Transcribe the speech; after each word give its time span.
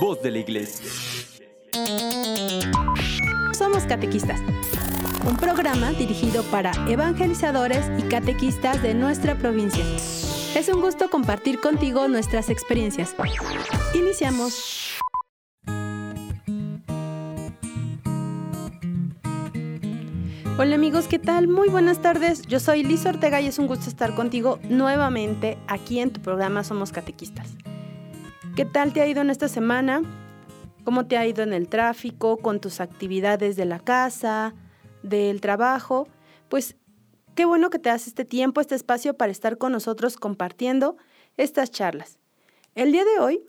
Voz 0.00 0.22
de 0.22 0.30
la 0.30 0.38
Iglesia. 0.38 0.86
Somos 3.52 3.84
Catequistas, 3.84 4.40
un 5.28 5.36
programa 5.36 5.90
dirigido 5.90 6.42
para 6.44 6.72
evangelizadores 6.88 7.84
y 7.98 8.08
catequistas 8.08 8.82
de 8.82 8.94
nuestra 8.94 9.36
provincia. 9.36 9.84
Es 10.56 10.70
un 10.70 10.80
gusto 10.80 11.10
compartir 11.10 11.60
contigo 11.60 12.08
nuestras 12.08 12.48
experiencias. 12.48 13.14
Iniciamos. 13.92 14.98
Hola 20.56 20.76
amigos, 20.76 21.08
¿qué 21.08 21.18
tal? 21.18 21.46
Muy 21.46 21.68
buenas 21.68 22.00
tardes. 22.00 22.40
Yo 22.46 22.58
soy 22.58 22.84
Liz 22.84 23.04
Ortega 23.04 23.42
y 23.42 23.48
es 23.48 23.58
un 23.58 23.66
gusto 23.66 23.90
estar 23.90 24.14
contigo 24.14 24.60
nuevamente 24.62 25.58
aquí 25.68 26.00
en 26.00 26.10
tu 26.10 26.22
programa 26.22 26.64
Somos 26.64 26.90
Catequistas. 26.90 27.48
¿Qué 28.60 28.66
tal 28.66 28.92
te 28.92 29.00
ha 29.00 29.06
ido 29.06 29.22
en 29.22 29.30
esta 29.30 29.48
semana? 29.48 30.02
¿Cómo 30.84 31.06
te 31.06 31.16
ha 31.16 31.26
ido 31.26 31.42
en 31.42 31.54
el 31.54 31.66
tráfico, 31.66 32.36
con 32.36 32.60
tus 32.60 32.80
actividades 32.82 33.56
de 33.56 33.64
la 33.64 33.78
casa, 33.78 34.54
del 35.02 35.40
trabajo? 35.40 36.06
Pues 36.50 36.76
qué 37.34 37.46
bueno 37.46 37.70
que 37.70 37.78
te 37.78 37.88
das 37.88 38.06
este 38.06 38.26
tiempo, 38.26 38.60
este 38.60 38.74
espacio 38.74 39.14
para 39.14 39.32
estar 39.32 39.56
con 39.56 39.72
nosotros 39.72 40.18
compartiendo 40.18 40.98
estas 41.38 41.70
charlas. 41.70 42.18
El 42.74 42.92
día 42.92 43.06
de 43.06 43.18
hoy 43.18 43.42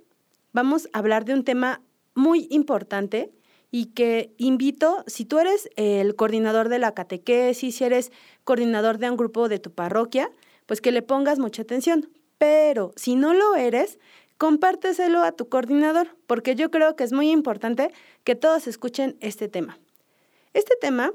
vamos 0.54 0.88
a 0.94 1.00
hablar 1.00 1.26
de 1.26 1.34
un 1.34 1.44
tema 1.44 1.82
muy 2.16 2.48
importante 2.50 3.34
y 3.70 3.88
que 3.88 4.34
invito, 4.38 5.04
si 5.08 5.26
tú 5.26 5.40
eres 5.40 5.70
el 5.76 6.16
coordinador 6.16 6.70
de 6.70 6.80
la 6.80 6.94
catequesis, 6.94 7.76
si 7.76 7.84
eres 7.84 8.14
coordinador 8.46 8.98
de 8.98 9.10
un 9.10 9.18
grupo 9.18 9.50
de 9.50 9.60
tu 9.60 9.74
parroquia, 9.74 10.32
pues 10.68 10.80
que 10.80 10.94
le 10.94 11.02
pongas 11.02 11.38
mucha 11.38 11.64
atención. 11.64 12.08
Pero 12.42 12.92
si 12.96 13.16
no 13.16 13.36
lo 13.36 13.56
eres, 13.56 14.00
compárteselo 14.42 15.22
a 15.22 15.34
tu 15.34 15.50
coordinador, 15.50 16.18
porque 16.26 16.56
yo 16.56 16.72
creo 16.72 16.96
que 16.96 17.04
es 17.04 17.14
muy 17.14 17.30
importante 17.30 17.92
que 18.24 18.34
todos 18.34 18.66
escuchen 18.66 19.16
este 19.20 19.48
tema. 19.48 19.78
Este 20.56 20.76
tema 20.82 21.14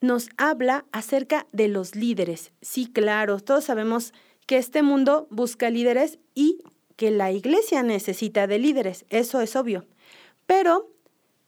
nos 0.00 0.28
habla 0.36 0.86
acerca 0.90 1.46
de 1.52 1.68
los 1.68 1.94
líderes. 1.94 2.50
Sí, 2.62 2.90
claro, 2.92 3.38
todos 3.38 3.62
sabemos 3.62 4.12
que 4.44 4.56
este 4.56 4.82
mundo 4.82 5.28
busca 5.30 5.70
líderes 5.70 6.18
y 6.34 6.64
que 6.96 7.12
la 7.12 7.30
iglesia 7.30 7.84
necesita 7.84 8.48
de 8.48 8.58
líderes, 8.58 9.04
eso 9.08 9.40
es 9.40 9.54
obvio. 9.54 9.86
Pero 10.46 10.90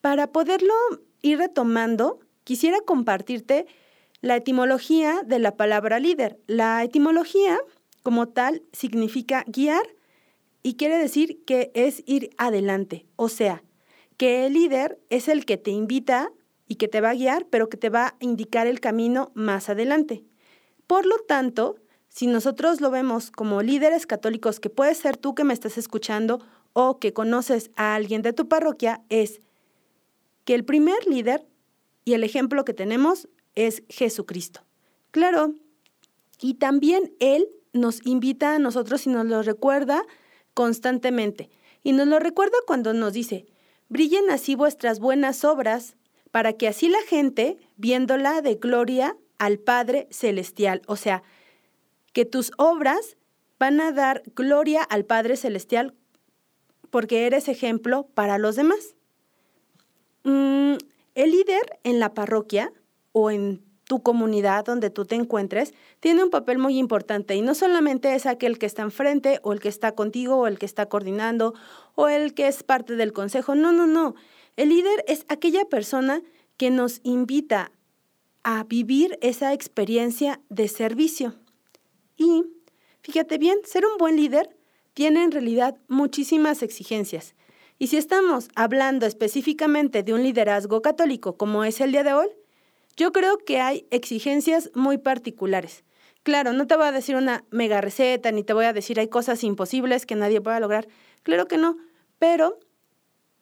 para 0.00 0.30
poderlo 0.30 0.74
ir 1.22 1.38
retomando, 1.38 2.20
quisiera 2.44 2.78
compartirte 2.82 3.66
la 4.20 4.36
etimología 4.36 5.22
de 5.26 5.40
la 5.40 5.56
palabra 5.56 5.98
líder. 5.98 6.38
La 6.46 6.84
etimología, 6.84 7.58
como 8.04 8.28
tal, 8.28 8.62
significa 8.72 9.44
guiar 9.48 9.82
y 10.68 10.74
quiere 10.74 10.98
decir 10.98 11.42
que 11.46 11.70
es 11.72 12.02
ir 12.04 12.28
adelante. 12.36 13.06
O 13.16 13.30
sea, 13.30 13.64
que 14.18 14.44
el 14.44 14.52
líder 14.52 15.00
es 15.08 15.28
el 15.28 15.46
que 15.46 15.56
te 15.56 15.70
invita 15.70 16.30
y 16.66 16.74
que 16.74 16.88
te 16.88 17.00
va 17.00 17.08
a 17.08 17.14
guiar, 17.14 17.46
pero 17.46 17.70
que 17.70 17.78
te 17.78 17.88
va 17.88 18.08
a 18.08 18.16
indicar 18.20 18.66
el 18.66 18.78
camino 18.78 19.32
más 19.32 19.70
adelante. 19.70 20.26
Por 20.86 21.06
lo 21.06 21.16
tanto, 21.20 21.76
si 22.10 22.26
nosotros 22.26 22.82
lo 22.82 22.90
vemos 22.90 23.30
como 23.30 23.62
líderes 23.62 24.06
católicos, 24.06 24.60
que 24.60 24.68
puede 24.68 24.94
ser 24.94 25.16
tú 25.16 25.34
que 25.34 25.42
me 25.42 25.54
estás 25.54 25.78
escuchando 25.78 26.44
o 26.74 26.98
que 26.98 27.14
conoces 27.14 27.70
a 27.74 27.94
alguien 27.94 28.20
de 28.20 28.34
tu 28.34 28.46
parroquia, 28.46 29.00
es 29.08 29.40
que 30.44 30.52
el 30.54 30.66
primer 30.66 31.06
líder 31.06 31.46
y 32.04 32.12
el 32.12 32.24
ejemplo 32.24 32.66
que 32.66 32.74
tenemos 32.74 33.26
es 33.54 33.84
Jesucristo. 33.88 34.60
Claro, 35.12 35.54
y 36.42 36.54
también 36.56 37.14
Él 37.20 37.48
nos 37.72 38.04
invita 38.04 38.56
a 38.56 38.58
nosotros 38.58 39.06
y 39.06 39.08
nos 39.08 39.24
lo 39.24 39.40
recuerda 39.40 40.04
constantemente. 40.58 41.50
Y 41.84 41.92
nos 41.92 42.08
lo 42.08 42.18
recuerda 42.18 42.56
cuando 42.66 42.92
nos 42.92 43.12
dice, 43.12 43.46
brillen 43.88 44.28
así 44.28 44.56
vuestras 44.56 44.98
buenas 44.98 45.44
obras, 45.44 45.94
para 46.32 46.52
que 46.54 46.66
así 46.66 46.88
la 46.88 47.00
gente, 47.02 47.58
viéndola 47.76 48.42
de 48.42 48.56
gloria 48.56 49.16
al 49.38 49.60
Padre 49.60 50.08
Celestial, 50.10 50.82
o 50.88 50.96
sea, 50.96 51.22
que 52.12 52.24
tus 52.24 52.50
obras 52.58 53.16
van 53.60 53.80
a 53.80 53.92
dar 53.92 54.24
gloria 54.34 54.82
al 54.82 55.04
Padre 55.04 55.36
Celestial 55.36 55.94
porque 56.90 57.26
eres 57.26 57.46
ejemplo 57.46 58.08
para 58.14 58.36
los 58.36 58.56
demás. 58.56 58.96
Mm, 60.24 60.74
el 61.14 61.30
líder 61.30 61.78
en 61.84 62.00
la 62.00 62.14
parroquia 62.14 62.72
o 63.12 63.30
en 63.30 63.64
tu 63.88 64.02
comunidad 64.02 64.66
donde 64.66 64.90
tú 64.90 65.06
te 65.06 65.14
encuentres 65.14 65.72
tiene 65.98 66.22
un 66.22 66.30
papel 66.30 66.58
muy 66.58 66.78
importante 66.78 67.34
y 67.34 67.40
no 67.40 67.54
solamente 67.54 68.14
es 68.14 68.26
aquel 68.26 68.58
que 68.58 68.66
está 68.66 68.82
enfrente 68.82 69.40
o 69.42 69.54
el 69.54 69.60
que 69.60 69.70
está 69.70 69.92
contigo 69.92 70.36
o 70.36 70.46
el 70.46 70.58
que 70.58 70.66
está 70.66 70.86
coordinando 70.86 71.54
o 71.94 72.06
el 72.06 72.34
que 72.34 72.48
es 72.48 72.62
parte 72.62 72.96
del 72.96 73.14
consejo. 73.14 73.54
No, 73.54 73.72
no, 73.72 73.86
no. 73.86 74.14
El 74.56 74.68
líder 74.68 75.04
es 75.08 75.24
aquella 75.28 75.64
persona 75.64 76.22
que 76.58 76.70
nos 76.70 77.00
invita 77.02 77.72
a 78.42 78.64
vivir 78.64 79.18
esa 79.22 79.54
experiencia 79.54 80.40
de 80.50 80.68
servicio. 80.68 81.34
Y 82.16 82.44
fíjate 83.00 83.38
bien, 83.38 83.58
ser 83.64 83.86
un 83.86 83.96
buen 83.96 84.16
líder 84.16 84.54
tiene 84.92 85.24
en 85.24 85.32
realidad 85.32 85.78
muchísimas 85.88 86.62
exigencias. 86.62 87.34
Y 87.78 87.86
si 87.86 87.96
estamos 87.96 88.48
hablando 88.54 89.06
específicamente 89.06 90.02
de 90.02 90.12
un 90.12 90.22
liderazgo 90.22 90.82
católico 90.82 91.38
como 91.38 91.64
es 91.64 91.80
el 91.80 91.92
día 91.92 92.02
de 92.02 92.12
hoy, 92.12 92.28
yo 92.98 93.12
creo 93.12 93.38
que 93.38 93.60
hay 93.60 93.86
exigencias 93.90 94.70
muy 94.74 94.98
particulares. 94.98 95.84
Claro, 96.24 96.52
no 96.52 96.66
te 96.66 96.76
voy 96.76 96.86
a 96.86 96.92
decir 96.92 97.14
una 97.14 97.44
mega 97.50 97.80
receta, 97.80 98.32
ni 98.32 98.42
te 98.42 98.52
voy 98.52 98.64
a 98.64 98.72
decir 98.72 98.98
hay 98.98 99.08
cosas 99.08 99.44
imposibles 99.44 100.04
que 100.04 100.16
nadie 100.16 100.40
pueda 100.40 100.58
lograr. 100.58 100.88
Claro 101.22 101.46
que 101.46 101.58
no, 101.58 101.76
pero 102.18 102.58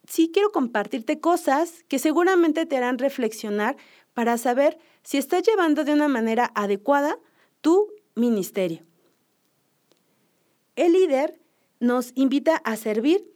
sí 0.07 0.31
quiero 0.33 0.53
compartirte 0.53 1.21
cosas 1.21 1.85
que 1.89 1.99
seguramente 1.99 2.67
te 2.67 2.77
harán 2.77 2.99
reflexionar 2.99 3.77
para 4.13 4.37
saber 4.37 4.79
si 5.03 5.17
estás 5.17 5.43
llevando 5.43 5.85
de 5.85 5.95
una 5.95 6.07
manera 6.07 6.53
adecuada 6.55 7.19
tu 7.63 7.89
ministerio. 8.15 8.85
El 10.77 10.93
líder 10.93 11.41
nos 11.81 12.13
invita 12.15 12.57
a 12.57 12.77
servir 12.77 13.27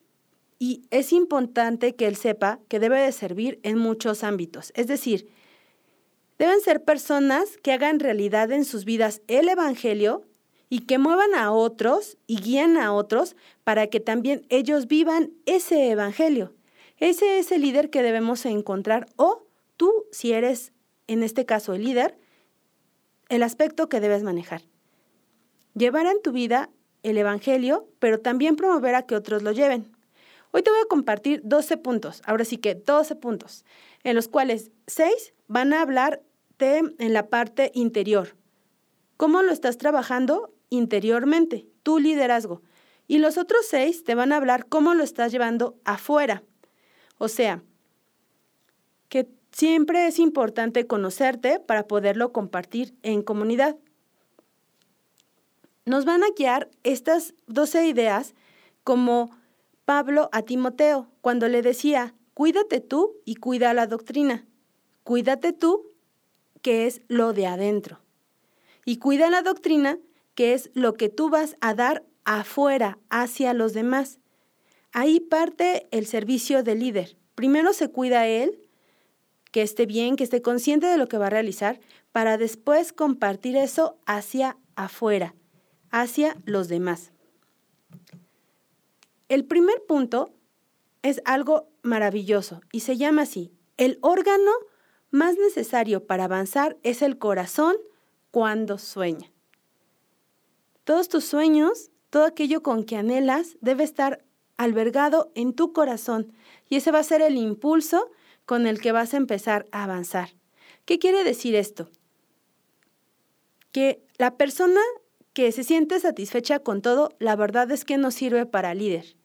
y 0.58 0.82
es 0.90 1.14
importante 1.14 1.96
que 1.96 2.06
él 2.06 2.16
sepa 2.16 2.60
que 2.68 2.78
debe 2.78 3.00
de 3.00 3.12
servir 3.12 3.58
en 3.62 3.78
muchos 3.78 4.22
ámbitos. 4.22 4.70
Es 4.76 4.86
decir, 4.86 5.30
deben 6.40 6.62
ser 6.62 6.82
personas 6.82 7.58
que 7.58 7.70
hagan 7.70 8.00
realidad 8.00 8.50
en 8.50 8.64
sus 8.64 8.86
vidas 8.86 9.20
el 9.28 9.50
Evangelio 9.50 10.24
y 10.70 10.86
que 10.86 10.96
muevan 10.96 11.34
a 11.34 11.52
otros 11.52 12.16
y 12.26 12.40
guíen 12.40 12.78
a 12.78 12.94
otros 12.94 13.36
para 13.62 13.88
que 13.88 14.00
también 14.00 14.46
ellos 14.48 14.86
vivan 14.86 15.34
ese 15.44 15.90
Evangelio. 15.90 16.54
Ese 16.96 17.38
es 17.38 17.52
el 17.52 17.60
líder 17.60 17.90
que 17.90 18.02
debemos 18.02 18.46
encontrar 18.46 19.06
o 19.16 19.48
tú, 19.76 20.06
si 20.12 20.32
eres 20.32 20.72
en 21.08 21.22
este 21.22 21.44
caso 21.44 21.74
el 21.74 21.84
líder, 21.84 22.16
el 23.28 23.42
aspecto 23.42 23.90
que 23.90 24.00
debes 24.00 24.22
manejar. 24.22 24.62
Llevar 25.74 26.06
en 26.06 26.22
tu 26.22 26.32
vida 26.32 26.70
el 27.02 27.18
Evangelio, 27.18 27.86
pero 27.98 28.18
también 28.18 28.56
promover 28.56 28.94
a 28.94 29.02
que 29.02 29.14
otros 29.14 29.42
lo 29.42 29.52
lleven. 29.52 29.94
Hoy 30.52 30.62
te 30.62 30.70
voy 30.70 30.80
a 30.80 30.88
compartir 30.88 31.42
12 31.44 31.76
puntos, 31.76 32.22
ahora 32.24 32.46
sí 32.46 32.56
que 32.56 32.74
12 32.74 33.14
puntos, 33.16 33.66
en 34.04 34.16
los 34.16 34.26
cuales 34.26 34.70
6 34.86 35.34
van 35.46 35.74
a 35.74 35.82
hablar 35.82 36.22
en 36.62 37.12
la 37.12 37.28
parte 37.28 37.70
interior. 37.74 38.36
¿Cómo 39.16 39.42
lo 39.42 39.52
estás 39.52 39.78
trabajando 39.78 40.54
interiormente? 40.68 41.66
Tu 41.82 41.98
liderazgo. 41.98 42.62
Y 43.06 43.18
los 43.18 43.38
otros 43.38 43.66
6 43.68 44.04
te 44.04 44.14
van 44.14 44.32
a 44.32 44.36
hablar 44.36 44.66
cómo 44.66 44.94
lo 44.94 45.02
estás 45.02 45.32
llevando 45.32 45.78
afuera. 45.84 46.42
O 47.18 47.28
sea, 47.28 47.62
que 49.08 49.28
siempre 49.52 50.06
es 50.06 50.18
importante 50.18 50.86
conocerte 50.86 51.60
para 51.60 51.86
poderlo 51.86 52.32
compartir 52.32 52.94
en 53.02 53.22
comunidad. 53.22 53.76
Nos 55.86 56.04
van 56.04 56.22
a 56.22 56.28
guiar 56.36 56.70
estas 56.84 57.34
12 57.46 57.88
ideas 57.88 58.34
como 58.84 59.30
Pablo 59.84 60.28
a 60.32 60.42
Timoteo 60.42 61.10
cuando 61.20 61.48
le 61.48 61.62
decía, 61.62 62.14
cuídate 62.34 62.80
tú 62.80 63.16
y 63.24 63.34
cuida 63.34 63.74
la 63.74 63.86
doctrina. 63.86 64.46
Cuídate 65.02 65.52
tú, 65.52 65.89
que 66.62 66.86
es 66.86 67.02
lo 67.08 67.32
de 67.32 67.46
adentro. 67.46 68.00
Y 68.84 68.96
cuida 68.96 69.30
la 69.30 69.42
doctrina, 69.42 69.98
que 70.34 70.54
es 70.54 70.70
lo 70.74 70.94
que 70.94 71.08
tú 71.08 71.30
vas 71.30 71.56
a 71.60 71.74
dar 71.74 72.04
afuera, 72.24 72.98
hacia 73.08 73.54
los 73.54 73.72
demás. 73.72 74.18
Ahí 74.92 75.20
parte 75.20 75.88
el 75.90 76.06
servicio 76.06 76.62
del 76.62 76.80
líder. 76.80 77.16
Primero 77.34 77.72
se 77.72 77.88
cuida 77.90 78.26
él, 78.26 78.68
que 79.52 79.62
esté 79.62 79.86
bien, 79.86 80.16
que 80.16 80.24
esté 80.24 80.42
consciente 80.42 80.86
de 80.86 80.96
lo 80.96 81.08
que 81.08 81.18
va 81.18 81.26
a 81.26 81.30
realizar, 81.30 81.80
para 82.12 82.38
después 82.38 82.92
compartir 82.92 83.56
eso 83.56 83.98
hacia 84.06 84.56
afuera, 84.74 85.34
hacia 85.90 86.36
los 86.44 86.68
demás. 86.68 87.12
El 89.28 89.44
primer 89.44 89.84
punto 89.86 90.34
es 91.02 91.22
algo 91.24 91.68
maravilloso 91.82 92.60
y 92.72 92.80
se 92.80 92.96
llama 92.96 93.22
así. 93.22 93.52
El 93.76 93.98
órgano 94.02 94.50
más 95.10 95.36
necesario 95.36 96.06
para 96.06 96.24
avanzar 96.24 96.76
es 96.82 97.02
el 97.02 97.18
corazón 97.18 97.76
cuando 98.30 98.78
sueña. 98.78 99.30
Todos 100.84 101.08
tus 101.08 101.24
sueños, 101.24 101.90
todo 102.10 102.24
aquello 102.24 102.62
con 102.62 102.84
que 102.84 102.96
anhelas, 102.96 103.56
debe 103.60 103.84
estar 103.84 104.24
albergado 104.56 105.32
en 105.34 105.54
tu 105.54 105.72
corazón 105.72 106.32
y 106.68 106.76
ese 106.76 106.90
va 106.90 106.98
a 106.98 107.04
ser 107.04 107.22
el 107.22 107.36
impulso 107.36 108.10
con 108.44 108.66
el 108.66 108.80
que 108.80 108.92
vas 108.92 109.14
a 109.14 109.16
empezar 109.16 109.66
a 109.72 109.84
avanzar. 109.84 110.30
¿Qué 110.84 110.98
quiere 110.98 111.24
decir 111.24 111.54
esto? 111.54 111.88
Que 113.72 114.02
la 114.18 114.36
persona 114.36 114.80
que 115.32 115.52
se 115.52 115.64
siente 115.64 116.00
satisfecha 116.00 116.58
con 116.58 116.82
todo, 116.82 117.10
la 117.18 117.36
verdad 117.36 117.70
es 117.70 117.84
que 117.84 117.96
no 117.96 118.10
sirve 118.10 118.46
para 118.46 118.74
líder. 118.74 119.16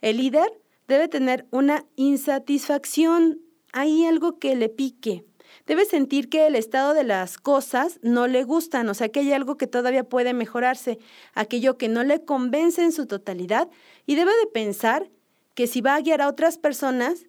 El 0.00 0.18
líder 0.18 0.60
debe 0.86 1.08
tener 1.08 1.46
una 1.50 1.84
insatisfacción, 1.96 3.40
hay 3.72 4.04
algo 4.06 4.38
que 4.38 4.54
le 4.56 4.68
pique. 4.68 5.24
Debe 5.66 5.84
sentir 5.84 6.28
que 6.28 6.46
el 6.46 6.54
estado 6.54 6.94
de 6.94 7.04
las 7.04 7.38
cosas 7.38 7.98
no 8.02 8.26
le 8.26 8.44
gustan, 8.44 8.88
o 8.88 8.94
sea 8.94 9.08
que 9.08 9.20
hay 9.20 9.32
algo 9.32 9.56
que 9.56 9.66
todavía 9.66 10.04
puede 10.04 10.32
mejorarse, 10.32 10.98
aquello 11.34 11.76
que 11.76 11.88
no 11.88 12.04
le 12.04 12.24
convence 12.24 12.82
en 12.82 12.92
su 12.92 13.06
totalidad, 13.06 13.68
y 14.06 14.14
debe 14.14 14.32
de 14.40 14.46
pensar 14.46 15.10
que 15.54 15.66
si 15.66 15.80
va 15.80 15.94
a 15.94 16.00
guiar 16.00 16.22
a 16.22 16.28
otras 16.28 16.58
personas, 16.58 17.26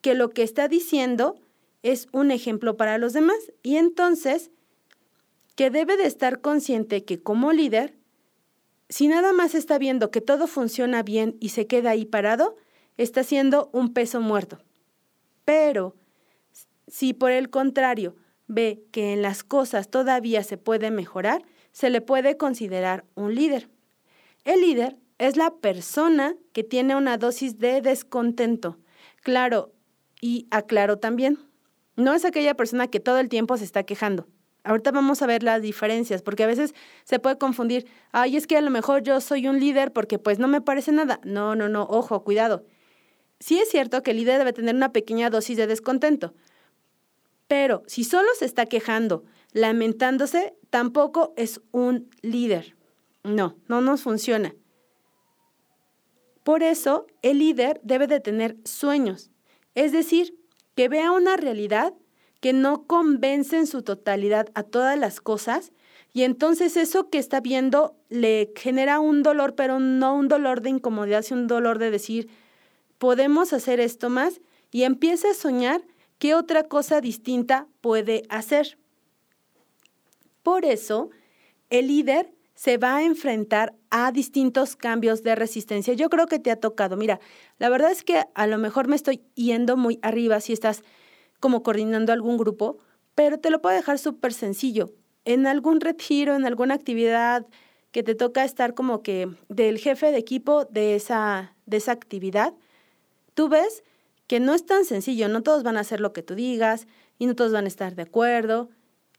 que 0.00 0.14
lo 0.14 0.30
que 0.30 0.42
está 0.42 0.68
diciendo 0.68 1.36
es 1.82 2.08
un 2.12 2.30
ejemplo 2.30 2.76
para 2.76 2.98
los 2.98 3.12
demás. 3.12 3.38
Y 3.62 3.76
entonces, 3.76 4.50
que 5.56 5.70
debe 5.70 5.96
de 5.96 6.06
estar 6.06 6.40
consciente 6.40 7.04
que 7.04 7.22
como 7.22 7.52
líder, 7.52 7.96
si 8.88 9.08
nada 9.08 9.32
más 9.32 9.54
está 9.54 9.78
viendo 9.78 10.10
que 10.10 10.20
todo 10.20 10.46
funciona 10.46 11.02
bien 11.02 11.36
y 11.40 11.50
se 11.50 11.66
queda 11.66 11.90
ahí 11.90 12.04
parado, 12.04 12.56
está 12.96 13.24
siendo 13.24 13.70
un 13.72 13.92
peso 13.92 14.20
muerto. 14.20 14.58
Pero 15.44 15.96
si 16.86 17.14
por 17.14 17.30
el 17.30 17.50
contrario 17.50 18.16
ve 18.46 18.84
que 18.92 19.12
en 19.12 19.22
las 19.22 19.44
cosas 19.44 19.90
todavía 19.90 20.42
se 20.42 20.58
puede 20.58 20.90
mejorar, 20.90 21.42
se 21.72 21.90
le 21.90 22.00
puede 22.00 22.36
considerar 22.36 23.04
un 23.14 23.34
líder. 23.34 23.68
El 24.44 24.60
líder 24.60 24.96
es 25.18 25.36
la 25.36 25.54
persona 25.54 26.34
que 26.52 26.64
tiene 26.64 26.96
una 26.96 27.16
dosis 27.16 27.58
de 27.58 27.80
descontento. 27.80 28.78
Claro, 29.22 29.72
y 30.20 30.46
aclaro 30.50 30.98
también, 30.98 31.38
no 31.96 32.14
es 32.14 32.24
aquella 32.24 32.54
persona 32.54 32.88
que 32.88 33.00
todo 33.00 33.18
el 33.18 33.28
tiempo 33.28 33.56
se 33.56 33.64
está 33.64 33.84
quejando. 33.84 34.28
Ahorita 34.64 34.92
vamos 34.92 35.22
a 35.22 35.26
ver 35.26 35.42
las 35.42 35.60
diferencias, 35.60 36.22
porque 36.22 36.44
a 36.44 36.46
veces 36.46 36.74
se 37.04 37.18
puede 37.18 37.36
confundir, 37.36 37.86
ay, 38.12 38.36
es 38.36 38.46
que 38.46 38.56
a 38.56 38.60
lo 38.60 38.70
mejor 38.70 39.02
yo 39.02 39.20
soy 39.20 39.48
un 39.48 39.58
líder 39.58 39.92
porque 39.92 40.18
pues 40.18 40.38
no 40.38 40.46
me 40.46 40.60
parece 40.60 40.92
nada. 40.92 41.20
No, 41.24 41.56
no, 41.56 41.68
no, 41.68 41.82
ojo, 41.82 42.22
cuidado. 42.22 42.64
Sí 43.42 43.58
es 43.58 43.70
cierto 43.70 44.04
que 44.04 44.12
el 44.12 44.18
líder 44.18 44.38
debe 44.38 44.52
tener 44.52 44.76
una 44.76 44.92
pequeña 44.92 45.28
dosis 45.28 45.56
de 45.56 45.66
descontento, 45.66 46.32
pero 47.48 47.82
si 47.88 48.04
solo 48.04 48.28
se 48.38 48.44
está 48.44 48.66
quejando, 48.66 49.24
lamentándose, 49.52 50.54
tampoco 50.70 51.34
es 51.36 51.60
un 51.72 52.08
líder. 52.22 52.76
No, 53.24 53.56
no 53.66 53.80
nos 53.80 54.02
funciona. 54.02 54.54
Por 56.44 56.62
eso, 56.62 57.08
el 57.22 57.40
líder 57.40 57.80
debe 57.82 58.06
de 58.06 58.20
tener 58.20 58.58
sueños, 58.62 59.32
es 59.74 59.90
decir, 59.90 60.38
que 60.76 60.88
vea 60.88 61.10
una 61.10 61.36
realidad 61.36 61.94
que 62.38 62.52
no 62.52 62.86
convence 62.86 63.56
en 63.56 63.66
su 63.66 63.82
totalidad 63.82 64.50
a 64.54 64.62
todas 64.62 64.96
las 64.96 65.20
cosas 65.20 65.72
y 66.12 66.22
entonces 66.22 66.76
eso 66.76 67.10
que 67.10 67.18
está 67.18 67.40
viendo 67.40 67.96
le 68.08 68.52
genera 68.54 69.00
un 69.00 69.24
dolor, 69.24 69.56
pero 69.56 69.80
no 69.80 70.14
un 70.14 70.28
dolor 70.28 70.60
de 70.60 70.70
incomodidad, 70.70 71.22
sino 71.22 71.40
un 71.40 71.46
dolor 71.48 71.80
de 71.80 71.90
decir, 71.90 72.30
podemos 73.02 73.52
hacer 73.52 73.80
esto 73.80 74.10
más 74.10 74.40
y 74.70 74.84
empieza 74.84 75.28
a 75.28 75.34
soñar 75.34 75.82
qué 76.20 76.36
otra 76.36 76.62
cosa 76.62 77.00
distinta 77.00 77.66
puede 77.80 78.22
hacer. 78.28 78.78
Por 80.44 80.64
eso, 80.64 81.10
el 81.68 81.88
líder 81.88 82.32
se 82.54 82.78
va 82.78 82.98
a 82.98 83.02
enfrentar 83.02 83.74
a 83.90 84.12
distintos 84.12 84.76
cambios 84.76 85.24
de 85.24 85.34
resistencia. 85.34 85.94
Yo 85.94 86.08
creo 86.10 86.28
que 86.28 86.38
te 86.38 86.52
ha 86.52 86.60
tocado. 86.60 86.96
Mira, 86.96 87.18
la 87.58 87.68
verdad 87.70 87.90
es 87.90 88.04
que 88.04 88.22
a 88.36 88.46
lo 88.46 88.56
mejor 88.56 88.86
me 88.86 88.94
estoy 88.94 89.20
yendo 89.34 89.76
muy 89.76 89.98
arriba 90.02 90.38
si 90.38 90.52
estás 90.52 90.84
como 91.40 91.64
coordinando 91.64 92.12
algún 92.12 92.36
grupo, 92.36 92.78
pero 93.16 93.40
te 93.40 93.50
lo 93.50 93.60
puedo 93.60 93.74
dejar 93.74 93.98
súper 93.98 94.32
sencillo. 94.32 94.94
En 95.24 95.48
algún 95.48 95.80
retiro, 95.80 96.36
en 96.36 96.46
alguna 96.46 96.74
actividad 96.74 97.48
que 97.90 98.04
te 98.04 98.14
toca 98.14 98.44
estar 98.44 98.74
como 98.74 99.02
que 99.02 99.28
del 99.48 99.78
jefe 99.78 100.12
de 100.12 100.18
equipo 100.18 100.66
de 100.66 100.94
esa, 100.94 101.56
de 101.66 101.78
esa 101.78 101.90
actividad, 101.90 102.54
tú 103.34 103.48
ves 103.48 103.82
que 104.26 104.40
no 104.40 104.54
es 104.54 104.64
tan 104.64 104.84
sencillo, 104.84 105.28
no 105.28 105.42
todos 105.42 105.62
van 105.62 105.76
a 105.76 105.80
hacer 105.80 106.00
lo 106.00 106.12
que 106.12 106.22
tú 106.22 106.34
digas 106.34 106.86
y 107.18 107.26
no 107.26 107.34
todos 107.34 107.52
van 107.52 107.64
a 107.64 107.68
estar 107.68 107.94
de 107.94 108.02
acuerdo. 108.02 108.70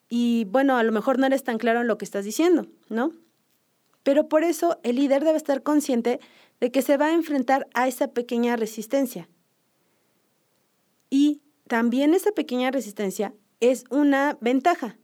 Y 0.09 0.45
bueno, 0.45 0.77
a 0.77 0.83
lo 0.83 0.91
mejor 0.91 1.19
no 1.19 1.25
eres 1.25 1.43
tan 1.43 1.57
claro 1.57 1.81
en 1.81 1.87
lo 1.87 1.97
que 1.97 2.05
estás 2.05 2.25
diciendo, 2.25 2.67
¿no? 2.89 3.11
Pero 4.03 4.27
por 4.27 4.43
eso 4.43 4.79
el 4.83 4.97
líder 4.97 5.23
debe 5.23 5.37
estar 5.37 5.63
consciente 5.63 6.19
de 6.59 6.71
que 6.71 6.81
se 6.81 6.97
va 6.97 7.07
a 7.07 7.13
enfrentar 7.13 7.67
a 7.73 7.87
esa 7.87 8.09
pequeña 8.09 8.55
resistencia. 8.55 9.29
Y 11.09 11.41
también 11.67 12.13
esa 12.13 12.31
pequeña 12.31 12.71
resistencia 12.71 13.33
es 13.59 13.85
una 13.89 14.37
ventaja, 14.41 14.97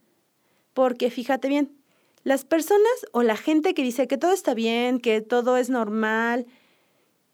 porque 0.73 1.09
fíjate 1.09 1.47
bien, 1.47 1.77
las 2.23 2.45
personas 2.45 3.05
o 3.11 3.23
la 3.23 3.37
gente 3.37 3.73
que 3.73 3.83
dice 3.83 4.07
que 4.07 4.17
todo 4.17 4.33
está 4.33 4.53
bien, 4.53 4.99
que 4.99 5.21
todo 5.21 5.57
es 5.57 5.69
normal, 5.69 6.45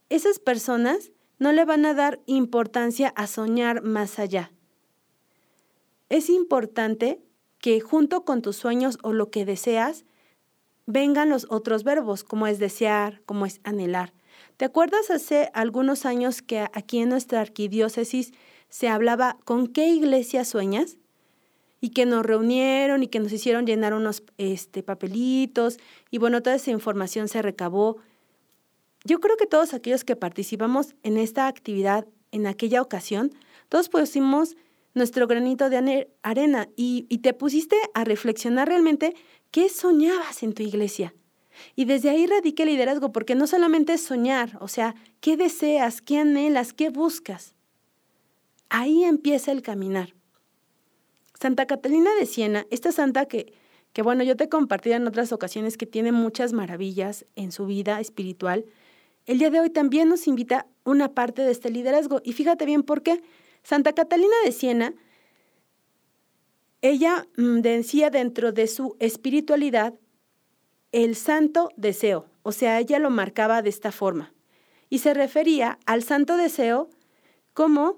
esas 0.09 0.39
personas 0.39 1.11
no 1.39 1.51
le 1.51 1.65
van 1.65 1.85
a 1.85 1.93
dar 1.93 2.19
importancia 2.25 3.09
a 3.15 3.27
soñar 3.27 3.81
más 3.83 4.19
allá. 4.19 4.51
Es 6.09 6.29
importante 6.29 7.19
que 7.59 7.81
junto 7.81 8.25
con 8.25 8.41
tus 8.41 8.55
sueños 8.57 8.99
o 9.01 9.11
lo 9.11 9.31
que 9.31 9.45
deseas, 9.45 10.05
vengan 10.85 11.29
los 11.29 11.47
otros 11.49 11.83
verbos, 11.83 12.23
como 12.23 12.47
es 12.47 12.59
desear, 12.59 13.21
como 13.25 13.45
es 13.45 13.59
anhelar. 13.63 14.13
¿Te 14.57 14.65
acuerdas 14.65 15.09
hace 15.09 15.49
algunos 15.53 16.05
años 16.05 16.41
que 16.41 16.59
aquí 16.73 16.99
en 16.99 17.09
nuestra 17.09 17.41
arquidiócesis 17.41 18.33
se 18.69 18.87
hablaba 18.87 19.37
con 19.45 19.67
qué 19.67 19.87
iglesia 19.89 20.45
sueñas? 20.45 20.97
Y 21.81 21.89
que 21.89 22.05
nos 22.05 22.25
reunieron 22.25 23.03
y 23.03 23.07
que 23.07 23.19
nos 23.19 23.31
hicieron 23.31 23.65
llenar 23.65 23.93
unos 23.93 24.23
este, 24.37 24.81
papelitos 24.81 25.77
y 26.09 26.17
bueno, 26.17 26.41
toda 26.41 26.55
esa 26.55 26.71
información 26.71 27.27
se 27.27 27.41
recabó. 27.41 27.97
Yo 29.05 29.19
creo 29.19 29.37
que 29.37 29.45
todos 29.45 29.75
aquellos 29.75 30.03
que 30.03 30.15
participamos 30.15 30.95
en 31.03 31.17
esta 31.17 31.47
actividad 31.47 32.07
en 32.31 32.47
aquella 32.47 32.81
ocasión, 32.81 33.31
todos 33.69 33.87
pusimos 33.87 34.57
nuestro 34.95 35.27
granito 35.27 35.69
de 35.69 36.07
arena 36.23 36.69
y, 36.75 37.03
te 37.19 37.33
pusiste 37.33 37.75
a 37.93 38.03
reflexionar 38.03 38.67
realmente 38.67 39.15
qué 39.51 39.69
soñabas 39.69 40.41
en 40.41 40.53
tu 40.53 40.63
iglesia. 40.63 41.13
Y 41.75 41.85
desde 41.85 42.09
ahí 42.09 42.25
radica 42.25 42.63
el 42.63 42.69
liderazgo, 42.69 43.11
porque 43.11 43.35
no 43.35 43.45
solamente 43.45 43.93
es 43.93 44.01
soñar, 44.01 44.57
o 44.59 44.67
sea, 44.67 44.95
qué 45.21 45.37
deseas, 45.37 46.01
qué 46.01 46.17
anhelas, 46.17 46.73
qué 46.73 46.89
buscas. 46.89 47.55
Ahí 48.69 49.03
empieza 49.03 49.51
el 49.51 49.61
caminar. 49.61 50.15
Santa 51.39 51.67
Catalina 51.67 52.09
de 52.19 52.25
Siena, 52.25 52.65
esta 52.71 52.91
santa 52.91 53.27
que, 53.27 53.53
que 53.93 54.01
bueno, 54.01 54.23
yo 54.23 54.35
te 54.35 54.45
he 54.45 54.49
compartido 54.49 54.95
en 54.95 55.07
otras 55.07 55.31
ocasiones 55.31 55.77
que 55.77 55.85
tiene 55.85 56.11
muchas 56.11 56.53
maravillas 56.53 57.25
en 57.35 57.51
su 57.51 57.65
vida 57.65 57.99
espiritual, 57.99 58.65
el 59.25 59.39
día 59.39 59.49
de 59.49 59.59
hoy 59.59 59.69
también 59.69 60.09
nos 60.09 60.27
invita 60.27 60.67
una 60.83 61.13
parte 61.13 61.41
de 61.41 61.51
este 61.51 61.69
liderazgo. 61.69 62.21
Y 62.23 62.33
fíjate 62.33 62.65
bien 62.65 62.83
por 62.83 63.01
qué. 63.01 63.21
Santa 63.63 63.93
Catalina 63.93 64.35
de 64.43 64.51
Siena, 64.51 64.93
ella 66.81 67.27
mm, 67.35 67.61
decía 67.61 68.09
dentro 68.09 68.51
de 68.51 68.67
su 68.67 68.95
espiritualidad 68.99 69.95
el 70.91 71.15
santo 71.15 71.71
deseo, 71.75 72.29
o 72.43 72.51
sea, 72.51 72.79
ella 72.79 72.99
lo 72.99 73.09
marcaba 73.09 73.61
de 73.61 73.69
esta 73.69 73.91
forma. 73.91 74.33
Y 74.89 74.99
se 74.99 75.13
refería 75.13 75.79
al 75.85 76.03
santo 76.03 76.37
deseo 76.37 76.89
como 77.53 77.97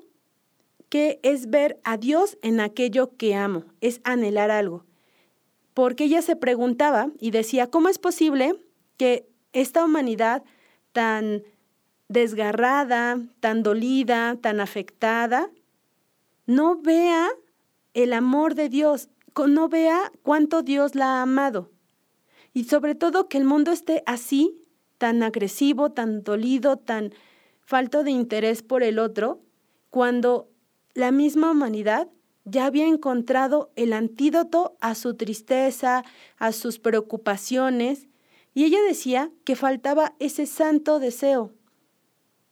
que 0.90 1.20
es 1.22 1.50
ver 1.50 1.80
a 1.84 1.98
Dios 1.98 2.38
en 2.42 2.60
aquello 2.60 3.16
que 3.18 3.36
amo, 3.36 3.66
es 3.82 4.00
anhelar 4.04 4.52
algo. 4.52 4.86
Porque 5.74 6.06
ella 6.06 6.22
se 6.22 6.36
preguntaba 6.36 7.12
y 7.20 7.32
decía, 7.32 7.68
¿cómo 7.68 7.90
es 7.90 8.00
posible 8.00 8.54
que 8.96 9.28
esta 9.52 9.84
humanidad 9.84 10.44
tan 10.98 11.44
desgarrada, 12.10 13.20
tan 13.40 13.62
dolida, 13.62 14.36
tan 14.42 14.60
afectada, 14.60 15.52
no 16.48 16.82
vea 16.82 17.30
el 17.94 18.14
amor 18.14 18.56
de 18.56 18.68
Dios, 18.68 19.08
no 19.48 19.70
vea 19.70 20.12
cuánto 20.24 20.64
Dios 20.64 20.96
la 20.96 21.20
ha 21.20 21.22
amado. 21.22 21.70
Y 22.52 22.64
sobre 22.64 22.96
todo 22.96 23.30
que 23.30 23.38
el 23.38 23.44
mundo 23.44 23.72
esté 23.72 24.02
así, 24.08 24.60
tan 24.98 25.22
agresivo, 25.22 25.92
tan 25.92 26.24
dolido, 26.24 26.78
tan 26.78 27.14
falto 27.62 28.04
de 28.04 28.10
interés 28.10 28.64
por 28.64 28.82
el 28.82 28.98
otro, 28.98 29.44
cuando 29.92 30.50
la 30.96 31.12
misma 31.12 31.52
humanidad 31.52 32.08
ya 32.44 32.66
había 32.66 32.88
encontrado 32.88 33.72
el 33.76 33.94
antídoto 33.94 34.76
a 34.82 34.96
su 34.96 35.14
tristeza, 35.14 36.04
a 36.40 36.52
sus 36.54 36.80
preocupaciones, 36.80 38.08
y 38.58 38.66
ella 38.66 38.82
decía 38.82 39.30
que 39.44 39.56
faltaba 39.56 40.16
ese 40.18 40.48
santo 40.48 40.98
deseo. 40.98 41.54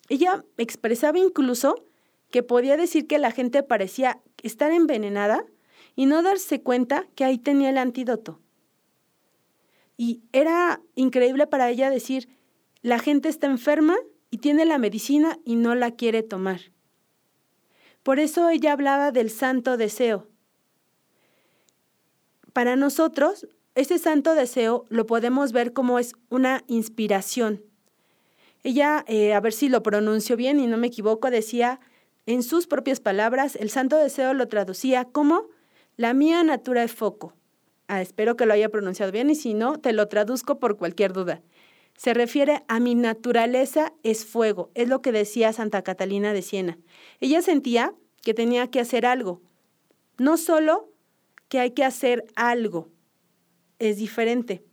Ella 0.07 0.45
expresaba 0.55 1.17
incluso 1.17 1.83
que 2.29 2.43
podía 2.43 2.77
decir 2.77 3.07
que 3.07 3.17
la 3.17 3.31
gente 3.31 3.63
parecía 3.63 4.21
estar 4.43 4.71
envenenada 4.71 5.47
y 5.95 6.05
no 6.05 6.21
darse 6.21 6.61
cuenta 6.61 7.07
que 7.15 7.25
ahí 7.25 7.39
tenía 7.39 7.71
el 7.71 7.79
antídoto. 7.79 8.39
Y 9.97 10.21
era 10.31 10.79
increíble 10.93 11.47
para 11.47 11.71
ella 11.71 11.89
decir, 11.89 12.29
la 12.83 12.99
gente 12.99 13.27
está 13.27 13.47
enferma 13.47 13.95
y 14.29 14.37
tiene 14.37 14.65
la 14.65 14.77
medicina 14.77 15.39
y 15.43 15.55
no 15.55 15.73
la 15.73 15.89
quiere 15.89 16.21
tomar. 16.21 16.71
Por 18.03 18.19
eso 18.19 18.47
ella 18.49 18.73
hablaba 18.73 19.11
del 19.11 19.31
santo 19.31 19.75
deseo. 19.75 20.27
Para 22.53 22.75
nosotros, 22.75 23.47
ese 23.75 23.99
santo 23.99 24.35
deseo 24.35 24.85
lo 24.89 25.05
podemos 25.05 25.51
ver 25.51 25.73
como 25.73 25.99
es 25.99 26.13
una 26.29 26.63
inspiración. 26.67 27.61
Ella, 28.63 29.03
eh, 29.07 29.33
a 29.33 29.41
ver 29.41 29.53
si 29.53 29.69
lo 29.69 29.83
pronuncio 29.83 30.37
bien 30.37 30.59
y 30.59 30.67
no 30.67 30.77
me 30.77 30.87
equivoco, 30.87 31.29
decía 31.29 31.79
en 32.25 32.41
sus 32.41 32.65
propias 32.65 32.99
palabras, 32.99 33.55
el 33.55 33.69
santo 33.69 33.97
deseo 33.97 34.33
lo 34.33 34.47
traducía 34.47 35.05
como 35.05 35.49
la 35.97 36.13
mía 36.13 36.43
natura 36.43 36.83
es 36.83 36.93
foco. 36.93 37.33
Ah, 37.87 38.01
espero 38.01 38.35
que 38.35 38.45
lo 38.45 38.53
haya 38.53 38.69
pronunciado 38.69 39.11
bien 39.11 39.29
y 39.29 39.35
si 39.35 39.53
no, 39.53 39.79
te 39.79 39.93
lo 39.93 40.07
traduzco 40.07 40.57
por 40.59 40.77
cualquier 40.77 41.13
duda. 41.13 41.43
Se 41.95 42.13
refiere 42.13 42.63
a 42.67 42.79
mi 42.79 42.95
naturaleza 42.95 43.93
es 44.03 44.25
fuego, 44.25 44.71
es 44.73 44.89
lo 44.89 45.01
que 45.01 45.11
decía 45.11 45.53
Santa 45.53 45.83
Catalina 45.83 46.33
de 46.33 46.41
Siena. 46.41 46.77
Ella 47.21 47.41
sentía 47.41 47.93
que 48.23 48.33
tenía 48.33 48.71
que 48.71 48.79
hacer 48.79 49.05
algo, 49.05 49.41
no 50.17 50.37
solo 50.37 50.89
que 51.47 51.59
hay 51.59 51.71
que 51.71 51.85
hacer 51.85 52.25
algo, 52.35 52.89
es 53.79 53.97
diferente. 53.97 54.63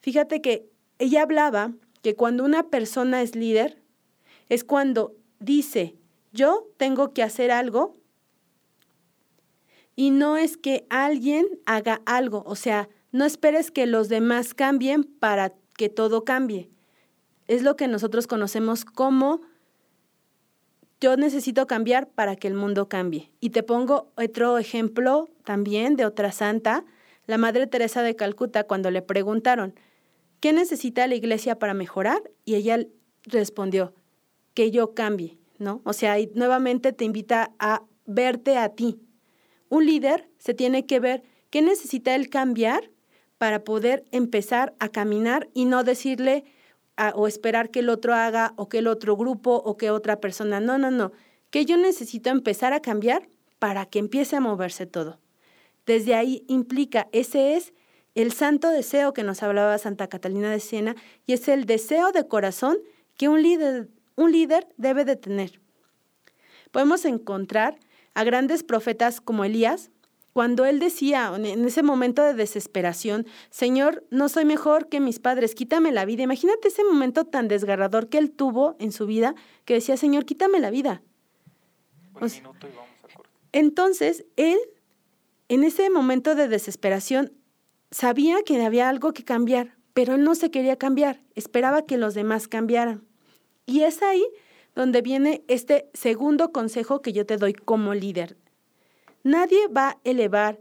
Fíjate 0.00 0.40
que 0.40 0.68
ella 0.98 1.22
hablaba 1.22 1.72
que 2.02 2.14
cuando 2.14 2.44
una 2.44 2.70
persona 2.70 3.22
es 3.22 3.34
líder, 3.34 3.82
es 4.48 4.64
cuando 4.64 5.14
dice, 5.40 5.96
yo 6.32 6.68
tengo 6.76 7.12
que 7.12 7.22
hacer 7.22 7.50
algo 7.50 7.96
y 9.96 10.10
no 10.10 10.36
es 10.36 10.56
que 10.56 10.86
alguien 10.90 11.46
haga 11.66 12.02
algo, 12.06 12.42
o 12.46 12.54
sea, 12.54 12.88
no 13.10 13.24
esperes 13.24 13.70
que 13.70 13.86
los 13.86 14.08
demás 14.08 14.54
cambien 14.54 15.02
para 15.04 15.54
que 15.76 15.88
todo 15.88 16.24
cambie. 16.24 16.70
Es 17.46 17.62
lo 17.62 17.76
que 17.76 17.88
nosotros 17.88 18.26
conocemos 18.26 18.84
como 18.84 19.40
yo 21.00 21.16
necesito 21.16 21.66
cambiar 21.66 22.08
para 22.08 22.36
que 22.36 22.48
el 22.48 22.54
mundo 22.54 22.88
cambie. 22.88 23.32
Y 23.40 23.50
te 23.50 23.62
pongo 23.62 24.12
otro 24.16 24.58
ejemplo 24.58 25.28
también 25.44 25.96
de 25.96 26.04
otra 26.04 26.32
santa, 26.32 26.84
la 27.28 27.36
Madre 27.36 27.66
Teresa 27.66 28.02
de 28.02 28.16
Calcuta, 28.16 28.64
cuando 28.64 28.90
le 28.90 29.02
preguntaron, 29.02 29.74
¿qué 30.40 30.54
necesita 30.54 31.06
la 31.06 31.14
iglesia 31.14 31.58
para 31.58 31.74
mejorar? 31.74 32.22
Y 32.46 32.54
ella 32.54 32.78
respondió, 33.24 33.94
que 34.54 34.70
yo 34.70 34.94
cambie, 34.94 35.38
¿no? 35.58 35.82
O 35.84 35.92
sea, 35.92 36.16
nuevamente 36.34 36.94
te 36.94 37.04
invita 37.04 37.52
a 37.58 37.82
verte 38.06 38.56
a 38.56 38.70
ti. 38.70 38.98
Un 39.68 39.84
líder 39.84 40.30
se 40.38 40.54
tiene 40.54 40.86
que 40.86 41.00
ver 41.00 41.22
qué 41.50 41.60
necesita 41.60 42.14
él 42.14 42.30
cambiar 42.30 42.90
para 43.36 43.62
poder 43.62 44.06
empezar 44.10 44.74
a 44.78 44.88
caminar 44.88 45.50
y 45.52 45.66
no 45.66 45.84
decirle 45.84 46.44
o 47.14 47.28
esperar 47.28 47.70
que 47.70 47.80
el 47.80 47.90
otro 47.90 48.14
haga 48.14 48.54
o 48.56 48.70
que 48.70 48.78
el 48.78 48.86
otro 48.86 49.18
grupo 49.18 49.54
o 49.54 49.76
que 49.76 49.90
otra 49.90 50.18
persona. 50.18 50.60
No, 50.60 50.78
no, 50.78 50.90
no. 50.90 51.12
Que 51.50 51.66
yo 51.66 51.76
necesito 51.76 52.30
empezar 52.30 52.72
a 52.72 52.80
cambiar 52.80 53.28
para 53.58 53.84
que 53.84 53.98
empiece 53.98 54.34
a 54.34 54.40
moverse 54.40 54.86
todo. 54.86 55.20
Desde 55.88 56.14
ahí 56.14 56.44
implica, 56.48 57.08
ese 57.12 57.56
es 57.56 57.72
el 58.14 58.30
santo 58.32 58.68
deseo 58.68 59.14
que 59.14 59.22
nos 59.22 59.42
hablaba 59.42 59.78
Santa 59.78 60.06
Catalina 60.06 60.50
de 60.50 60.60
Siena 60.60 60.94
y 61.24 61.32
es 61.32 61.48
el 61.48 61.64
deseo 61.64 62.12
de 62.12 62.28
corazón 62.28 62.76
que 63.16 63.30
un 63.30 63.42
líder, 63.42 63.88
un 64.14 64.30
líder 64.30 64.68
debe 64.76 65.06
de 65.06 65.16
tener. 65.16 65.62
Podemos 66.72 67.06
encontrar 67.06 67.78
a 68.12 68.22
grandes 68.22 68.64
profetas 68.64 69.22
como 69.22 69.44
Elías, 69.44 69.90
cuando 70.34 70.66
él 70.66 70.78
decía 70.78 71.32
en 71.34 71.64
ese 71.64 71.82
momento 71.82 72.22
de 72.22 72.34
desesperación, 72.34 73.26
Señor, 73.48 74.04
no 74.10 74.28
soy 74.28 74.44
mejor 74.44 74.90
que 74.90 75.00
mis 75.00 75.18
padres, 75.18 75.54
quítame 75.54 75.90
la 75.90 76.04
vida. 76.04 76.22
Imagínate 76.22 76.68
ese 76.68 76.84
momento 76.84 77.24
tan 77.24 77.48
desgarrador 77.48 78.10
que 78.10 78.18
él 78.18 78.30
tuvo 78.30 78.76
en 78.78 78.92
su 78.92 79.06
vida, 79.06 79.34
que 79.64 79.72
decía, 79.72 79.96
Señor, 79.96 80.26
quítame 80.26 80.60
la 80.60 80.68
vida. 80.68 81.00
entonces, 83.52 84.26
él, 84.36 84.58
en 85.48 85.64
ese 85.64 85.88
momento 85.90 86.34
de 86.34 86.48
desesperación, 86.48 87.32
sabía 87.90 88.42
que 88.44 88.62
había 88.62 88.88
algo 88.88 89.12
que 89.12 89.24
cambiar, 89.24 89.76
pero 89.94 90.14
él 90.14 90.22
no 90.22 90.34
se 90.34 90.50
quería 90.50 90.76
cambiar, 90.76 91.22
esperaba 91.34 91.86
que 91.86 91.96
los 91.96 92.14
demás 92.14 92.48
cambiaran. 92.48 93.04
Y 93.66 93.82
es 93.82 94.02
ahí 94.02 94.24
donde 94.74 95.02
viene 95.02 95.42
este 95.48 95.88
segundo 95.94 96.52
consejo 96.52 97.02
que 97.02 97.12
yo 97.12 97.26
te 97.26 97.36
doy 97.36 97.54
como 97.54 97.94
líder. 97.94 98.36
Nadie 99.24 99.66
va 99.68 99.88
a 99.90 99.98
elevar 100.04 100.60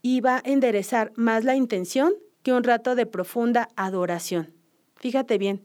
y 0.00 0.20
va 0.20 0.36
a 0.36 0.42
enderezar 0.44 1.12
más 1.16 1.44
la 1.44 1.56
intención 1.56 2.14
que 2.42 2.52
un 2.52 2.62
rato 2.62 2.94
de 2.94 3.06
profunda 3.06 3.68
adoración. 3.76 4.54
Fíjate 4.96 5.38
bien, 5.38 5.64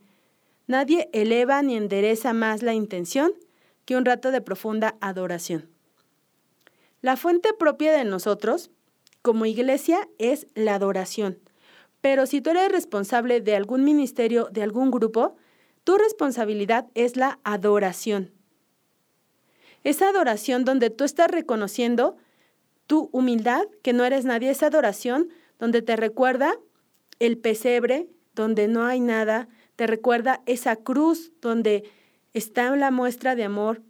nadie 0.68 1.10
eleva 1.14 1.62
ni 1.62 1.78
endereza 1.78 2.34
más 2.34 2.64
la 2.64 2.74
intención 2.74 3.32
que 3.86 3.96
un 3.96 4.06
rato 4.06 4.32
de 4.32 4.42
profunda 4.42 4.96
adoración. 5.00 5.70
La 7.02 7.16
fuente 7.16 7.54
propia 7.54 7.94
de 7.94 8.04
nosotros, 8.04 8.72
como 9.22 9.46
iglesia, 9.46 10.08
es 10.18 10.48
la 10.56 10.76
adoración. 10.76 11.40
Pero 12.02 12.26
si 12.26 12.42
tú 12.42 12.50
eres 12.52 12.72
responsable 12.72 13.42
de 13.42 13.56
algún 13.56 13.84
ministerio, 13.84 14.50
de 14.52 14.64
algún 14.64 14.92
grupo, 14.92 15.36
tu 15.84 15.98
responsabilidad 15.98 16.88
es 16.96 17.16
la 17.16 17.40
adoración. 17.44 18.32
Esa 19.84 20.10
adoración 20.10 20.66
donde 20.66 20.90
tú 20.90 21.04
estás 21.04 21.30
reconociendo 21.30 22.18
tu 22.86 23.10
humildad, 23.12 23.64
que 23.82 23.94
no 23.94 24.04
eres 24.04 24.26
nadie, 24.26 24.50
esa 24.50 24.68
adoración 24.68 25.30
donde 25.58 25.82
te 25.82 25.96
recuerda 25.96 26.58
el 27.20 27.38
pesebre, 27.38 28.10
donde 28.34 28.68
no 28.68 28.86
hay 28.86 29.00
nada, 29.00 29.48
te 29.76 29.88
recuerda 29.88 30.42
esa 30.46 30.76
cruz 30.76 31.32
donde 31.42 31.90
está 32.34 32.76
la 32.76 32.92
muestra 32.92 33.36
de 33.36 33.44
amor, 33.44 33.82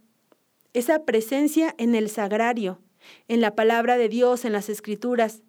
esa 0.72 1.04
presencia 1.04 1.74
en 1.78 1.94
el 1.94 2.08
sagrario, 2.08 2.80
en 3.28 3.40
la 3.40 3.54
palabra 3.54 3.96
de 3.96 4.08
Dios, 4.08 4.44
en 4.44 4.52
las 4.52 4.68
escrituras. 4.68 5.42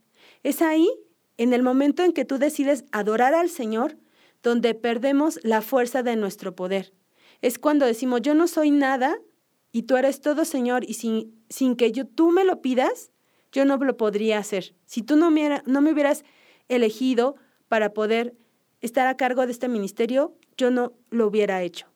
Es 0.44 0.62
ahí, 0.62 0.90
en 1.38 1.54
el 1.54 1.64
momento 1.64 2.04
en 2.04 2.14
que 2.14 2.26
tú 2.26 2.38
decides 2.38 2.86
adorar 2.92 3.34
al 3.34 3.50
Señor, 3.50 3.98
donde 4.44 4.74
perdemos 4.74 5.40
la 5.44 5.62
fuerza 5.62 6.04
de 6.04 6.16
nuestro 6.16 6.56
poder. 6.56 6.94
Es 7.42 7.60
cuando 7.60 7.86
decimos, 7.86 8.22
yo 8.22 8.34
no 8.34 8.48
soy 8.48 8.72
nada 8.72 9.18
y 9.72 9.84
tú 9.84 9.98
eres 9.98 10.22
todo, 10.22 10.46
Señor, 10.46 10.84
y 10.88 10.96
sin, 10.96 11.44
sin 11.50 11.76
que 11.76 11.92
yo, 11.92 12.06
tú 12.06 12.32
me 12.32 12.44
lo 12.44 12.62
pidas, 12.62 13.12
yo 13.52 13.66
no 13.66 13.78
lo 13.78 13.98
podría 13.98 14.38
hacer. 14.38 14.76
Si 14.86 15.02
tú 15.02 15.16
no 15.16 15.32
me, 15.32 15.62
no 15.66 15.82
me 15.82 15.92
hubieras 15.92 16.24
elegido 16.70 17.36
para 17.68 17.94
poder 17.94 18.36
estar 18.82 19.08
a 19.08 19.18
cargo 19.18 19.46
de 19.46 19.52
este 19.52 19.68
ministerio, 19.68 20.36
yo 20.58 20.72
no 20.72 20.94
lo 21.10 21.28
hubiera 21.28 21.62
hecho. 21.62 21.88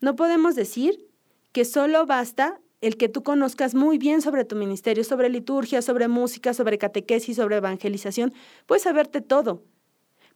No 0.00 0.16
podemos 0.16 0.54
decir 0.54 1.08
que 1.52 1.64
solo 1.64 2.06
basta 2.06 2.60
el 2.80 2.96
que 2.96 3.08
tú 3.08 3.22
conozcas 3.22 3.74
muy 3.74 3.98
bien 3.98 4.22
sobre 4.22 4.44
tu 4.44 4.56
ministerio, 4.56 5.04
sobre 5.04 5.28
liturgia, 5.28 5.82
sobre 5.82 6.08
música, 6.08 6.54
sobre 6.54 6.78
catequesis, 6.78 7.36
sobre 7.36 7.56
evangelización. 7.56 8.32
Puedes 8.66 8.84
saberte 8.84 9.20
todo, 9.20 9.62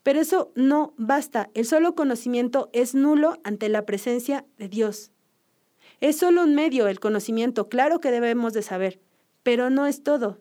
pero 0.02 0.20
eso 0.20 0.52
no 0.54 0.94
basta. 0.96 1.50
El 1.54 1.64
solo 1.64 1.94
conocimiento 1.94 2.68
es 2.72 2.94
nulo 2.94 3.38
ante 3.44 3.68
la 3.68 3.86
presencia 3.86 4.44
de 4.58 4.68
Dios. 4.68 5.12
Es 6.00 6.18
solo 6.18 6.42
un 6.42 6.54
medio 6.54 6.88
el 6.88 6.98
conocimiento, 6.98 7.68
claro 7.68 8.00
que 8.00 8.10
debemos 8.10 8.52
de 8.52 8.62
saber, 8.62 9.00
pero 9.44 9.70
no 9.70 9.86
es 9.86 10.02
todo. 10.02 10.40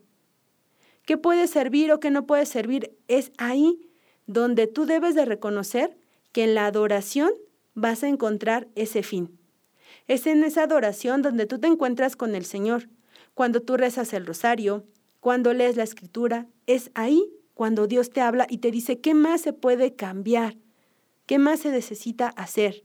¿Qué 1.05 1.17
puede 1.17 1.47
servir 1.47 1.91
o 1.91 1.99
qué 1.99 2.09
no 2.09 2.25
puede 2.25 2.45
servir? 2.45 2.97
Es 3.07 3.31
ahí 3.37 3.89
donde 4.25 4.67
tú 4.67 4.85
debes 4.85 5.13
de 5.13 5.25
reconocer 5.25 5.97
que 6.31 6.43
en 6.43 6.55
la 6.55 6.65
adoración 6.65 7.31
vas 7.73 8.03
a 8.03 8.07
encontrar 8.07 8.67
ese 8.75 9.03
fin. 9.03 9.37
Es 10.11 10.27
en 10.27 10.43
esa 10.43 10.63
adoración 10.63 11.21
donde 11.21 11.45
tú 11.45 11.57
te 11.57 11.67
encuentras 11.67 12.17
con 12.17 12.35
el 12.35 12.43
Señor. 12.43 12.89
Cuando 13.33 13.61
tú 13.61 13.77
rezas 13.77 14.11
el 14.11 14.25
rosario, 14.25 14.83
cuando 15.21 15.53
lees 15.53 15.77
la 15.77 15.83
escritura, 15.83 16.47
es 16.67 16.91
ahí 16.95 17.31
cuando 17.53 17.87
Dios 17.87 18.09
te 18.09 18.19
habla 18.19 18.45
y 18.49 18.57
te 18.57 18.71
dice 18.71 18.99
qué 18.99 19.13
más 19.13 19.39
se 19.39 19.53
puede 19.53 19.95
cambiar, 19.95 20.57
qué 21.27 21.39
más 21.39 21.61
se 21.61 21.71
necesita 21.71 22.27
hacer. 22.27 22.83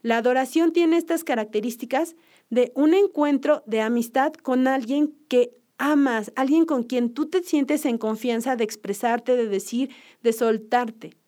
La 0.00 0.16
adoración 0.16 0.72
tiene 0.72 0.96
estas 0.96 1.24
características 1.24 2.16
de 2.48 2.72
un 2.74 2.94
encuentro 2.94 3.62
de 3.66 3.82
amistad 3.82 4.32
con 4.32 4.66
alguien 4.66 5.14
que 5.28 5.54
amas, 5.76 6.32
alguien 6.36 6.64
con 6.64 6.84
quien 6.84 7.12
tú 7.12 7.26
te 7.26 7.42
sientes 7.42 7.84
en 7.84 7.98
confianza 7.98 8.56
de 8.56 8.64
expresarte, 8.64 9.36
de 9.36 9.46
decir, 9.46 9.90
de 10.22 10.32
soltarte. 10.32 11.18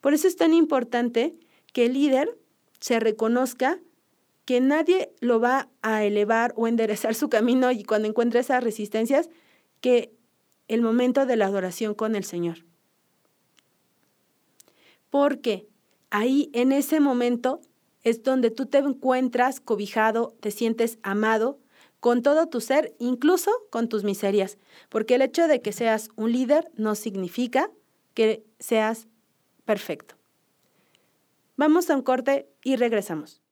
Por 0.00 0.14
eso 0.14 0.28
es 0.28 0.36
tan 0.36 0.54
importante 0.54 1.34
que 1.72 1.86
el 1.86 1.94
líder 1.94 2.38
se 2.78 3.00
reconozca 3.00 3.80
que 4.48 4.62
nadie 4.62 5.12
lo 5.20 5.40
va 5.40 5.68
a 5.82 6.04
elevar 6.04 6.54
o 6.56 6.66
enderezar 6.66 7.14
su 7.14 7.28
camino 7.28 7.70
y 7.70 7.84
cuando 7.84 8.08
encuentre 8.08 8.40
esas 8.40 8.64
resistencias, 8.64 9.28
que 9.82 10.16
el 10.68 10.80
momento 10.80 11.26
de 11.26 11.36
la 11.36 11.44
adoración 11.44 11.92
con 11.92 12.16
el 12.16 12.24
Señor. 12.24 12.64
Porque 15.10 15.68
ahí 16.08 16.50
en 16.54 16.72
ese 16.72 16.98
momento 16.98 17.60
es 18.04 18.22
donde 18.22 18.50
tú 18.50 18.64
te 18.64 18.78
encuentras 18.78 19.60
cobijado, 19.60 20.34
te 20.40 20.50
sientes 20.50 20.98
amado 21.02 21.58
con 22.00 22.22
todo 22.22 22.46
tu 22.46 22.62
ser, 22.62 22.96
incluso 22.98 23.50
con 23.68 23.90
tus 23.90 24.02
miserias, 24.02 24.56
porque 24.88 25.16
el 25.16 25.20
hecho 25.20 25.46
de 25.46 25.60
que 25.60 25.74
seas 25.74 26.08
un 26.16 26.32
líder 26.32 26.70
no 26.74 26.94
significa 26.94 27.70
que 28.14 28.46
seas 28.58 29.08
perfecto. 29.66 30.14
Vamos 31.58 31.90
a 31.90 31.96
un 31.96 32.02
corte 32.02 32.48
y 32.64 32.76
regresamos. 32.76 33.42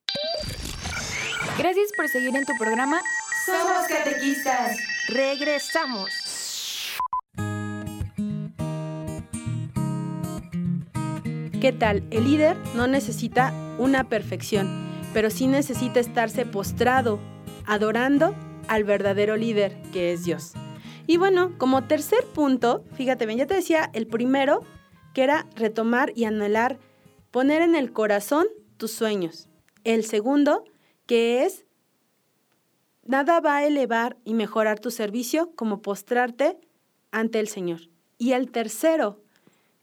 Gracias 1.57 1.89
por 1.97 2.07
seguir 2.07 2.35
en 2.35 2.45
tu 2.45 2.53
programa. 2.55 3.01
Somos 3.43 3.87
catequistas. 3.87 4.77
Regresamos. 5.07 6.11
¿Qué 11.59 11.73
tal? 11.73 12.03
El 12.11 12.25
líder 12.25 12.55
no 12.75 12.85
necesita 12.85 13.51
una 13.79 14.07
perfección, 14.07 14.87
pero 15.13 15.31
sí 15.31 15.47
necesita 15.47 15.99
estarse 15.99 16.45
postrado, 16.45 17.19
adorando 17.65 18.35
al 18.67 18.83
verdadero 18.83 19.35
líder, 19.35 19.81
que 19.91 20.13
es 20.13 20.25
Dios. 20.25 20.53
Y 21.07 21.17
bueno, 21.17 21.57
como 21.57 21.85
tercer 21.85 22.23
punto, 22.35 22.83
fíjate 22.95 23.25
bien, 23.25 23.39
ya 23.39 23.47
te 23.47 23.55
decía 23.55 23.89
el 23.93 24.05
primero, 24.05 24.63
que 25.15 25.23
era 25.23 25.47
retomar 25.55 26.11
y 26.15 26.25
anhelar, 26.25 26.77
poner 27.31 27.63
en 27.63 27.73
el 27.73 27.91
corazón 27.93 28.45
tus 28.77 28.91
sueños. 28.91 29.49
El 29.83 30.05
segundo, 30.05 30.63
que 31.07 31.43
es, 31.43 31.65
nada 33.05 33.39
va 33.39 33.57
a 33.57 33.65
elevar 33.65 34.17
y 34.23 34.33
mejorar 34.35 34.79
tu 34.79 34.91
servicio 34.91 35.51
como 35.55 35.81
postrarte 35.81 36.59
ante 37.11 37.39
el 37.39 37.47
Señor. 37.47 37.89
Y 38.17 38.33
el 38.33 38.51
tercero, 38.51 39.23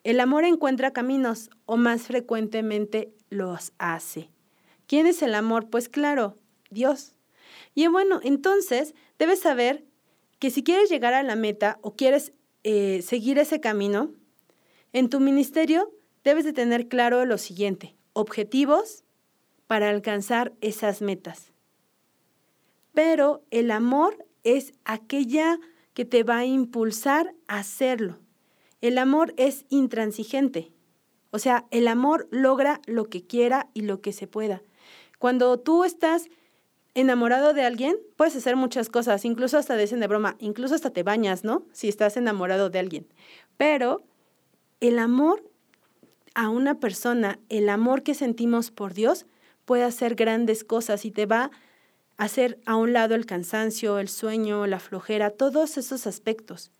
el 0.04 0.20
amor 0.20 0.44
encuentra 0.44 0.92
caminos 0.92 1.50
o 1.66 1.76
más 1.76 2.02
frecuentemente 2.02 3.12
los 3.30 3.72
hace. 3.78 4.30
¿Quién 4.86 5.06
es 5.06 5.22
el 5.22 5.34
amor? 5.34 5.70
Pues 5.70 5.88
claro, 5.88 6.36
Dios. 6.70 7.14
Y 7.74 7.86
bueno, 7.86 8.20
entonces 8.22 8.94
debes 9.18 9.40
saber 9.40 9.84
que 10.38 10.50
si 10.50 10.62
quieres 10.62 10.90
llegar 10.90 11.14
a 11.14 11.22
la 11.22 11.36
meta 11.36 11.78
o 11.80 11.96
quieres 11.96 12.32
eh, 12.64 13.00
seguir 13.02 13.38
ese 13.38 13.60
camino, 13.60 14.12
en 14.92 15.08
tu 15.08 15.20
ministerio 15.20 15.90
debes 16.22 16.44
de 16.44 16.52
tener 16.52 16.88
claro 16.88 17.24
lo 17.24 17.38
siguiente, 17.38 17.96
objetivos 18.12 19.03
para 19.74 19.90
alcanzar 19.90 20.52
esas 20.60 21.02
metas. 21.02 21.52
Pero 22.92 23.42
el 23.50 23.72
amor 23.72 24.24
es 24.44 24.72
aquella 24.84 25.58
que 25.94 26.04
te 26.04 26.22
va 26.22 26.36
a 26.36 26.44
impulsar 26.44 27.34
a 27.48 27.58
hacerlo. 27.58 28.20
El 28.80 28.98
amor 28.98 29.34
es 29.36 29.64
intransigente. 29.70 30.70
O 31.32 31.40
sea, 31.40 31.66
el 31.72 31.88
amor 31.88 32.28
logra 32.30 32.82
lo 32.86 33.06
que 33.06 33.26
quiera 33.26 33.68
y 33.74 33.80
lo 33.80 34.00
que 34.00 34.12
se 34.12 34.28
pueda. 34.28 34.62
Cuando 35.18 35.58
tú 35.58 35.82
estás 35.82 36.28
enamorado 36.94 37.52
de 37.52 37.64
alguien, 37.64 37.96
puedes 38.14 38.36
hacer 38.36 38.54
muchas 38.54 38.88
cosas, 38.88 39.24
incluso 39.24 39.58
hasta 39.58 39.76
dicen 39.76 39.98
de 39.98 40.06
broma, 40.06 40.36
incluso 40.38 40.76
hasta 40.76 40.90
te 40.90 41.02
bañas, 41.02 41.42
¿no? 41.42 41.66
Si 41.72 41.88
estás 41.88 42.16
enamorado 42.16 42.70
de 42.70 42.78
alguien. 42.78 43.08
Pero 43.56 44.04
el 44.78 45.00
amor 45.00 45.42
a 46.36 46.48
una 46.48 46.78
persona, 46.78 47.40
el 47.48 47.68
amor 47.68 48.04
que 48.04 48.14
sentimos 48.14 48.70
por 48.70 48.94
Dios, 48.94 49.26
puede 49.64 49.84
hacer 49.84 50.14
grandes 50.14 50.64
cosas 50.64 51.04
y 51.04 51.10
te 51.10 51.26
va 51.26 51.50
a 52.16 52.24
hacer 52.24 52.60
a 52.66 52.76
un 52.76 52.92
lado 52.92 53.14
el 53.14 53.26
cansancio, 53.26 53.98
el 53.98 54.08
sueño, 54.08 54.66
la 54.66 54.78
flojera, 54.78 55.30
todos 55.30 55.76
esos 55.76 56.06
aspectos. 56.06 56.70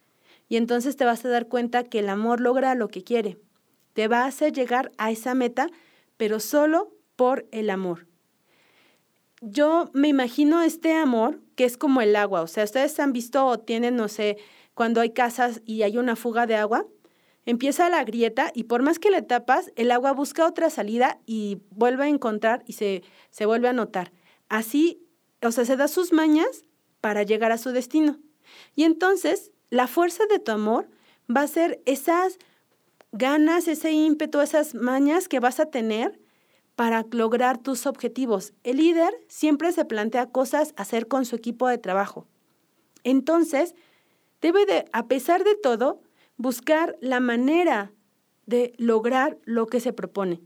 Y 0.48 0.56
entonces 0.56 0.96
te 0.96 1.04
vas 1.04 1.24
a 1.24 1.28
dar 1.28 1.48
cuenta 1.48 1.84
que 1.84 2.00
el 2.00 2.08
amor 2.08 2.40
logra 2.40 2.74
lo 2.74 2.88
que 2.88 3.02
quiere. 3.02 3.38
Te 3.92 4.08
va 4.08 4.22
a 4.22 4.26
hacer 4.26 4.52
llegar 4.52 4.92
a 4.98 5.10
esa 5.10 5.34
meta, 5.34 5.68
pero 6.16 6.40
solo 6.40 6.92
por 7.16 7.46
el 7.50 7.70
amor. 7.70 8.06
Yo 9.40 9.90
me 9.92 10.08
imagino 10.08 10.62
este 10.62 10.94
amor 10.94 11.40
que 11.54 11.64
es 11.64 11.76
como 11.76 12.00
el 12.00 12.16
agua. 12.16 12.42
O 12.42 12.46
sea, 12.46 12.64
ustedes 12.64 12.98
han 12.98 13.12
visto 13.12 13.46
o 13.46 13.58
tienen, 13.58 13.96
no 13.96 14.08
sé, 14.08 14.38
cuando 14.74 15.00
hay 15.00 15.10
casas 15.10 15.62
y 15.64 15.82
hay 15.82 15.98
una 15.98 16.16
fuga 16.16 16.46
de 16.46 16.56
agua, 16.56 16.86
empieza 17.46 17.88
la 17.88 18.04
grieta 18.04 18.50
y 18.54 18.64
por 18.64 18.82
más 18.82 18.98
que 18.98 19.10
le 19.10 19.22
tapas, 19.22 19.72
el 19.76 19.90
agua 19.90 20.12
busca 20.12 20.46
otra 20.46 20.70
salida 20.70 21.18
y 21.26 21.58
vuelve 21.70 22.04
a 22.04 22.08
encontrar 22.08 22.62
y 22.66 22.74
se, 22.74 23.02
se 23.30 23.46
vuelve 23.46 23.68
a 23.68 23.72
notar. 23.72 24.12
Así, 24.48 25.02
o 25.42 25.50
sea, 25.52 25.64
se 25.64 25.76
da 25.76 25.88
sus 25.88 26.12
mañas 26.12 26.64
para 27.00 27.22
llegar 27.22 27.52
a 27.52 27.58
su 27.58 27.70
destino. 27.70 28.18
Y 28.74 28.84
entonces 28.84 29.52
la 29.70 29.86
fuerza 29.86 30.24
de 30.26 30.38
tu 30.38 30.52
amor 30.52 30.88
va 31.34 31.42
a 31.42 31.48
ser 31.48 31.82
esas 31.84 32.38
ganas, 33.12 33.68
ese 33.68 33.92
ímpetu, 33.92 34.40
esas 34.40 34.74
mañas 34.74 35.28
que 35.28 35.40
vas 35.40 35.60
a 35.60 35.66
tener 35.66 36.20
para 36.76 37.04
lograr 37.10 37.58
tus 37.58 37.86
objetivos. 37.86 38.52
El 38.64 38.78
líder 38.78 39.12
siempre 39.28 39.72
se 39.72 39.84
plantea 39.84 40.30
cosas 40.30 40.74
a 40.76 40.82
hacer 40.82 41.06
con 41.06 41.24
su 41.24 41.36
equipo 41.36 41.68
de 41.68 41.78
trabajo. 41.78 42.26
Entonces, 43.04 43.74
debe 44.40 44.66
de, 44.66 44.86
a 44.92 45.06
pesar 45.06 45.44
de 45.44 45.54
todo, 45.54 46.00
buscar 46.36 46.96
la 47.00 47.20
manera 47.20 47.92
de 48.46 48.74
lograr 48.76 49.38
lo 49.44 49.66
que 49.66 49.80
se 49.80 49.92
propone, 49.92 50.40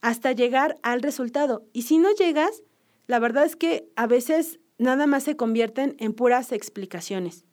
hasta 0.00 0.32
llegar 0.32 0.78
al 0.82 1.02
resultado. 1.02 1.64
Y 1.72 1.82
si 1.82 1.98
no 1.98 2.10
llegas, 2.14 2.62
la 3.06 3.18
verdad 3.18 3.44
es 3.44 3.56
que 3.56 3.88
a 3.96 4.06
veces 4.06 4.60
nada 4.78 5.06
más 5.06 5.24
se 5.24 5.36
convierten 5.36 5.96
en 5.98 6.12
puras 6.12 6.52
explicaciones. 6.52 7.44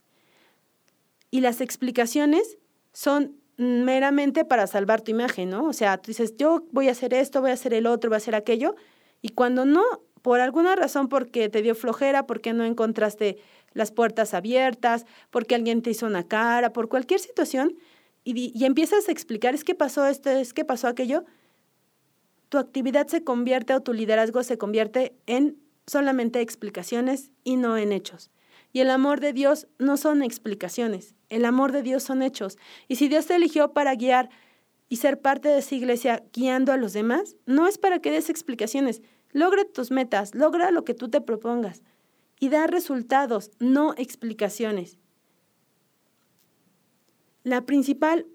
Y 1.32 1.42
las 1.42 1.62
explicaciones 1.62 2.58
son 2.94 3.42
meramente 3.58 4.46
para 4.46 4.68
salvar 4.68 5.02
tu 5.02 5.12
imagen, 5.12 5.50
¿no? 5.50 5.66
O 5.66 5.74
sea, 5.74 5.98
tú 5.98 6.12
dices, 6.12 6.36
yo 6.38 6.66
voy 6.72 6.90
a 6.90 6.92
hacer 6.92 7.14
esto, 7.14 7.42
voy 7.42 7.52
a 7.52 7.54
hacer 7.54 7.74
el 7.74 7.88
otro, 7.88 8.10
voy 8.10 8.16
a 8.16 8.18
hacer 8.18 8.36
aquello, 8.36 8.76
y 9.22 9.30
cuando 9.30 9.66
no, 9.66 9.84
por 10.26 10.40
alguna 10.40 10.76
razón, 10.76 11.08
porque 11.08 11.50
te 11.50 11.62
dio 11.62 11.76
flojera, 11.76 12.26
porque 12.26 12.52
no 12.52 12.66
encontraste 12.66 13.38
las 13.74 13.92
puertas 13.92 14.34
abiertas, 14.34 15.06
porque 15.30 15.54
alguien 15.54 15.84
te 15.84 15.92
hizo 15.92 16.08
una 16.08 16.28
cara, 16.28 16.74
por 16.74 16.90
cualquier 16.90 17.20
situación, 17.20 17.78
y, 18.24 18.66
empiezas 18.66 19.08
a 19.08 19.12
explicar, 19.12 19.54
es 19.54 19.64
que 19.64 19.76
pasó 19.76 20.08
esto, 20.08 20.32
es 20.32 20.56
que 20.56 20.66
pasó 20.66 20.88
aquello, 20.88 21.26
tu 22.50 22.58
actividad 22.58 23.06
se 23.06 23.24
convierte 23.24 23.76
o 23.76 23.82
tu 23.82 23.94
liderazgo 23.94 24.42
se 24.42 24.58
convierte 24.58 25.14
en 25.28 25.60
solamente 25.86 26.42
explicaciones 26.42 27.30
y 27.44 27.58
no 27.58 27.78
en 27.78 27.92
hechos. 27.92 28.32
Y 28.74 28.80
el 28.80 28.90
amor 28.90 29.20
de 29.20 29.32
Dios 29.32 29.68
no 29.78 29.96
son 29.96 30.24
explicaciones, 30.24 31.14
el 31.30 31.46
amor 31.46 31.72
de 31.72 31.84
Dios 31.84 32.02
son 32.02 32.24
hechos. 32.24 32.58
Y 32.88 32.96
si 32.96 33.10
Dios 33.10 33.28
te 33.28 33.36
eligió 33.36 33.74
para 33.74 33.94
guiar 33.94 34.32
y 34.90 34.96
ser 34.96 35.22
parte 35.22 35.50
de 35.50 35.60
esa 35.60 35.76
iglesia 35.76 36.24
guiando 36.34 36.72
a 36.72 36.78
los 36.78 36.94
demás, 36.94 37.36
no 37.46 37.68
es 37.68 37.78
para 37.78 38.00
que 38.00 38.10
des 38.10 38.32
explicaciones. 38.32 39.04
Logra 39.36 39.66
tus 39.66 39.92
metas, 39.92 40.34
logra 40.34 40.72
lo 40.72 40.86
que 40.86 40.94
tú 40.94 41.10
te 41.10 41.20
propongas 41.20 41.84
y 42.40 42.48
da 42.48 42.68
resultados, 42.68 43.52
no 43.60 43.94
explicaciones. 43.98 44.98
La 47.44 47.66
principal 47.66 48.28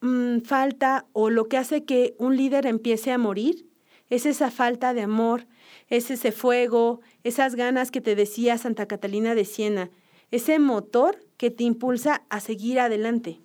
mm, 0.00 0.38
falta 0.38 1.06
o 1.12 1.28
lo 1.28 1.44
que 1.44 1.58
hace 1.58 1.84
que 1.84 2.14
un 2.16 2.38
líder 2.38 2.64
empiece 2.64 3.12
a 3.12 3.18
morir 3.18 3.68
es 4.08 4.24
esa 4.24 4.50
falta 4.50 4.94
de 4.94 5.02
amor, 5.02 5.46
es 5.88 6.10
ese 6.10 6.32
fuego, 6.32 7.02
esas 7.22 7.54
ganas 7.54 7.90
que 7.90 8.00
te 8.00 8.16
decía 8.16 8.56
Santa 8.56 8.86
Catalina 8.86 9.34
de 9.34 9.44
Siena, 9.44 9.90
ese 10.30 10.58
motor 10.58 11.18
que 11.36 11.50
te 11.50 11.64
impulsa 11.64 12.24
a 12.30 12.40
seguir 12.40 12.80
adelante. 12.80 13.42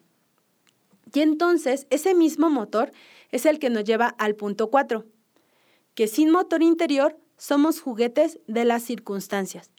Y 1.13 1.19
entonces 1.19 1.87
ese 1.89 2.15
mismo 2.15 2.49
motor 2.49 2.93
es 3.31 3.45
el 3.45 3.59
que 3.59 3.69
nos 3.69 3.83
lleva 3.83 4.07
al 4.17 4.35
punto 4.35 4.69
4, 4.69 5.05
que 5.95 6.07
sin 6.07 6.29
motor 6.29 6.61
interior 6.61 7.17
somos 7.37 7.81
juguetes 7.81 8.39
de 8.47 8.65
las 8.65 8.83
circunstancias. 8.83 9.71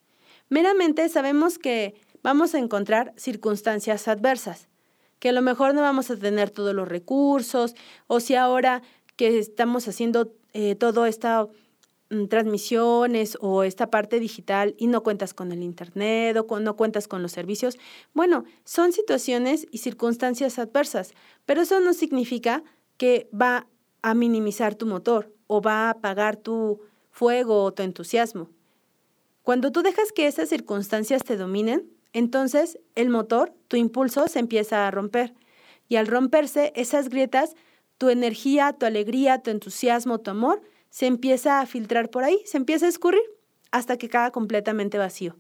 Meramente 0.49 1.09
sabemos 1.09 1.59
que 1.59 1.95
vamos 2.23 2.55
a 2.55 2.59
encontrar 2.59 3.13
circunstancias 3.17 4.09
adversas, 4.09 4.69
que 5.19 5.29
a 5.29 5.33
lo 5.33 5.43
mejor 5.43 5.75
no 5.75 5.81
vamos 5.81 6.11
a 6.11 6.17
tener 6.17 6.51
todos 6.51 6.75
los 6.75 6.89
recursos, 6.89 7.75
o 8.07 8.21
si 8.21 8.35
ahora 8.35 8.83
que 9.17 9.39
estamos 9.39 9.89
haciendo 9.89 10.35
eh, 10.53 10.75
todo 10.75 11.07
esta 11.07 11.49
Mm, 12.09 12.27
transmisiones 12.27 13.37
o 13.41 13.65
esta 13.65 13.91
parte 13.91 14.21
digital 14.21 14.77
y 14.79 14.87
no 14.87 15.03
cuentas 15.03 15.35
con 15.35 15.51
el 15.51 15.65
Internet 15.65 16.37
o 16.37 16.61
no 16.61 16.77
cuentas 16.77 17.09
con 17.09 17.21
los 17.21 17.33
servicios, 17.33 17.79
bueno, 18.15 18.45
son 18.65 18.93
situaciones 18.93 19.67
y 19.73 19.79
circunstancias 19.79 20.61
adversas, 20.61 21.15
pero 21.47 21.63
eso 21.63 21.81
no 21.81 21.93
significa 21.95 22.63
que 22.97 23.29
va 23.35 23.67
a 24.03 24.15
minimizar 24.15 24.77
tu 24.77 24.87
motor 24.87 25.35
o 25.47 25.61
va 25.61 25.87
a 25.87 25.91
apagar 25.91 26.37
tu 26.37 26.81
fuego 27.11 27.63
o 27.63 27.73
tu 27.73 27.83
entusiasmo. 27.83 28.51
Cuando 29.43 29.71
tú 29.73 29.83
dejas 29.83 30.13
que 30.13 30.27
esas 30.27 30.49
circunstancias 30.49 31.23
te 31.23 31.37
dominen, 31.37 31.89
entonces 32.13 32.79
el 32.95 33.11
motor, 33.11 33.55
tu 33.69 33.77
impulso, 33.77 34.27
se 34.29 34.39
empieza 34.39 34.87
a 34.87 34.91
romper. 34.91 35.35
Y 35.89 35.97
al 35.97 36.07
romperse 36.07 36.73
esas 36.75 37.09
grietas, 37.09 37.55
tu 37.99 38.09
energía, 38.09 38.73
tu 38.73 38.87
alegría, 38.87 39.43
tu 39.43 39.51
entusiasmo, 39.51 40.19
tu 40.19 40.31
amor, 40.31 40.63
se 40.91 41.07
empieza 41.07 41.61
a 41.61 41.67
filtrar 41.67 42.11
por 42.11 42.25
ahí, 42.25 42.41
se 42.45 42.57
empieza 42.57 42.87
a 42.87 42.89
escurrir 42.89 43.23
hasta 43.71 43.97
que 43.97 44.09
queda 44.09 44.31
completamente 44.31 44.99
vacío. 44.99 45.37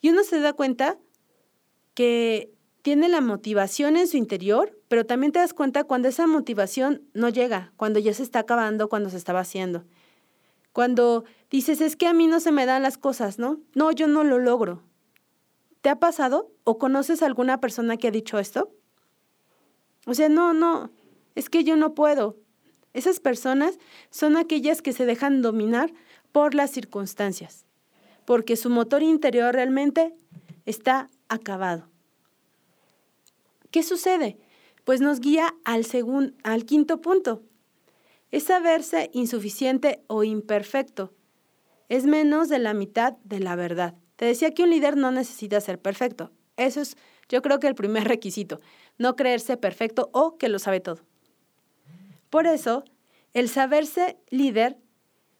Y 0.00 0.10
uno 0.10 0.24
se 0.24 0.40
da 0.40 0.52
cuenta 0.52 0.98
que 1.94 2.52
tiene 2.82 3.08
la 3.08 3.20
motivación 3.20 3.96
en 3.96 4.08
su 4.08 4.16
interior, 4.16 4.79
pero 4.90 5.06
también 5.06 5.30
te 5.30 5.38
das 5.38 5.54
cuenta 5.54 5.84
cuando 5.84 6.08
esa 6.08 6.26
motivación 6.26 7.02
no 7.14 7.28
llega, 7.28 7.72
cuando 7.76 8.00
ya 8.00 8.12
se 8.12 8.24
está 8.24 8.40
acabando, 8.40 8.88
cuando 8.88 9.08
se 9.08 9.18
está 9.18 9.32
vaciando. 9.32 9.84
Cuando 10.72 11.22
dices, 11.48 11.80
es 11.80 11.94
que 11.94 12.08
a 12.08 12.12
mí 12.12 12.26
no 12.26 12.40
se 12.40 12.50
me 12.50 12.66
dan 12.66 12.82
las 12.82 12.98
cosas, 12.98 13.38
¿no? 13.38 13.60
No, 13.72 13.92
yo 13.92 14.08
no 14.08 14.24
lo 14.24 14.40
logro. 14.40 14.82
¿Te 15.80 15.90
ha 15.90 16.00
pasado 16.00 16.50
o 16.64 16.78
conoces 16.78 17.22
a 17.22 17.26
alguna 17.26 17.60
persona 17.60 17.98
que 17.98 18.08
ha 18.08 18.10
dicho 18.10 18.40
esto? 18.40 18.72
O 20.06 20.14
sea, 20.14 20.28
no, 20.28 20.54
no, 20.54 20.90
es 21.36 21.48
que 21.48 21.62
yo 21.62 21.76
no 21.76 21.94
puedo. 21.94 22.36
Esas 22.92 23.20
personas 23.20 23.78
son 24.10 24.36
aquellas 24.36 24.82
que 24.82 24.92
se 24.92 25.06
dejan 25.06 25.40
dominar 25.40 25.92
por 26.32 26.56
las 26.56 26.72
circunstancias, 26.72 27.64
porque 28.24 28.56
su 28.56 28.70
motor 28.70 29.04
interior 29.04 29.54
realmente 29.54 30.16
está 30.66 31.10
acabado. 31.28 31.86
¿Qué 33.70 33.84
sucede? 33.84 34.49
Pues 34.90 35.00
nos 35.00 35.20
guía 35.20 35.54
al, 35.64 35.86
al 36.42 36.64
quinto 36.64 37.00
punto. 37.00 37.44
Es 38.32 38.42
saberse 38.42 39.08
insuficiente 39.12 40.02
o 40.08 40.24
imperfecto. 40.24 41.14
Es 41.88 42.06
menos 42.06 42.48
de 42.48 42.58
la 42.58 42.74
mitad 42.74 43.12
de 43.22 43.38
la 43.38 43.54
verdad. 43.54 43.94
Te 44.16 44.24
decía 44.24 44.50
que 44.50 44.64
un 44.64 44.70
líder 44.70 44.96
no 44.96 45.12
necesita 45.12 45.60
ser 45.60 45.80
perfecto. 45.80 46.32
Eso 46.56 46.80
es, 46.80 46.96
yo 47.28 47.40
creo 47.40 47.60
que 47.60 47.68
el 47.68 47.76
primer 47.76 48.02
requisito. 48.08 48.60
No 48.98 49.14
creerse 49.14 49.56
perfecto 49.56 50.10
o 50.12 50.36
que 50.38 50.48
lo 50.48 50.58
sabe 50.58 50.80
todo. 50.80 51.02
Por 52.28 52.48
eso, 52.48 52.82
el 53.32 53.48
saberse 53.48 54.18
líder, 54.28 54.76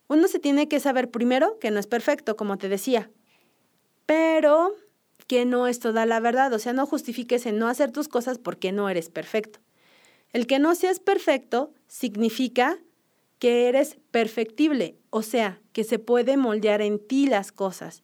uno 0.06 0.28
se 0.28 0.38
tiene 0.38 0.68
que 0.68 0.78
saber 0.78 1.10
primero 1.10 1.58
que 1.58 1.72
no 1.72 1.80
es 1.80 1.88
perfecto, 1.88 2.36
como 2.36 2.56
te 2.56 2.68
decía, 2.68 3.10
pero 4.06 4.76
que 5.30 5.44
no 5.44 5.68
es 5.68 5.78
toda 5.78 6.06
la 6.06 6.18
verdad. 6.18 6.52
O 6.54 6.58
sea, 6.58 6.72
no 6.72 6.86
justifiques 6.86 7.46
en 7.46 7.56
no 7.56 7.68
hacer 7.68 7.92
tus 7.92 8.08
cosas 8.08 8.38
porque 8.38 8.72
no 8.72 8.88
eres 8.88 9.10
perfecto. 9.10 9.60
El 10.32 10.48
que 10.48 10.58
no 10.58 10.74
seas 10.74 10.98
perfecto 10.98 11.72
significa 11.86 12.80
que 13.38 13.68
eres 13.68 13.96
perfectible, 14.10 14.98
o 15.10 15.22
sea, 15.22 15.60
que 15.72 15.84
se 15.84 16.00
puede 16.00 16.36
moldear 16.36 16.82
en 16.82 16.98
ti 16.98 17.28
las 17.28 17.52
cosas. 17.52 18.02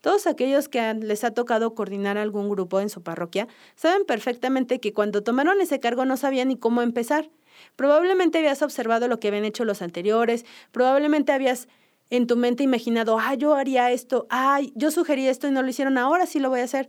Todos 0.00 0.28
aquellos 0.28 0.68
que 0.68 0.94
les 0.94 1.24
ha 1.24 1.32
tocado 1.32 1.74
coordinar 1.74 2.16
algún 2.18 2.48
grupo 2.48 2.78
en 2.78 2.88
su 2.88 3.02
parroquia 3.02 3.48
saben 3.74 4.04
perfectamente 4.04 4.78
que 4.78 4.92
cuando 4.92 5.24
tomaron 5.24 5.60
ese 5.60 5.80
cargo 5.80 6.04
no 6.04 6.16
sabían 6.16 6.46
ni 6.46 6.56
cómo 6.56 6.82
empezar. 6.82 7.30
Probablemente 7.74 8.38
habías 8.38 8.62
observado 8.62 9.08
lo 9.08 9.18
que 9.18 9.26
habían 9.26 9.44
hecho 9.44 9.64
los 9.64 9.82
anteriores, 9.82 10.46
probablemente 10.70 11.32
habías 11.32 11.66
en 12.10 12.26
tu 12.26 12.36
mente 12.36 12.62
imaginado, 12.62 13.18
ah, 13.18 13.34
yo 13.34 13.54
haría 13.54 13.90
esto, 13.90 14.26
ay, 14.28 14.72
yo 14.74 14.90
sugerí 14.90 15.26
esto 15.26 15.48
y 15.48 15.52
no 15.52 15.62
lo 15.62 15.68
hicieron, 15.68 15.96
ahora 15.96 16.26
sí 16.26 16.40
lo 16.40 16.50
voy 16.50 16.60
a 16.60 16.64
hacer. 16.64 16.88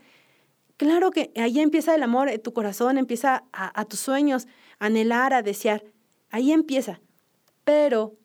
Claro 0.77 1.11
que 1.11 1.31
ahí 1.35 1.59
empieza 1.59 1.93
el 1.93 2.01
amor, 2.01 2.29
tu 2.39 2.53
corazón 2.53 2.97
empieza 2.97 3.43
a, 3.53 3.79
a 3.79 3.85
tus 3.85 3.99
sueños, 3.99 4.47
a 4.79 4.87
anhelar, 4.87 5.33
a 5.33 5.43
desear. 5.43 5.83
Ahí 6.31 6.51
empieza. 6.51 7.01
Pero 7.63 8.17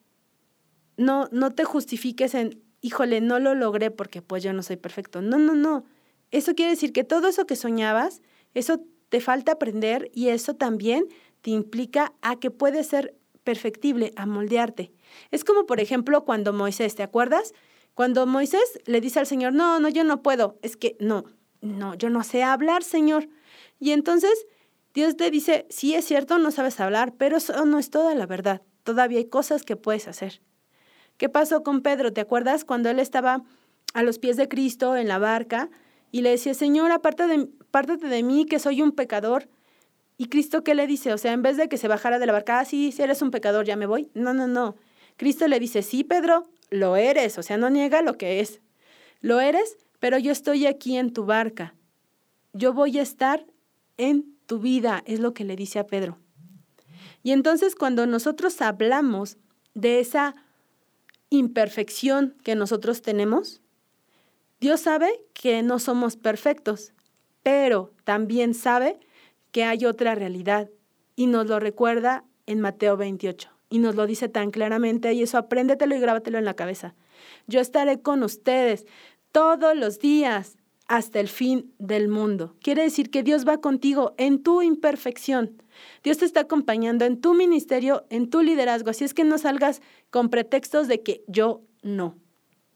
no, 0.97 1.29
no 1.33 1.53
te 1.53 1.65
justifiques 1.65 2.35
en, 2.35 2.63
híjole, 2.81 3.21
no 3.21 3.39
lo 3.39 3.55
logré 3.55 3.91
porque 3.91 4.23
pues 4.23 4.43
yo 4.43 4.53
no 4.53 4.63
soy 4.63 4.77
perfecto. 4.77 5.21
No, 5.21 5.39
no, 5.39 5.55
no. 5.55 5.85
Eso 6.31 6.55
quiere 6.55 6.71
decir 6.71 6.93
que 6.93 7.05
todo 7.05 7.29
eso 7.29 7.47
que 7.47 7.57
soñabas, 7.57 8.23
eso 8.55 8.81
te 9.09 9.21
falta 9.21 9.53
aprender 9.53 10.11
y 10.15 10.29
eso 10.29 10.55
también 10.55 11.07
te 11.43 11.51
implica 11.51 12.15
a 12.23 12.37
que 12.37 12.51
puedes 12.51 12.89
ser 12.89 13.15
perfectible, 13.45 14.13
a 14.17 14.27
moldearte. 14.27 14.93
Es 15.31 15.45
como, 15.45 15.67
por 15.67 15.81
ejemplo, 15.81 16.25
cuando 16.25 16.53
Moisés, 16.53 16.95
¿te 16.95 17.03
acuerdas? 17.03 17.53
Cuando 17.95 18.27
Moisés 18.27 18.81
le 18.85 19.01
dice 19.01 19.21
al 19.21 19.27
Señor, 19.27 19.53
no, 19.53 19.81
no, 19.81 19.89
yo 19.89 20.05
no 20.05 20.23
puedo. 20.23 20.59
Es 20.63 20.77
que 20.77 20.97
no, 21.01 21.25
no, 21.61 21.95
yo 21.95 22.11
no 22.11 22.23
sé 22.23 22.43
hablar, 22.43 22.83
Señor. 22.83 23.29
Y 23.79 23.93
entonces 23.93 24.47
Dios 24.95 25.17
te 25.17 25.31
dice, 25.31 25.67
sí 25.71 25.95
es 25.95 26.05
cierto, 26.05 26.39
no 26.39 26.51
sabes 26.51 26.81
hablar, 26.81 27.15
pero 27.17 27.37
eso 27.37 27.65
no 27.65 27.79
es 27.79 27.91
toda 27.91 28.15
la 28.15 28.27
verdad. 28.27 28.63
Todavía 28.83 29.19
hay 29.19 29.27
cosas 29.27 29.63
que 29.63 29.77
puedes 29.77 30.09
hacer. 30.09 30.41
¿Qué 31.17 31.29
pasó 31.29 31.63
con 31.63 31.83
Pedro? 31.83 32.13
¿Te 32.13 32.21
acuerdas 32.21 32.65
cuando 32.65 32.91
él 32.91 32.99
estaba 32.99 33.43
a 33.95 34.03
los 34.03 34.19
pies 34.19 34.37
de 34.37 34.49
Cristo 34.49 34.97
en 34.97 35.09
la 35.09 35.19
barca 35.19 35.71
y 36.13 36.23
le 36.23 36.31
decía, 36.31 36.55
Señor, 36.55 36.93
apártate 36.93 37.37
de, 37.37 38.09
de 38.09 38.23
mí, 38.23 38.47
que 38.47 38.59
soy 38.59 38.83
un 38.83 38.93
pecador? 38.93 39.49
¿Y 40.19 40.27
Cristo 40.29 40.65
qué 40.65 40.75
le 40.75 40.87
dice? 40.87 41.13
O 41.13 41.19
sea, 41.19 41.33
en 41.33 41.43
vez 41.43 41.57
de 41.57 41.69
que 41.69 41.79
se 41.79 41.89
bajara 41.89 42.19
de 42.19 42.27
la 42.27 42.33
barca, 42.33 42.61
ah, 42.61 42.65
sí, 42.65 42.93
si 42.93 43.03
eres 43.03 43.23
un 43.23 43.31
pecador, 43.31 43.67
ya 43.67 43.77
me 43.77 43.87
voy. 43.87 44.11
No, 44.15 44.33
no, 44.33 44.47
no. 44.49 44.77
Cristo 45.17 45.49
le 45.49 45.59
dice, 45.59 45.83
sí, 45.83 46.05
Pedro, 46.05 46.47
lo 46.71 46.97
eres. 46.97 47.39
O 47.39 47.43
sea, 47.43 47.57
no 47.57 47.71
niega 47.71 48.03
lo 48.03 48.19
que 48.19 48.41
es. 48.41 48.61
Lo 49.21 49.41
eres, 49.41 49.79
pero 49.99 50.19
yo 50.19 50.33
estoy 50.33 50.67
aquí 50.67 50.97
en 50.97 51.13
tu 51.13 51.25
barca. 51.25 51.75
Yo 52.53 52.73
voy 52.73 52.99
a 52.99 53.03
estar 53.03 53.47
en 53.97 54.37
tu 54.47 54.59
vida, 54.59 55.03
es 55.07 55.21
lo 55.21 55.35
que 55.35 55.45
le 55.45 55.57
dice 55.57 55.79
a 55.79 55.87
Pedro. 55.87 56.19
Y 57.23 57.33
entonces 57.33 57.75
cuando 57.75 58.07
nosotros 58.07 58.61
hablamos 58.61 59.37
de 59.75 60.01
esa 60.01 60.35
imperfección 61.31 62.37
que 62.45 62.55
nosotros 62.55 63.03
tenemos, 63.03 63.63
Dios 64.61 64.81
sabe 64.83 65.11
que 65.35 65.63
no 65.63 65.79
somos 65.79 66.17
perfectos, 66.17 66.93
pero 67.43 67.93
también 68.05 68.55
sabe 68.55 69.01
que 69.51 69.65
hay 69.65 69.87
otra 69.87 70.15
realidad 70.15 70.71
y 71.17 71.27
nos 71.27 71.47
lo 71.47 71.59
recuerda 71.59 72.25
en 72.47 72.61
Mateo 72.61 72.97
28 72.97 73.56
y 73.71 73.79
nos 73.79 73.95
lo 73.95 74.07
dice 74.07 74.29
tan 74.29 74.51
claramente 74.51 75.13
y 75.13 75.23
eso 75.23 75.39
apréndetelo 75.39 75.97
y 75.97 76.01
grábatelo 76.01 76.39
en 76.39 76.45
la 76.45 76.55
cabeza. 76.55 76.95
Yo 77.47 77.61
estaré 77.61 78.01
con 78.01 78.23
ustedes 78.23 78.87
todos 79.33 79.77
los 79.77 79.99
días 79.99 80.57
hasta 80.89 81.19
el 81.19 81.29
fin 81.29 81.73
del 81.79 82.09
mundo. 82.09 82.55
Quiere 82.63 82.83
decir 82.83 83.11
que 83.11 83.23
Dios 83.23 83.47
va 83.47 83.59
contigo 83.59 84.15
en 84.19 84.43
tu 84.43 84.63
imperfección. 84.63 85.63
Dios 86.03 86.19
te 86.19 86.25
está 86.25 86.41
acompañando 86.41 87.05
en 87.05 87.21
tu 87.21 87.35
ministerio, 87.35 88.07
en 88.09 88.31
tu 88.31 88.43
liderazgo. 88.43 88.91
Así 88.91 89.05
es 89.05 89.15
que 89.15 89.25
no 89.25 89.39
salgas 89.39 89.83
con 90.11 90.31
pretextos 90.31 90.89
de 90.89 91.03
que 91.03 91.25
yo 91.27 91.63
no, 91.83 92.17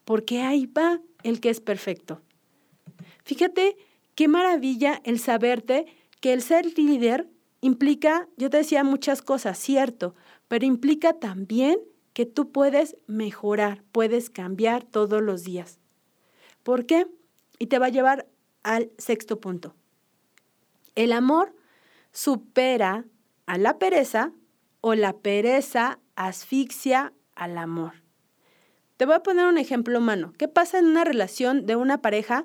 porque 0.05 0.43
ahí 0.43 0.67
va 0.67 1.01
el 1.23 1.41
que 1.41 1.51
es 1.51 1.61
perfecto. 1.61 2.21
Fíjate 3.25 3.77
qué 4.15 4.29
maravilla 4.29 5.01
el 5.05 5.19
saberte 5.21 5.87
que 6.21 6.33
el 6.33 6.43
ser 6.43 6.79
líder 6.79 7.29
implica, 7.61 8.29
yo 8.37 8.51
te 8.51 8.59
decía 8.59 8.85
muchas 8.85 9.23
cosas, 9.23 9.59
cierto, 9.59 10.15
pero 10.51 10.67
implica 10.67 11.13
también 11.13 11.79
que 12.13 12.27
tú 12.27 12.51
puedes 12.51 12.97
mejorar, 13.07 13.85
puedes 13.93 14.31
cambiar 14.31 14.83
todos 14.83 15.23
los 15.23 15.45
días. 15.45 15.79
¿Por 16.65 16.87
qué? 16.87 17.07
Y 17.61 17.69
te 17.69 17.79
va 17.79 17.87
a 17.87 17.91
llevar 17.91 18.27
al 18.65 18.91
sexto 18.99 19.39
punto. 19.39 19.77
El 20.97 21.13
amor 21.13 21.55
supera 22.11 23.05
a 23.47 23.59
la 23.59 23.79
pereza 23.79 24.33
o 24.81 24.97
la 24.97 25.19
pereza 25.19 26.01
asfixia 26.17 27.13
al 27.37 27.57
amor. 27.57 28.03
Te 28.97 29.07
voy 29.07 29.15
a 29.15 29.23
poner 29.23 29.47
un 29.47 29.57
ejemplo 29.57 30.01
humano. 30.01 30.33
¿Qué 30.37 30.49
pasa 30.49 30.81
en 30.81 30.87
una 30.87 31.05
relación 31.05 31.65
de 31.65 31.77
una 31.77 32.03
pareja 32.03 32.45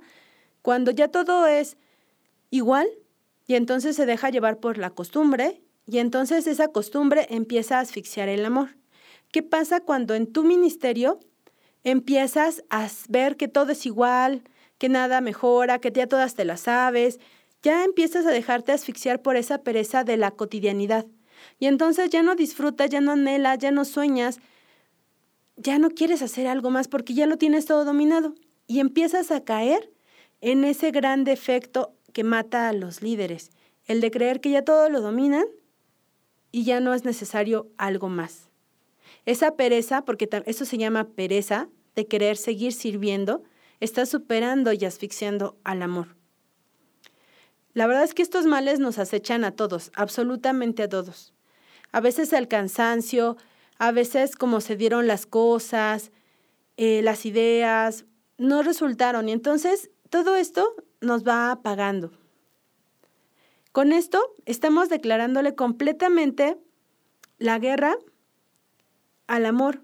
cuando 0.61 0.91
ya 0.91 1.07
todo 1.07 1.47
es 1.47 1.75
igual 2.51 2.87
y 3.47 3.55
entonces 3.55 3.95
se 3.95 4.05
deja 4.05 4.29
llevar 4.29 4.59
por 4.59 4.77
la 4.77 4.91
costumbre 4.91 5.64
y 5.87 5.99
entonces 5.99 6.47
esa 6.47 6.69
costumbre 6.69 7.27
empieza 7.29 7.77
a 7.77 7.81
asfixiar 7.81 8.29
el 8.29 8.45
amor? 8.45 8.75
¿Qué 9.31 9.43
pasa 9.43 9.81
cuando 9.81 10.15
en 10.15 10.31
tu 10.31 10.43
ministerio 10.43 11.19
empiezas 11.83 12.63
a 12.69 12.87
ver 13.09 13.37
que 13.37 13.47
todo 13.47 13.71
es 13.71 13.85
igual, 13.85 14.43
que 14.77 14.89
nada 14.89 15.21
mejora, 15.21 15.79
que 15.79 15.91
ya 15.91 16.07
todas 16.07 16.35
te 16.35 16.45
las 16.45 16.61
sabes, 16.61 17.19
ya 17.61 17.83
empiezas 17.83 18.25
a 18.25 18.31
dejarte 18.31 18.71
asfixiar 18.71 19.21
por 19.21 19.35
esa 19.35 19.59
pereza 19.59 20.03
de 20.03 20.17
la 20.17 20.31
cotidianidad. 20.31 21.05
Y 21.59 21.67
entonces 21.67 22.09
ya 22.09 22.23
no 22.23 22.35
disfrutas, 22.35 22.89
ya 22.89 23.01
no 23.01 23.11
anhelas, 23.11 23.59
ya 23.59 23.71
no 23.71 23.85
sueñas, 23.85 24.39
ya 25.57 25.79
no 25.79 25.89
quieres 25.89 26.21
hacer 26.21 26.47
algo 26.47 26.69
más 26.69 26.87
porque 26.87 27.13
ya 27.13 27.27
lo 27.27 27.37
tienes 27.37 27.65
todo 27.65 27.85
dominado. 27.85 28.35
Y 28.67 28.79
empiezas 28.79 29.31
a 29.31 29.43
caer 29.43 29.91
en 30.41 30.63
ese 30.63 30.91
gran 30.91 31.23
defecto 31.23 31.93
que 32.13 32.23
mata 32.23 32.69
a 32.69 32.73
los 32.73 33.01
líderes, 33.01 33.51
el 33.85 34.01
de 34.01 34.11
creer 34.11 34.41
que 34.41 34.49
ya 34.49 34.63
todo 34.63 34.89
lo 34.89 35.01
dominan 35.01 35.45
y 36.55 36.63
ya 36.63 36.79
no 36.79 36.93
es 36.93 37.03
necesario 37.03 37.67
algo 37.77 38.07
más. 38.07 38.47
Esa 39.25 39.57
pereza, 39.57 40.05
porque 40.05 40.29
eso 40.45 40.63
se 40.63 40.77
llama 40.77 41.09
pereza, 41.09 41.67
de 41.95 42.07
querer 42.07 42.37
seguir 42.37 42.71
sirviendo, 42.71 43.43
está 43.81 44.05
superando 44.05 44.71
y 44.71 44.85
asfixiando 44.85 45.57
al 45.65 45.81
amor. 45.81 46.15
La 47.73 47.87
verdad 47.87 48.05
es 48.05 48.13
que 48.13 48.21
estos 48.21 48.45
males 48.45 48.79
nos 48.79 48.99
acechan 48.99 49.43
a 49.43 49.51
todos, 49.51 49.91
absolutamente 49.95 50.83
a 50.83 50.87
todos. 50.87 51.33
A 51.91 51.99
veces 51.99 52.31
el 52.31 52.47
cansancio, 52.47 53.35
a 53.77 53.91
veces 53.91 54.37
como 54.37 54.61
se 54.61 54.77
dieron 54.77 55.07
las 55.07 55.25
cosas, 55.25 56.13
eh, 56.77 57.01
las 57.01 57.25
ideas, 57.25 58.05
no 58.37 58.63
resultaron. 58.63 59.27
Y 59.27 59.33
entonces 59.33 59.91
todo 60.09 60.37
esto 60.37 60.73
nos 61.01 61.27
va 61.27 61.51
apagando. 61.51 62.13
Con 63.75 63.91
esto 63.91 64.21
estamos 64.45 64.87
declarándole 64.87 65.53
completamente 65.53 66.55
la 67.39 67.59
guerra 67.59 67.97
al 69.27 69.45
amor. 69.45 69.81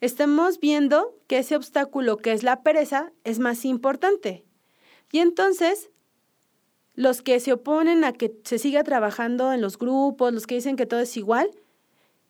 Estamos 0.00 0.58
viendo 0.60 1.14
que 1.26 1.36
ese 1.36 1.54
obstáculo 1.54 2.16
que 2.16 2.32
es 2.32 2.42
la 2.42 2.62
pereza 2.62 3.12
es 3.24 3.38
más 3.38 3.66
importante. 3.66 4.46
Y 5.10 5.18
entonces 5.18 5.90
los 6.94 7.20
que 7.20 7.38
se 7.38 7.52
oponen 7.52 8.02
a 8.04 8.14
que 8.14 8.34
se 8.44 8.58
siga 8.58 8.82
trabajando 8.82 9.52
en 9.52 9.60
los 9.60 9.76
grupos, 9.76 10.32
los 10.32 10.46
que 10.46 10.54
dicen 10.54 10.76
que 10.76 10.86
todo 10.86 11.00
es 11.00 11.14
igual, 11.18 11.50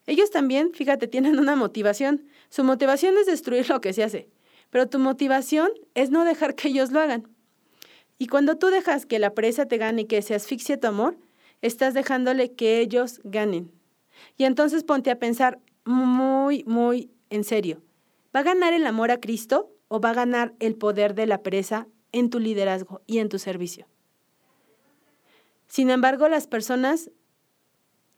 ellos 0.09 0.33
también, 0.33 0.73
fíjate, 0.75 1.07
tienen 1.07 1.39
una 1.39 1.55
motivación. 1.55 2.27
Su 2.49 2.65
motivación 2.65 3.17
es 3.19 3.27
destruir 3.27 3.69
lo 3.71 3.81
que 3.81 3.93
se 3.93 4.03
hace, 4.03 4.31
pero 4.71 4.89
tu 4.89 4.99
motivación 4.99 5.71
es 5.95 6.11
no 6.11 6.25
dejar 6.25 6.57
que 6.57 6.67
ellos 6.67 6.91
lo 6.91 6.99
hagan. 6.99 7.29
Y 8.23 8.29
cuando 8.29 8.57
tú 8.57 8.69
dejas 8.69 9.05
que 9.05 9.19
la 9.19 9.35
presa 9.35 9.67
te 9.67 9.79
gane 9.79 10.03
y 10.03 10.05
que 10.05 10.23
se 10.23 10.37
asfixie 10.37 10.77
tu 10.77 10.87
amor, 10.87 11.19
estás 11.61 11.93
dejándole 11.93 12.53
que 12.53 12.79
ellos 12.79 13.21
ganen. 13.25 13.73
Y 14.37 14.45
entonces 14.45 14.85
ponte 14.85 15.11
a 15.11 15.19
pensar 15.19 15.59
muy, 15.85 16.63
muy 16.63 17.11
en 17.31 17.43
serio. 17.43 17.83
¿Va 18.33 18.39
a 18.39 18.45
ganar 18.45 18.75
el 18.75 18.87
amor 18.87 19.11
a 19.11 19.19
Cristo 19.19 19.73
o 19.89 20.01
va 20.01 20.11
a 20.11 20.15
ganar 20.15 20.55
el 20.61 20.77
poder 20.77 21.17
de 21.17 21.27
la 21.27 21.43
pereza 21.43 21.89
en 22.13 22.31
tu 22.31 22.39
liderazgo 22.39 23.03
y 23.09 23.19
en 23.19 23.29
tu 23.29 23.41
servicio? 23.41 23.89
Sin 25.67 25.91
embargo, 25.91 26.29
las 26.29 26.47
personas 26.47 27.11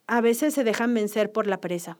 a 0.06 0.20
veces 0.20 0.52
se 0.52 0.64
dejan 0.64 0.92
vencer 0.92 1.32
por 1.32 1.46
la 1.46 1.62
pereza. 1.62 1.96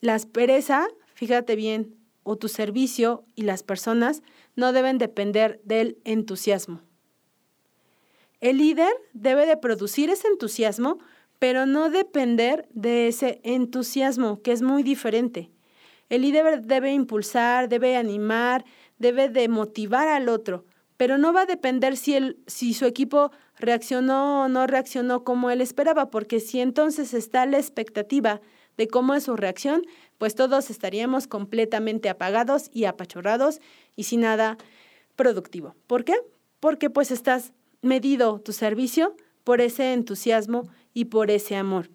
La 0.00 0.18
pereza, 0.20 0.88
fíjate 1.12 1.54
bien, 1.54 2.00
o 2.22 2.36
tu 2.36 2.48
servicio 2.48 3.24
y 3.34 3.42
las 3.42 3.62
personas 3.62 4.22
no 4.60 4.72
deben 4.72 4.98
depender 4.98 5.60
del 5.64 5.98
entusiasmo. 6.04 6.82
El 8.40 8.58
líder 8.58 8.92
debe 9.12 9.46
de 9.46 9.56
producir 9.56 10.10
ese 10.10 10.28
entusiasmo, 10.28 10.98
pero 11.38 11.66
no 11.66 11.90
depender 11.90 12.68
de 12.70 13.08
ese 13.08 13.40
entusiasmo, 13.42 14.40
que 14.42 14.52
es 14.52 14.62
muy 14.62 14.82
diferente. 14.82 15.50
El 16.10 16.22
líder 16.22 16.62
debe 16.62 16.92
impulsar, 16.92 17.68
debe 17.68 17.96
animar, 17.96 18.64
debe 18.98 19.28
de 19.28 19.48
motivar 19.48 20.08
al 20.08 20.28
otro, 20.28 20.66
pero 20.96 21.16
no 21.16 21.32
va 21.32 21.42
a 21.42 21.46
depender 21.46 21.96
si, 21.96 22.14
el, 22.14 22.38
si 22.46 22.74
su 22.74 22.84
equipo 22.84 23.30
reaccionó 23.58 24.42
o 24.44 24.48
no 24.48 24.66
reaccionó 24.66 25.24
como 25.24 25.50
él 25.50 25.62
esperaba, 25.62 26.10
porque 26.10 26.40
si 26.40 26.60
entonces 26.60 27.14
está 27.14 27.46
la 27.46 27.58
expectativa 27.58 28.40
de 28.76 28.88
cómo 28.88 29.14
es 29.14 29.24
su 29.24 29.36
reacción, 29.36 29.82
pues 30.20 30.34
todos 30.34 30.68
estaríamos 30.68 31.26
completamente 31.26 32.10
apagados 32.10 32.68
y 32.74 32.84
apachorrados 32.84 33.58
y 33.96 34.04
sin 34.04 34.20
nada 34.20 34.58
productivo. 35.16 35.74
¿Por 35.86 36.04
qué? 36.04 36.14
Porque 36.60 36.90
pues 36.90 37.10
estás 37.10 37.54
medido 37.80 38.38
tu 38.38 38.52
servicio 38.52 39.16
por 39.44 39.62
ese 39.62 39.94
entusiasmo 39.94 40.68
y 40.92 41.06
por 41.06 41.30
ese 41.30 41.56
amor. 41.56 41.88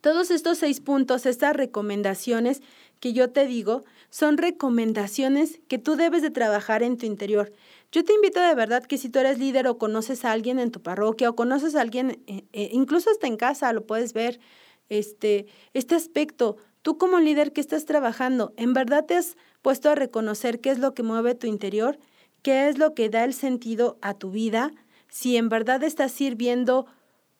Todos 0.00 0.30
estos 0.30 0.56
seis 0.56 0.80
puntos, 0.80 1.26
estas 1.26 1.54
recomendaciones 1.54 2.62
que 3.00 3.12
yo 3.12 3.28
te 3.32 3.46
digo, 3.46 3.84
son 4.08 4.38
recomendaciones 4.38 5.60
que 5.68 5.76
tú 5.76 5.94
debes 5.94 6.22
de 6.22 6.30
trabajar 6.30 6.82
en 6.82 6.96
tu 6.96 7.04
interior. 7.04 7.52
Yo 7.92 8.02
te 8.02 8.14
invito 8.14 8.40
de 8.40 8.54
verdad 8.54 8.82
que 8.82 8.96
si 8.96 9.10
tú 9.10 9.18
eres 9.18 9.38
líder 9.38 9.66
o 9.66 9.76
conoces 9.76 10.24
a 10.24 10.32
alguien 10.32 10.58
en 10.58 10.70
tu 10.70 10.80
parroquia 10.80 11.28
o 11.28 11.36
conoces 11.36 11.74
a 11.74 11.82
alguien, 11.82 12.22
eh, 12.26 12.44
eh, 12.54 12.70
incluso 12.72 13.10
hasta 13.10 13.26
en 13.26 13.36
casa, 13.36 13.74
lo 13.74 13.84
puedes 13.84 14.14
ver, 14.14 14.40
este, 14.88 15.46
este 15.74 15.94
aspecto, 15.94 16.56
tú 16.82 16.98
como 16.98 17.20
líder 17.20 17.52
que 17.52 17.60
estás 17.60 17.84
trabajando, 17.84 18.52
¿en 18.56 18.72
verdad 18.72 19.04
te 19.06 19.16
has 19.16 19.36
puesto 19.62 19.90
a 19.90 19.94
reconocer 19.94 20.60
qué 20.60 20.70
es 20.70 20.78
lo 20.78 20.94
que 20.94 21.02
mueve 21.02 21.34
tu 21.34 21.46
interior? 21.46 21.98
¿Qué 22.42 22.68
es 22.68 22.78
lo 22.78 22.94
que 22.94 23.10
da 23.10 23.24
el 23.24 23.34
sentido 23.34 23.98
a 24.00 24.14
tu 24.14 24.30
vida? 24.30 24.72
Si 25.08 25.36
en 25.36 25.48
verdad 25.48 25.82
estás 25.82 26.12
sirviendo 26.12 26.86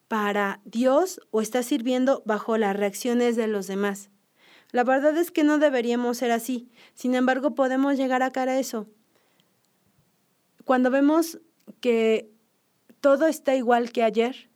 para 0.09 0.61
Dios 0.65 1.21
o 1.31 1.41
estás 1.41 1.67
sirviendo 1.67 2.23
bajo 2.25 2.57
las 2.57 2.77
reacciones 2.77 3.37
de 3.37 3.47
los 3.47 3.67
demás. 3.67 4.11
La 4.73 4.85
verdad 4.85 5.17
es 5.17 5.31
que 5.31 5.45
no 5.45 5.59
deberíamos 5.59 6.19
ser 6.19 6.31
así. 6.31 6.69
Sin 6.95 7.15
embargo, 7.15 7.55
podemos 7.55 7.97
llegar 7.97 8.23
a 8.23 8.31
cara 8.31 8.53
a 8.53 8.59
eso. 8.59 8.87
Cuando 10.65 10.91
vemos 10.91 11.39
que 11.81 12.31
todo 13.01 13.27
está 13.27 13.55
igual 13.55 13.93
que 13.93 14.03
ayer, 14.03 14.51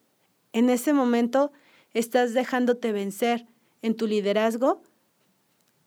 en 0.53 0.69
ese 0.69 0.93
momento 0.93 1.53
estás 1.95 2.35
dejándote 2.35 2.93
vencer 2.93 3.47
en 3.83 3.97
tu 3.97 4.07
liderazgo, 4.07 4.83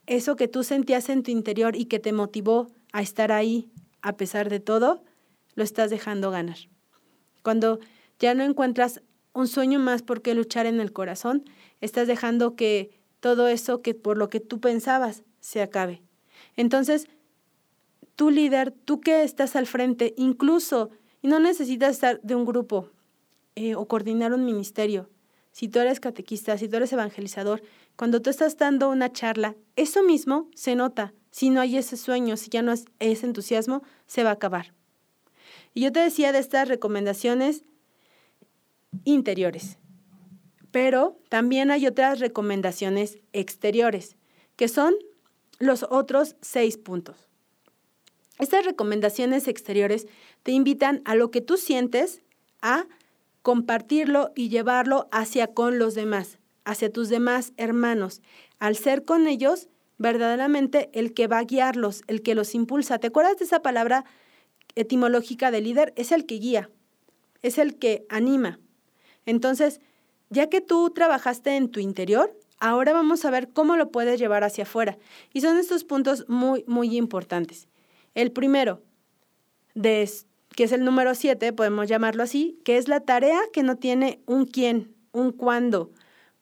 eso 0.06 0.36
que 0.36 0.48
tú 0.48 0.62
sentías 0.62 1.08
en 1.08 1.22
tu 1.22 1.30
interior 1.30 1.74
y 1.74 1.86
que 1.86 1.98
te 1.98 2.12
motivó 2.12 2.68
a 2.92 3.02
estar 3.02 3.32
ahí 3.32 3.70
a 4.02 4.16
pesar 4.16 4.48
de 4.48 4.60
todo, 4.60 5.02
lo 5.54 5.64
estás 5.64 5.90
dejando 5.90 6.30
ganar. 6.30 6.58
Cuando 7.42 7.80
ya 8.18 8.34
no 8.34 8.44
encuentras 8.44 9.02
un 9.32 9.48
sueño 9.48 9.78
más 9.78 10.02
por 10.02 10.22
qué 10.22 10.34
luchar 10.34 10.66
en 10.66 10.80
el 10.80 10.92
corazón, 10.92 11.44
estás 11.80 12.06
dejando 12.06 12.54
que 12.54 12.90
todo 13.20 13.48
eso 13.48 13.82
que 13.82 13.94
por 13.94 14.16
lo 14.16 14.28
que 14.28 14.40
tú 14.40 14.60
pensabas 14.60 15.24
se 15.40 15.60
acabe. 15.60 16.02
Entonces, 16.56 17.08
tú 18.14 18.30
líder, 18.30 18.70
tú 18.70 19.00
que 19.00 19.22
estás 19.22 19.56
al 19.56 19.66
frente, 19.66 20.14
incluso, 20.16 20.90
y 21.22 21.28
no 21.28 21.40
necesitas 21.40 21.92
estar 21.92 22.20
de 22.22 22.34
un 22.34 22.44
grupo 22.44 22.90
eh, 23.56 23.74
o 23.74 23.86
coordinar 23.88 24.32
un 24.32 24.44
ministerio, 24.44 25.10
si 25.52 25.68
tú 25.68 25.78
eres 25.78 26.00
catequista, 26.00 26.58
si 26.58 26.68
tú 26.68 26.76
eres 26.76 26.92
evangelizador, 26.92 27.62
cuando 27.96 28.20
tú 28.20 28.30
estás 28.30 28.56
dando 28.58 28.90
una 28.90 29.10
charla, 29.12 29.56
eso 29.74 30.02
mismo 30.02 30.50
se 30.54 30.74
nota. 30.74 31.14
Si 31.30 31.50
no 31.50 31.60
hay 31.60 31.76
ese 31.78 31.96
sueño, 31.96 32.36
si 32.36 32.50
ya 32.50 32.62
no 32.62 32.72
es 32.72 32.84
ese 32.98 33.26
entusiasmo, 33.26 33.82
se 34.06 34.22
va 34.22 34.30
a 34.30 34.34
acabar. 34.34 34.74
Y 35.74 35.82
yo 35.82 35.92
te 35.92 36.00
decía 36.00 36.32
de 36.32 36.38
estas 36.38 36.68
recomendaciones 36.68 37.64
interiores, 39.04 39.78
pero 40.70 41.18
también 41.28 41.70
hay 41.70 41.86
otras 41.86 42.18
recomendaciones 42.20 43.18
exteriores, 43.32 44.16
que 44.56 44.68
son 44.68 44.94
los 45.58 45.84
otros 45.90 46.36
seis 46.40 46.76
puntos. 46.76 47.28
Estas 48.38 48.66
recomendaciones 48.66 49.48
exteriores 49.48 50.06
te 50.42 50.52
invitan 50.52 51.00
a 51.04 51.14
lo 51.14 51.30
que 51.30 51.40
tú 51.40 51.56
sientes, 51.56 52.22
a 52.60 52.86
compartirlo 53.42 54.32
y 54.34 54.48
llevarlo 54.48 55.08
hacia 55.12 55.54
con 55.54 55.78
los 55.78 55.94
demás, 55.94 56.38
hacia 56.66 56.92
tus 56.92 57.08
demás 57.08 57.54
hermanos. 57.56 58.20
Al 58.58 58.76
ser 58.76 59.04
con 59.04 59.26
ellos, 59.26 59.68
verdaderamente 59.96 60.90
el 60.92 61.14
que 61.14 61.28
va 61.28 61.38
a 61.38 61.44
guiarlos, 61.44 62.02
el 62.08 62.22
que 62.22 62.34
los 62.34 62.54
impulsa. 62.54 62.98
¿Te 62.98 63.06
acuerdas 63.06 63.38
de 63.38 63.46
esa 63.46 63.62
palabra 63.62 64.04
etimológica 64.74 65.50
de 65.50 65.62
líder? 65.62 65.94
Es 65.96 66.12
el 66.12 66.26
que 66.26 66.34
guía, 66.34 66.70
es 67.40 67.56
el 67.56 67.78
que 67.78 68.04
anima. 68.10 68.58
Entonces, 69.24 69.80
ya 70.28 70.48
que 70.48 70.60
tú 70.60 70.90
trabajaste 70.90 71.56
en 71.56 71.70
tu 71.70 71.80
interior, 71.80 72.36
ahora 72.58 72.92
vamos 72.92 73.24
a 73.24 73.30
ver 73.30 73.48
cómo 73.52 73.76
lo 73.76 73.90
puedes 73.90 74.18
llevar 74.18 74.44
hacia 74.44 74.64
afuera. 74.64 74.98
Y 75.32 75.40
son 75.40 75.56
estos 75.58 75.84
puntos 75.84 76.28
muy, 76.28 76.64
muy 76.66 76.96
importantes. 76.96 77.68
El 78.14 78.32
primero, 78.32 78.82
que 79.74 80.64
es 80.64 80.72
el 80.72 80.84
número 80.84 81.14
siete, 81.14 81.52
podemos 81.52 81.88
llamarlo 81.88 82.24
así, 82.24 82.58
que 82.64 82.76
es 82.76 82.88
la 82.88 83.00
tarea 83.00 83.40
que 83.52 83.62
no 83.62 83.76
tiene 83.76 84.20
un 84.26 84.46
quién, 84.46 84.94
un 85.12 85.32
cuándo, 85.32 85.92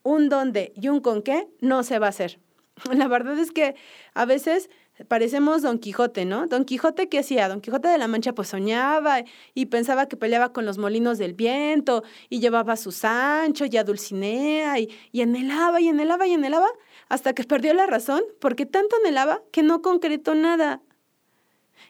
un 0.05 0.29
dónde 0.29 0.73
y 0.77 0.89
un 0.89 1.01
con 1.01 1.23
qué, 1.23 1.49
no 1.61 1.83
se 1.83 1.99
va 1.99 2.07
a 2.07 2.11
hacer. 2.11 2.39
La 2.93 3.09
verdad 3.09 3.37
es 3.39 3.51
que 3.51 3.75
a 4.15 4.25
veces 4.25 4.71
parecemos 5.09 5.63
Don 5.63 5.79
Quijote, 5.79 6.25
¿no? 6.25 6.47
Don 6.47 6.65
Quijote, 6.65 7.09
¿qué 7.09 7.19
hacía? 7.19 7.49
Don 7.49 7.61
Quijote 7.61 7.89
de 7.89 7.99
la 7.99 8.07
Mancha 8.07 8.33
pues 8.33 8.49
soñaba 8.49 9.25
y 9.53 9.67
pensaba 9.67 10.07
que 10.07 10.17
peleaba 10.17 10.53
con 10.53 10.65
los 10.65 10.79
molinos 10.79 11.19
del 11.19 11.35
viento 11.35 12.05
y 12.29 12.39
llevaba 12.39 12.75
a 12.75 12.77
su 12.77 12.93
Sancho 12.93 13.65
y 13.69 13.77
a 13.77 13.83
Dulcinea 13.83 14.79
y, 14.79 14.89
y 15.11 15.23
anhelaba 15.23 15.81
y 15.81 15.89
anhelaba 15.89 16.27
y 16.29 16.35
anhelaba 16.35 16.69
hasta 17.09 17.33
que 17.33 17.43
perdió 17.43 17.75
la 17.75 17.87
razón 17.87 18.23
porque 18.41 18.67
tanto 18.67 18.95
anhelaba 18.97 19.43
que 19.51 19.65
no 19.65 19.83
concretó 19.83 20.37
nada. 20.37 20.81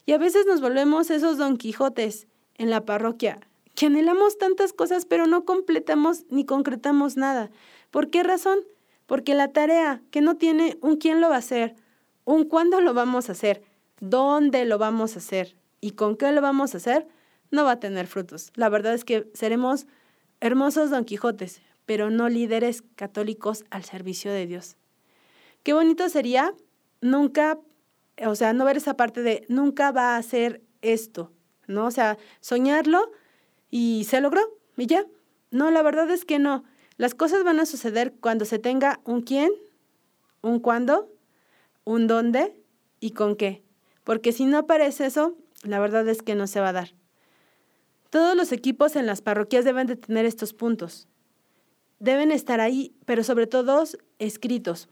Y 0.06 0.12
a 0.12 0.18
veces 0.18 0.46
nos 0.46 0.60
volvemos 0.60 1.10
esos 1.10 1.36
Don 1.36 1.56
Quijotes 1.56 2.26
en 2.56 2.70
la 2.70 2.84
parroquia, 2.84 3.40
que 3.74 3.86
anhelamos 3.86 4.38
tantas 4.38 4.72
cosas, 4.72 5.06
pero 5.06 5.26
no 5.26 5.44
completamos 5.44 6.24
ni 6.30 6.44
concretamos 6.44 7.16
nada. 7.16 7.50
¿Por 7.94 8.10
qué 8.10 8.24
razón? 8.24 8.58
Porque 9.06 9.34
la 9.34 9.52
tarea 9.52 10.02
que 10.10 10.20
no 10.20 10.36
tiene 10.36 10.78
un 10.80 10.96
quién 10.96 11.20
lo 11.20 11.28
va 11.28 11.36
a 11.36 11.38
hacer, 11.38 11.76
un 12.24 12.42
cuándo 12.42 12.80
lo 12.80 12.92
vamos 12.92 13.28
a 13.28 13.32
hacer, 13.32 13.62
dónde 14.00 14.64
lo 14.64 14.78
vamos 14.78 15.14
a 15.14 15.20
hacer 15.20 15.54
y 15.80 15.92
con 15.92 16.16
qué 16.16 16.32
lo 16.32 16.40
vamos 16.40 16.74
a 16.74 16.78
hacer, 16.78 17.06
no 17.52 17.62
va 17.62 17.70
a 17.70 17.78
tener 17.78 18.08
frutos. 18.08 18.50
La 18.56 18.68
verdad 18.68 18.94
es 18.94 19.04
que 19.04 19.30
seremos 19.32 19.86
hermosos 20.40 20.90
Don 20.90 21.04
Quijotes, 21.04 21.62
pero 21.86 22.10
no 22.10 22.28
líderes 22.28 22.82
católicos 22.96 23.64
al 23.70 23.84
servicio 23.84 24.32
de 24.32 24.48
Dios. 24.48 24.76
Qué 25.62 25.72
bonito 25.72 26.08
sería 26.08 26.52
nunca 27.00 27.60
o 28.26 28.34
sea, 28.34 28.52
no 28.54 28.64
ver 28.64 28.78
esa 28.78 28.96
parte 28.96 29.22
de 29.22 29.46
nunca 29.48 29.92
va 29.92 30.16
a 30.16 30.18
hacer 30.18 30.62
esto, 30.82 31.30
¿no? 31.68 31.86
O 31.86 31.92
sea, 31.92 32.18
soñarlo 32.40 33.12
y 33.70 34.04
se 34.10 34.20
logró 34.20 34.40
y 34.76 34.86
ya. 34.86 35.06
No, 35.52 35.70
la 35.70 35.82
verdad 35.82 36.10
es 36.10 36.24
que 36.24 36.40
no. 36.40 36.64
Las 36.96 37.14
cosas 37.14 37.44
van 37.44 37.60
a 37.60 37.66
suceder 37.66 38.14
cuando 38.20 38.44
se 38.44 38.58
tenga 38.58 39.00
un 39.04 39.22
quién, 39.22 39.50
un 40.42 40.60
cuándo, 40.60 41.10
un 41.84 42.06
dónde 42.06 42.56
y 43.00 43.10
con 43.10 43.36
qué. 43.36 43.62
Porque 44.04 44.32
si 44.32 44.44
no 44.44 44.58
aparece 44.58 45.06
eso, 45.06 45.36
la 45.62 45.80
verdad 45.80 46.06
es 46.08 46.22
que 46.22 46.34
no 46.34 46.46
se 46.46 46.60
va 46.60 46.68
a 46.68 46.72
dar. 46.72 46.94
Todos 48.10 48.36
los 48.36 48.52
equipos 48.52 48.94
en 48.94 49.06
las 49.06 49.22
parroquias 49.22 49.64
deben 49.64 49.86
de 49.86 49.96
tener 49.96 50.24
estos 50.24 50.52
puntos. 50.52 51.08
Deben 51.98 52.30
estar 52.30 52.60
ahí, 52.60 52.94
pero 53.06 53.24
sobre 53.24 53.46
todo 53.46 53.82
escritos. 54.18 54.88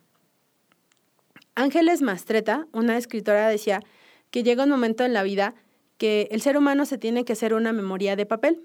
Ángeles 1.54 2.02
Mastreta, 2.02 2.66
una 2.72 2.96
escritora, 2.96 3.48
decía 3.48 3.82
que 4.30 4.42
llega 4.42 4.64
un 4.64 4.70
momento 4.70 5.04
en 5.04 5.12
la 5.12 5.22
vida 5.22 5.54
que 5.98 6.28
el 6.30 6.40
ser 6.40 6.56
humano 6.56 6.86
se 6.86 6.98
tiene 6.98 7.24
que 7.24 7.34
hacer 7.34 7.54
una 7.54 7.72
memoria 7.72 8.16
de 8.16 8.26
papel. 8.26 8.64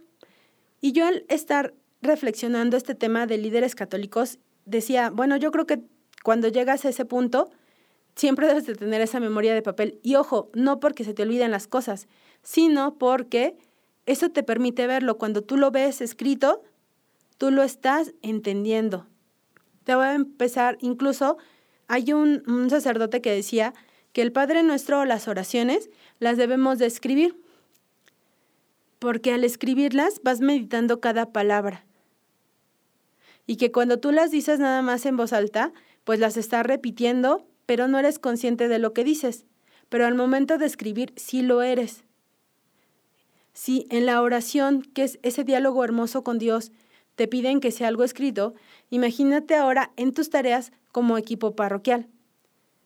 Y 0.82 0.94
yo 0.94 1.06
al 1.06 1.26
estar 1.28 1.74
reflexionando 2.02 2.78
este 2.78 2.96
tema 2.96 3.26
de 3.26 3.38
líderes 3.38 3.76
católicos, 3.76 4.40
decía, 4.66 5.10
bueno, 5.10 5.38
yo 5.38 5.52
creo 5.52 5.66
que 5.66 5.82
cuando 6.24 6.48
llegas 6.48 6.86
a 6.86 6.90
ese 6.90 7.06
punto, 7.06 7.50
siempre 8.16 8.48
debes 8.48 8.66
de 8.66 8.76
tener 8.76 9.02
esa 9.02 9.20
memoria 9.20 9.54
de 9.54 9.62
papel. 9.62 10.00
Y 10.04 10.16
ojo, 10.16 10.50
no 10.54 10.80
porque 10.80 11.04
se 11.04 11.14
te 11.14 11.24
olviden 11.24 11.52
las 11.52 11.68
cosas, 11.68 12.08
sino 12.42 12.98
porque 12.98 13.58
eso 14.06 14.30
te 14.30 14.44
permite 14.44 14.88
verlo. 14.88 15.18
Cuando 15.18 15.42
tú 15.42 15.58
lo 15.58 15.72
ves 15.72 16.02
escrito, 16.02 16.64
tú 17.38 17.52
lo 17.52 17.64
estás 17.64 18.14
entendiendo. 18.22 19.08
Te 19.84 19.96
voy 19.96 20.06
a 20.06 20.16
empezar, 20.16 20.78
incluso 20.82 21.38
hay 21.88 22.12
un, 22.12 22.44
un 22.48 22.70
sacerdote 22.70 23.22
que 23.22 23.32
decía 23.32 23.74
que 24.12 24.22
el 24.22 24.32
Padre 24.32 24.64
Nuestro 24.64 25.06
las 25.06 25.28
oraciones 25.28 25.90
las 26.20 26.38
debemos 26.38 26.80
de 26.80 26.88
escribir, 26.88 27.40
porque 29.00 29.32
al 29.32 29.44
escribirlas 29.44 30.22
vas 30.24 30.42
meditando 30.42 31.00
cada 31.00 31.32
palabra. 31.32 31.87
Y 33.48 33.56
que 33.56 33.72
cuando 33.72 34.00
tú 34.00 34.12
las 34.12 34.30
dices 34.30 34.60
nada 34.60 34.84
más 34.84 35.06
en 35.08 35.18
voz 35.18 35.34
alta, 35.34 35.74
pues 36.04 36.20
las 36.20 36.38
estás 36.38 36.66
repitiendo, 36.66 37.48
pero 37.66 37.88
no 37.88 37.98
eres 37.98 38.20
consciente 38.20 38.68
de 38.68 38.78
lo 38.78 38.94
que 38.94 39.04
dices. 39.04 39.46
Pero 39.90 40.06
al 40.06 40.14
momento 40.14 40.58
de 40.58 40.66
escribir 40.68 41.14
sí 41.16 41.42
lo 41.42 41.64
eres. 41.64 42.04
Si 43.54 43.88
en 43.90 44.06
la 44.06 44.22
oración, 44.22 44.84
que 44.84 45.04
es 45.04 45.18
ese 45.24 45.44
diálogo 45.44 45.84
hermoso 45.84 46.24
con 46.24 46.38
Dios, 46.38 46.72
te 47.16 47.28
piden 47.28 47.60
que 47.60 47.72
sea 47.72 47.88
algo 47.88 48.04
escrito, 48.04 48.54
imagínate 48.92 49.56
ahora 49.56 49.92
en 49.96 50.14
tus 50.14 50.30
tareas 50.30 50.72
como 50.92 51.18
equipo 51.18 51.56
parroquial. 51.56 52.08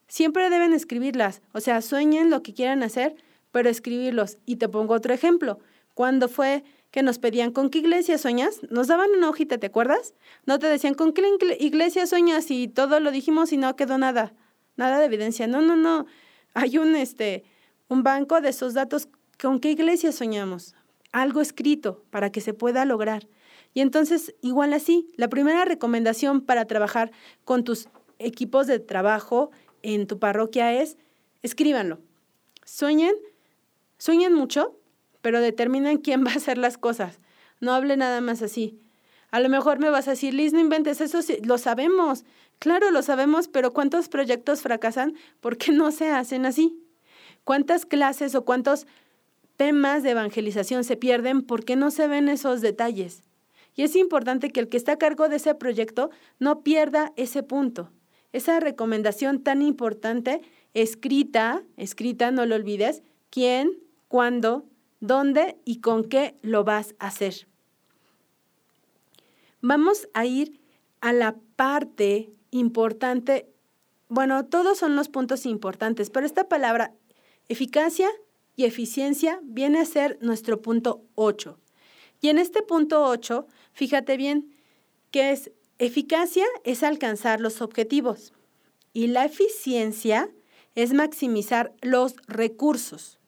Siempre 0.08 0.48
deben 0.48 0.72
escribirlas, 0.72 1.42
o 1.52 1.60
sea, 1.60 1.82
sueñen 1.82 2.30
lo 2.30 2.42
que 2.42 2.54
quieran 2.54 2.82
hacer, 2.82 3.16
pero 3.50 3.68
escribirlos. 3.68 4.38
Y 4.46 4.56
te 4.56 4.68
pongo 4.68 4.94
otro 4.94 5.12
ejemplo. 5.12 5.58
Cuando 5.94 6.28
fue 6.28 6.64
que 6.92 7.02
nos 7.02 7.18
pedían 7.18 7.50
con 7.50 7.70
qué 7.70 7.78
iglesia 7.78 8.18
sueñas, 8.18 8.60
nos 8.70 8.86
daban 8.86 9.10
una 9.10 9.30
hojita, 9.30 9.58
¿te 9.58 9.66
acuerdas? 9.66 10.14
No 10.46 10.58
te 10.58 10.68
decían 10.68 10.94
con 10.94 11.12
qué 11.12 11.22
iglesia 11.58 12.06
sueñas 12.06 12.50
y 12.50 12.68
todo 12.68 13.00
lo 13.00 13.10
dijimos 13.10 13.50
y 13.52 13.56
no 13.56 13.74
quedó 13.74 13.96
nada, 13.96 14.34
nada 14.76 15.00
de 15.00 15.06
evidencia. 15.06 15.46
No, 15.46 15.62
no, 15.62 15.74
no. 15.74 16.06
Hay 16.54 16.76
un 16.76 16.94
este 16.94 17.44
un 17.88 18.02
banco 18.02 18.40
de 18.40 18.50
esos 18.50 18.74
datos 18.74 19.08
con 19.40 19.58
qué 19.58 19.70
iglesia 19.70 20.12
soñamos, 20.12 20.74
algo 21.12 21.40
escrito 21.40 22.04
para 22.10 22.30
que 22.30 22.42
se 22.42 22.54
pueda 22.54 22.84
lograr. 22.84 23.26
Y 23.74 23.80
entonces, 23.80 24.34
igual 24.42 24.74
así, 24.74 25.10
la 25.16 25.28
primera 25.28 25.64
recomendación 25.64 26.42
para 26.42 26.66
trabajar 26.66 27.10
con 27.44 27.64
tus 27.64 27.88
equipos 28.18 28.66
de 28.66 28.78
trabajo 28.80 29.50
en 29.82 30.06
tu 30.06 30.18
parroquia 30.18 30.74
es 30.80 30.98
escríbanlo. 31.42 32.00
Sueñen, 32.64 33.14
sueñen 33.96 34.34
mucho, 34.34 34.78
pero 35.22 35.40
determinen 35.40 35.98
quién 35.98 36.24
va 36.26 36.32
a 36.32 36.36
hacer 36.36 36.58
las 36.58 36.76
cosas. 36.76 37.18
No 37.60 37.72
hable 37.72 37.96
nada 37.96 38.20
más 38.20 38.42
así. 38.42 38.78
A 39.30 39.40
lo 39.40 39.48
mejor 39.48 39.78
me 39.78 39.88
vas 39.88 40.08
a 40.08 40.10
decir, 40.10 40.34
Liz, 40.34 40.52
no 40.52 40.60
inventes 40.60 41.00
eso, 41.00 41.20
lo 41.44 41.56
sabemos. 41.56 42.24
Claro, 42.58 42.90
lo 42.90 43.02
sabemos, 43.02 43.48
pero 43.48 43.72
¿cuántos 43.72 44.08
proyectos 44.10 44.60
fracasan 44.60 45.14
porque 45.40 45.72
no 45.72 45.90
se 45.90 46.10
hacen 46.10 46.44
así? 46.44 46.78
¿Cuántas 47.44 47.86
clases 47.86 48.34
o 48.34 48.44
cuántos 48.44 48.86
temas 49.56 50.02
de 50.02 50.10
evangelización 50.10 50.84
se 50.84 50.96
pierden 50.96 51.42
porque 51.42 51.76
no 51.76 51.90
se 51.90 52.06
ven 52.08 52.28
esos 52.28 52.60
detalles? 52.60 53.22
Y 53.74 53.84
es 53.84 53.96
importante 53.96 54.50
que 54.50 54.60
el 54.60 54.68
que 54.68 54.76
está 54.76 54.92
a 54.92 54.98
cargo 54.98 55.28
de 55.28 55.36
ese 55.36 55.54
proyecto 55.54 56.10
no 56.38 56.62
pierda 56.62 57.12
ese 57.16 57.42
punto, 57.42 57.90
esa 58.32 58.60
recomendación 58.60 59.42
tan 59.42 59.62
importante, 59.62 60.42
escrita, 60.74 61.62
escrita, 61.76 62.30
no 62.30 62.44
lo 62.44 62.54
olvides, 62.54 63.02
quién, 63.30 63.78
cuándo, 64.08 64.66
dónde 65.02 65.58
y 65.66 65.80
con 65.80 66.04
qué 66.04 66.38
lo 66.40 66.64
vas 66.64 66.94
a 66.98 67.08
hacer. 67.08 67.46
Vamos 69.60 70.08
a 70.14 70.24
ir 70.24 70.60
a 71.00 71.12
la 71.12 71.36
parte 71.56 72.32
importante. 72.50 73.52
Bueno, 74.08 74.46
todos 74.46 74.78
son 74.78 74.96
los 74.96 75.08
puntos 75.08 75.44
importantes, 75.44 76.08
pero 76.08 76.24
esta 76.24 76.48
palabra 76.48 76.94
eficacia 77.48 78.08
y 78.56 78.64
eficiencia 78.64 79.40
viene 79.42 79.80
a 79.80 79.84
ser 79.84 80.18
nuestro 80.22 80.62
punto 80.62 81.02
8. 81.16 81.58
Y 82.20 82.28
en 82.28 82.38
este 82.38 82.62
punto 82.62 83.04
8, 83.04 83.46
fíjate 83.72 84.16
bien, 84.16 84.54
que 85.10 85.32
es 85.32 85.50
eficacia 85.78 86.46
es 86.62 86.84
alcanzar 86.84 87.40
los 87.40 87.60
objetivos 87.60 88.32
y 88.92 89.08
la 89.08 89.24
eficiencia 89.24 90.30
es 90.76 90.92
maximizar 90.92 91.74
los 91.82 92.14
recursos. 92.28 93.18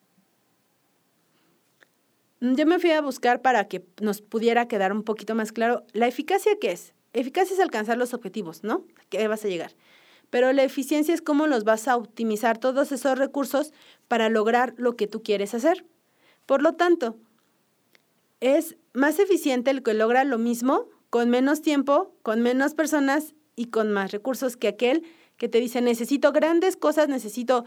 Yo 2.52 2.66
me 2.66 2.78
fui 2.78 2.90
a 2.90 3.00
buscar 3.00 3.40
para 3.40 3.68
que 3.68 3.86
nos 4.02 4.20
pudiera 4.20 4.68
quedar 4.68 4.92
un 4.92 5.02
poquito 5.02 5.34
más 5.34 5.50
claro. 5.50 5.86
¿La 5.94 6.06
eficacia 6.06 6.52
qué 6.60 6.72
es? 6.72 6.94
Eficacia 7.14 7.54
es 7.54 7.60
alcanzar 7.60 7.96
los 7.96 8.12
objetivos, 8.12 8.62
¿no? 8.62 8.84
¿Qué 9.08 9.26
vas 9.28 9.46
a 9.46 9.48
llegar? 9.48 9.74
Pero 10.28 10.52
la 10.52 10.62
eficiencia 10.62 11.14
es 11.14 11.22
cómo 11.22 11.46
los 11.46 11.64
vas 11.64 11.88
a 11.88 11.96
optimizar 11.96 12.58
todos 12.58 12.92
esos 12.92 13.18
recursos 13.18 13.72
para 14.08 14.28
lograr 14.28 14.74
lo 14.76 14.94
que 14.94 15.06
tú 15.06 15.22
quieres 15.22 15.54
hacer. 15.54 15.86
Por 16.44 16.60
lo 16.60 16.74
tanto, 16.74 17.16
es 18.40 18.76
más 18.92 19.18
eficiente 19.20 19.70
el 19.70 19.82
que 19.82 19.94
logra 19.94 20.24
lo 20.24 20.36
mismo 20.36 20.90
con 21.08 21.30
menos 21.30 21.62
tiempo, 21.62 22.14
con 22.22 22.42
menos 22.42 22.74
personas 22.74 23.34
y 23.56 23.66
con 23.66 23.90
más 23.90 24.12
recursos 24.12 24.58
que 24.58 24.68
aquel 24.68 25.02
que 25.38 25.48
te 25.48 25.60
dice 25.60 25.80
necesito 25.80 26.30
grandes 26.30 26.76
cosas, 26.76 27.08
necesito 27.08 27.64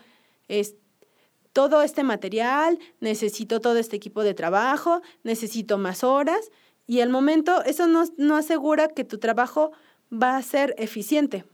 todo 1.58 1.82
este 1.82 2.04
material, 2.04 2.78
necesito 3.00 3.60
todo 3.62 3.78
este 3.78 3.96
equipo 3.96 4.22
de 4.22 4.36
trabajo, 4.36 5.02
necesito 5.24 5.80
más 5.80 6.04
horas 6.04 6.52
y 6.86 7.02
al 7.02 7.10
momento 7.10 7.63
eso 7.63 7.88
no, 7.88 8.04
no 8.17 8.36
asegura 8.36 8.89
que 8.89 9.04
tu 9.04 9.17
trabajo 9.17 9.72
va 10.13 10.38
a 10.38 10.41
ser 10.43 10.76
eficiente, 10.78 11.46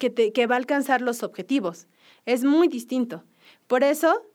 que, 0.00 0.10
te, 0.10 0.32
que 0.32 0.48
va 0.48 0.56
a 0.56 0.58
alcanzar 0.58 1.00
los 1.00 1.22
objetivos. 1.22 1.86
Es 2.26 2.42
muy 2.42 2.66
distinto. 2.66 3.22
Por 3.68 3.84
eso, 3.84 4.26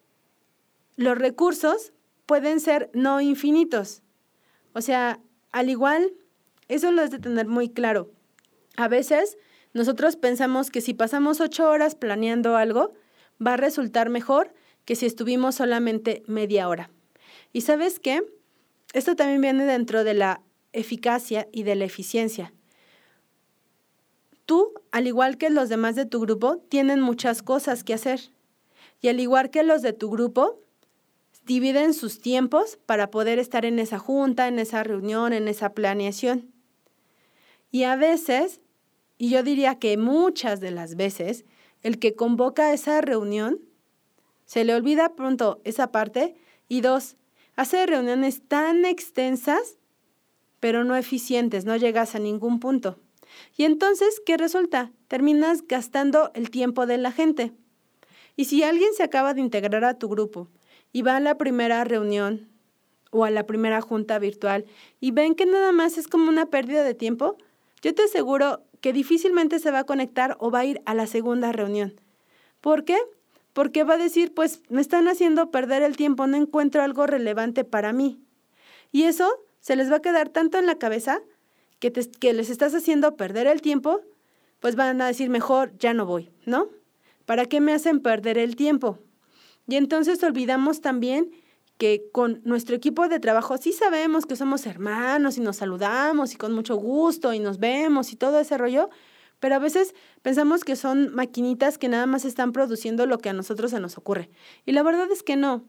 los 0.96 1.18
recursos 1.18 1.92
pueden 2.26 2.62
ser 2.62 2.90
no 2.94 3.20
infinitos. 3.20 4.02
O 4.72 4.80
sea, 4.80 5.20
al 5.52 5.70
igual, 5.70 6.14
eso 6.70 6.90
lo 6.94 7.02
has 7.02 7.12
de 7.12 7.20
tener 7.20 7.48
muy 7.48 7.68
claro. 7.68 8.10
A 8.78 8.88
veces 8.88 9.38
nosotros 9.74 10.16
pensamos 10.16 10.72
que 10.72 10.80
si 10.80 10.94
pasamos 10.94 11.42
ocho 11.42 11.70
horas 11.70 11.96
planeando 11.96 12.56
algo, 12.56 12.94
va 13.46 13.54
a 13.54 13.58
resultar 13.58 14.10
mejor 14.10 14.54
que 14.86 14.96
si 14.96 15.06
estuvimos 15.06 15.56
solamente 15.56 16.24
media 16.28 16.68
hora. 16.68 16.90
¿Y 17.52 17.62
sabes 17.62 18.00
qué? 18.00 18.24
Esto 18.94 19.16
también 19.16 19.42
viene 19.42 19.66
dentro 19.66 20.04
de 20.04 20.14
la 20.14 20.42
eficacia 20.74 21.48
y 21.52 21.64
de 21.64 21.76
la 21.76 21.86
eficiencia. 21.86 22.54
Tú, 24.46 24.74
al 24.92 25.08
igual 25.08 25.38
que 25.38 25.50
los 25.50 25.70
demás 25.70 25.96
de 25.96 26.06
tu 26.06 26.20
grupo, 26.20 26.58
tienen 26.70 27.00
muchas 27.00 27.42
cosas 27.42 27.84
que 27.84 27.94
hacer. 27.94 28.32
Y 29.02 29.08
al 29.08 29.20
igual 29.20 29.50
que 29.50 29.64
los 29.64 29.82
de 29.82 29.94
tu 29.94 30.10
grupo, 30.10 30.60
dividen 31.46 31.94
sus 31.94 32.20
tiempos 32.20 32.78
para 32.86 33.10
poder 33.12 33.40
estar 33.40 33.66
en 33.66 33.80
esa 33.80 34.00
junta, 34.00 34.48
en 34.48 34.60
esa 34.60 34.84
reunión, 34.84 35.34
en 35.34 35.48
esa 35.48 35.74
planeación. 35.74 36.52
Y 37.72 37.84
a 37.84 37.96
veces, 37.96 38.62
y 39.18 39.30
yo 39.30 39.44
diría 39.44 39.80
que 39.80 39.98
muchas 39.98 40.60
de 40.60 40.72
las 40.72 40.96
veces, 40.96 41.46
el 41.84 42.00
que 42.00 42.16
convoca 42.16 42.74
esa 42.74 43.02
reunión, 43.02 43.60
se 44.46 44.64
le 44.64 44.74
olvida 44.74 45.16
pronto 45.16 45.62
esa 45.64 45.92
parte 45.92 46.36
y 46.68 46.82
dos, 46.82 47.18
hace 47.56 47.86
reuniones 47.86 48.42
tan 48.48 48.86
extensas, 48.86 49.78
pero 50.60 50.84
no 50.84 50.96
eficientes, 50.96 51.66
no 51.66 51.76
llegas 51.76 52.16
a 52.16 52.20
ningún 52.20 52.60
punto. 52.60 52.98
Y 53.58 53.66
entonces, 53.66 54.22
¿qué 54.26 54.38
resulta? 54.38 54.92
Terminas 55.08 55.68
gastando 55.68 56.32
el 56.34 56.50
tiempo 56.50 56.86
de 56.86 56.98
la 56.98 57.12
gente. 57.12 57.52
Y 58.36 58.46
si 58.46 58.64
alguien 58.64 58.94
se 58.94 59.04
acaba 59.04 59.34
de 59.34 59.42
integrar 59.42 59.84
a 59.86 60.00
tu 60.00 60.08
grupo 60.10 60.48
y 60.92 61.02
va 61.02 61.18
a 61.18 61.20
la 61.20 61.38
primera 61.38 61.84
reunión 61.84 62.50
o 63.12 63.26
a 63.26 63.30
la 63.30 63.46
primera 63.46 63.82
junta 63.82 64.18
virtual 64.18 64.66
y 65.00 65.12
ven 65.12 65.36
que 65.36 65.46
nada 65.46 65.72
más 65.72 65.98
es 65.98 66.08
como 66.08 66.30
una 66.30 66.48
pérdida 66.48 66.84
de 66.84 66.96
tiempo, 66.96 67.38
yo 67.82 67.94
te 67.94 68.04
aseguro 68.04 68.64
que 68.84 68.92
difícilmente 68.92 69.60
se 69.60 69.72
va 69.72 69.80
a 69.80 69.84
conectar 69.86 70.36
o 70.42 70.52
va 70.52 70.60
a 70.60 70.66
ir 70.66 70.82
a 70.86 70.94
la 70.94 71.08
segunda 71.08 71.54
reunión. 71.54 72.02
¿Por 72.60 72.84
qué? 72.84 72.98
Porque 73.54 73.86
va 73.86 73.94
a 73.94 73.98
decir, 73.98 74.34
pues 74.34 74.62
me 74.68 74.82
están 74.82 75.08
haciendo 75.08 75.52
perder 75.52 75.84
el 75.84 75.96
tiempo, 75.96 76.28
no 76.28 76.36
encuentro 76.36 76.82
algo 76.82 77.08
relevante 77.08 77.64
para 77.64 77.94
mí. 77.94 78.20
Y 78.92 79.04
eso 79.04 79.30
se 79.62 79.78
les 79.78 79.90
va 79.90 79.96
a 79.96 80.02
quedar 80.02 80.28
tanto 80.28 80.58
en 80.60 80.66
la 80.66 80.80
cabeza 80.80 81.22
que, 81.80 81.94
que 81.94 82.34
les 82.34 82.50
estás 82.50 82.76
haciendo 82.76 83.16
perder 83.16 83.48
el 83.48 83.62
tiempo, 83.62 84.02
pues 84.60 84.76
van 84.76 85.02
a 85.02 85.08
decir, 85.08 85.30
mejor 85.30 85.72
ya 85.78 85.94
no 85.94 86.06
voy, 86.06 86.34
¿no? 86.46 86.68
¿Para 87.26 87.46
qué 87.46 87.62
me 87.62 87.72
hacen 87.72 88.02
perder 88.02 88.38
el 88.38 88.58
tiempo? 88.58 89.00
Y 89.66 89.78
entonces 89.78 90.22
olvidamos 90.24 90.82
también 90.82 91.32
que 91.84 92.10
con 92.14 92.40
nuestro 92.46 92.78
equipo 92.78 93.10
de 93.10 93.20
trabajo 93.20 93.58
sí 93.58 93.74
sabemos 93.74 94.26
que 94.26 94.38
somos 94.38 94.66
hermanos 94.68 95.38
y 95.38 95.42
nos 95.42 95.58
saludamos 95.58 96.34
y 96.34 96.38
con 96.38 96.54
mucho 96.54 96.78
gusto 96.78 97.34
y 97.34 97.40
nos 97.40 97.60
vemos 97.60 98.14
y 98.14 98.16
todo 98.16 98.40
ese 98.40 98.58
rollo, 98.58 98.90
pero 99.42 99.56
a 99.56 99.60
veces 99.60 99.94
pensamos 100.22 100.64
que 100.64 100.78
son 100.78 101.14
maquinitas 101.14 101.78
que 101.78 101.90
nada 101.90 102.06
más 102.06 102.24
están 102.24 102.54
produciendo 102.54 103.06
lo 103.06 103.18
que 103.18 103.28
a 103.28 103.34
nosotros 103.34 103.72
se 103.72 103.82
nos 103.82 103.98
ocurre. 103.98 104.30
Y 104.66 104.72
la 104.72 104.82
verdad 104.82 105.12
es 105.12 105.24
que 105.24 105.36
no. 105.36 105.66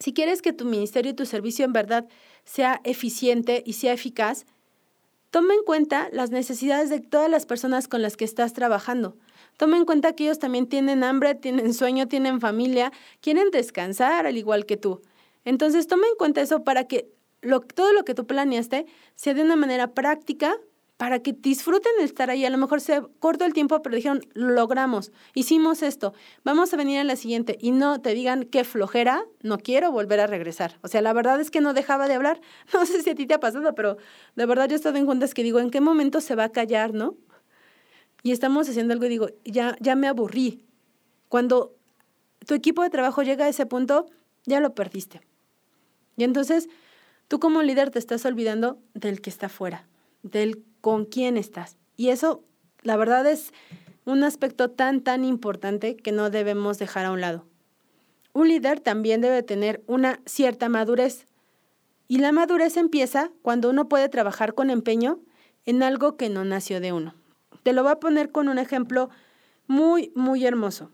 Si 0.00 0.12
quieres 0.12 0.42
que 0.42 0.52
tu 0.52 0.66
ministerio 0.66 1.12
y 1.12 1.14
tu 1.14 1.24
servicio 1.24 1.64
en 1.64 1.72
verdad 1.72 2.06
sea 2.44 2.82
eficiente 2.84 3.62
y 3.64 3.72
sea 3.72 3.94
eficaz, 3.94 4.44
toma 5.30 5.54
en 5.54 5.62
cuenta 5.64 6.10
las 6.12 6.30
necesidades 6.30 6.90
de 6.90 7.00
todas 7.00 7.30
las 7.30 7.46
personas 7.46 7.88
con 7.88 8.02
las 8.02 8.18
que 8.18 8.26
estás 8.26 8.52
trabajando. 8.52 9.16
Toma 9.58 9.76
en 9.76 9.84
cuenta 9.84 10.14
que 10.14 10.24
ellos 10.24 10.38
también 10.38 10.68
tienen 10.68 11.04
hambre, 11.04 11.34
tienen 11.34 11.74
sueño, 11.74 12.08
tienen 12.08 12.40
familia, 12.40 12.92
quieren 13.20 13.50
descansar 13.50 14.24
al 14.26 14.38
igual 14.38 14.64
que 14.64 14.78
tú. 14.78 15.02
Entonces, 15.44 15.86
toma 15.88 16.06
en 16.06 16.14
cuenta 16.16 16.40
eso 16.40 16.64
para 16.64 16.84
que 16.84 17.10
todo 17.74 17.92
lo 17.92 18.04
que 18.04 18.14
tú 18.14 18.26
planeaste 18.26 18.86
sea 19.16 19.34
de 19.34 19.42
una 19.42 19.56
manera 19.56 19.94
práctica, 19.94 20.56
para 20.96 21.20
que 21.20 21.32
disfruten 21.32 21.92
de 21.98 22.04
estar 22.04 22.28
ahí. 22.28 22.44
A 22.44 22.50
lo 22.50 22.58
mejor 22.58 22.80
se 22.80 23.02
cortó 23.20 23.44
el 23.44 23.52
tiempo, 23.52 23.82
pero 23.82 23.96
dijeron, 23.96 24.20
logramos, 24.34 25.12
hicimos 25.34 25.82
esto, 25.82 26.12
vamos 26.44 26.72
a 26.74 26.76
venir 26.76 26.98
a 26.98 27.04
la 27.04 27.16
siguiente 27.16 27.56
y 27.60 27.70
no 27.70 28.00
te 28.00 28.14
digan 28.14 28.44
qué 28.44 28.64
flojera, 28.64 29.24
no 29.42 29.58
quiero 29.58 29.90
volver 29.90 30.20
a 30.20 30.26
regresar. 30.26 30.78
O 30.82 30.88
sea, 30.88 31.00
la 31.00 31.12
verdad 31.12 31.40
es 31.40 31.50
que 31.50 31.60
no 31.60 31.72
dejaba 31.72 32.06
de 32.06 32.14
hablar. 32.14 32.40
No 32.74 32.84
sé 32.86 33.02
si 33.02 33.10
a 33.10 33.14
ti 33.14 33.26
te 33.26 33.34
ha 33.34 33.40
pasado, 33.40 33.74
pero 33.74 33.96
de 34.36 34.46
verdad 34.46 34.68
yo 34.68 34.74
he 34.74 34.76
estado 34.76 34.98
en 34.98 35.06
juntas 35.06 35.34
que 35.34 35.42
digo, 35.42 35.58
¿en 35.58 35.70
qué 35.70 35.80
momento 35.80 36.20
se 36.20 36.34
va 36.34 36.44
a 36.44 36.48
callar, 36.50 36.92
no? 36.92 37.16
Y 38.22 38.32
estamos 38.32 38.68
haciendo 38.68 38.92
algo 38.92 39.06
y 39.06 39.10
digo, 39.10 39.28
ya, 39.44 39.76
ya 39.80 39.94
me 39.94 40.08
aburrí. 40.08 40.64
Cuando 41.28 41.74
tu 42.46 42.54
equipo 42.54 42.82
de 42.82 42.90
trabajo 42.90 43.22
llega 43.22 43.44
a 43.44 43.48
ese 43.48 43.66
punto, 43.66 44.06
ya 44.44 44.60
lo 44.60 44.74
perdiste. 44.74 45.20
Y 46.16 46.24
entonces, 46.24 46.68
tú 47.28 47.38
como 47.38 47.62
líder 47.62 47.90
te 47.90 47.98
estás 47.98 48.24
olvidando 48.24 48.78
del 48.94 49.20
que 49.20 49.30
está 49.30 49.48
fuera, 49.48 49.86
del 50.22 50.64
con 50.80 51.04
quién 51.04 51.36
estás. 51.36 51.76
Y 51.96 52.08
eso, 52.08 52.42
la 52.82 52.96
verdad, 52.96 53.26
es 53.26 53.52
un 54.04 54.24
aspecto 54.24 54.70
tan, 54.70 55.02
tan 55.02 55.24
importante 55.24 55.96
que 55.96 56.12
no 56.12 56.30
debemos 56.30 56.78
dejar 56.78 57.06
a 57.06 57.12
un 57.12 57.20
lado. 57.20 57.44
Un 58.32 58.48
líder 58.48 58.80
también 58.80 59.20
debe 59.20 59.42
tener 59.42 59.82
una 59.86 60.20
cierta 60.24 60.68
madurez. 60.68 61.26
Y 62.08 62.18
la 62.18 62.32
madurez 62.32 62.76
empieza 62.76 63.30
cuando 63.42 63.68
uno 63.68 63.88
puede 63.88 64.08
trabajar 64.08 64.54
con 64.54 64.70
empeño 64.70 65.20
en 65.66 65.82
algo 65.82 66.16
que 66.16 66.30
no 66.30 66.44
nació 66.44 66.80
de 66.80 66.92
uno. 66.92 67.14
Te 67.68 67.74
lo 67.74 67.82
voy 67.82 67.92
a 67.92 68.00
poner 68.00 68.32
con 68.32 68.48
un 68.48 68.58
ejemplo 68.58 69.10
muy, 69.66 70.10
muy 70.14 70.46
hermoso. 70.46 70.90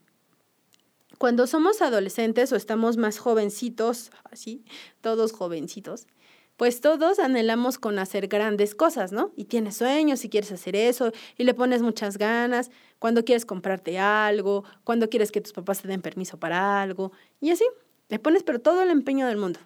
Cuando 1.18 1.46
somos 1.46 1.80
adolescentes 1.80 2.52
o 2.52 2.56
estamos 2.56 2.96
más 2.96 3.20
jovencitos, 3.20 4.10
así, 4.24 4.64
todos 5.00 5.30
jovencitos, 5.30 6.08
pues 6.56 6.80
todos 6.80 7.20
anhelamos 7.20 7.78
con 7.78 8.00
hacer 8.00 8.26
grandes 8.26 8.74
cosas, 8.74 9.12
¿no? 9.12 9.32
Y 9.36 9.44
tienes 9.44 9.76
sueños 9.76 10.24
y 10.24 10.28
quieres 10.28 10.50
hacer 10.50 10.74
eso 10.74 11.12
y 11.38 11.44
le 11.44 11.54
pones 11.54 11.80
muchas 11.80 12.18
ganas, 12.18 12.72
cuando 12.98 13.24
quieres 13.24 13.46
comprarte 13.46 14.00
algo, 14.00 14.64
cuando 14.82 15.08
quieres 15.08 15.30
que 15.30 15.40
tus 15.40 15.52
papás 15.52 15.80
te 15.80 15.86
den 15.86 16.02
permiso 16.02 16.40
para 16.40 16.82
algo, 16.82 17.12
y 17.40 17.52
así, 17.52 17.64
le 18.08 18.18
pones 18.18 18.42
pero 18.42 18.60
todo 18.60 18.82
el 18.82 18.90
empeño 18.90 19.28
del 19.28 19.36
mundo, 19.36 19.60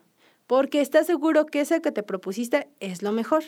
porque 0.47 0.83
estás 0.83 1.07
seguro 1.07 1.47
que 1.47 1.63
ese 1.63 1.81
que 1.81 1.91
te 1.91 2.03
propusiste 2.03 2.69
es 2.81 3.01
lo 3.01 3.13
mejor. 3.13 3.45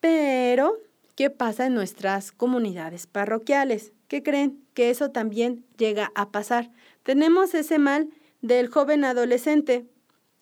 Pero, 0.00 0.76
¿qué 1.14 1.30
pasa 1.30 1.66
en 1.66 1.74
nuestras 1.74 2.32
comunidades 2.32 3.06
parroquiales? 3.06 3.92
¿Qué 4.08 4.22
creen? 4.22 4.62
Que 4.74 4.90
eso 4.90 5.10
también 5.10 5.64
llega 5.76 6.12
a 6.14 6.30
pasar. 6.30 6.70
Tenemos 7.02 7.54
ese 7.54 7.78
mal 7.78 8.08
del 8.40 8.68
joven 8.68 9.04
adolescente, 9.04 9.86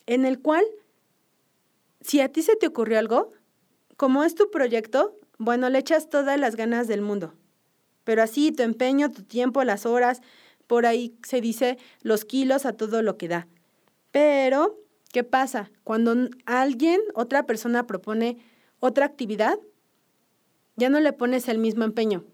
en 0.07 0.25
el 0.25 0.41
cual 0.41 0.65
si 2.01 2.21
a 2.21 2.31
ti 2.31 2.43
se 2.43 2.57
te 2.57 2.67
ocurrió 2.67 2.99
algo, 2.99 3.33
como 3.97 4.25
es 4.25 4.35
tu 4.35 4.51
proyecto, 4.51 5.17
bueno, 5.39 5.69
le 5.69 5.79
echas 5.79 6.09
todas 6.09 6.39
las 6.41 6.57
ganas 6.57 6.89
del 6.89 7.03
mundo. 7.03 7.35
Pero 8.05 8.23
así, 8.23 8.53
tu 8.53 8.63
empeño, 8.63 9.11
tu 9.11 9.23
tiempo, 9.23 9.63
las 9.65 9.87
horas, 9.87 10.21
por 10.67 10.87
ahí 10.87 11.15
se 11.27 11.41
dice 11.41 11.79
los 12.03 12.25
kilos 12.25 12.65
a 12.65 12.73
todo 12.73 13.03
lo 13.03 13.17
que 13.17 13.29
da. 13.29 13.47
Pero, 14.11 14.79
¿qué 15.13 15.25
pasa? 15.25 15.71
Cuando 15.85 16.15
alguien, 16.47 17.01
otra 17.15 17.47
persona 17.47 17.87
propone 17.87 18.39
otra 18.81 19.05
actividad, 19.05 19.59
ya 20.81 20.89
no 20.89 20.99
le 20.99 21.13
pones 21.13 21.49
el 21.49 21.59
mismo 21.59 21.85
empeño. 21.85 22.25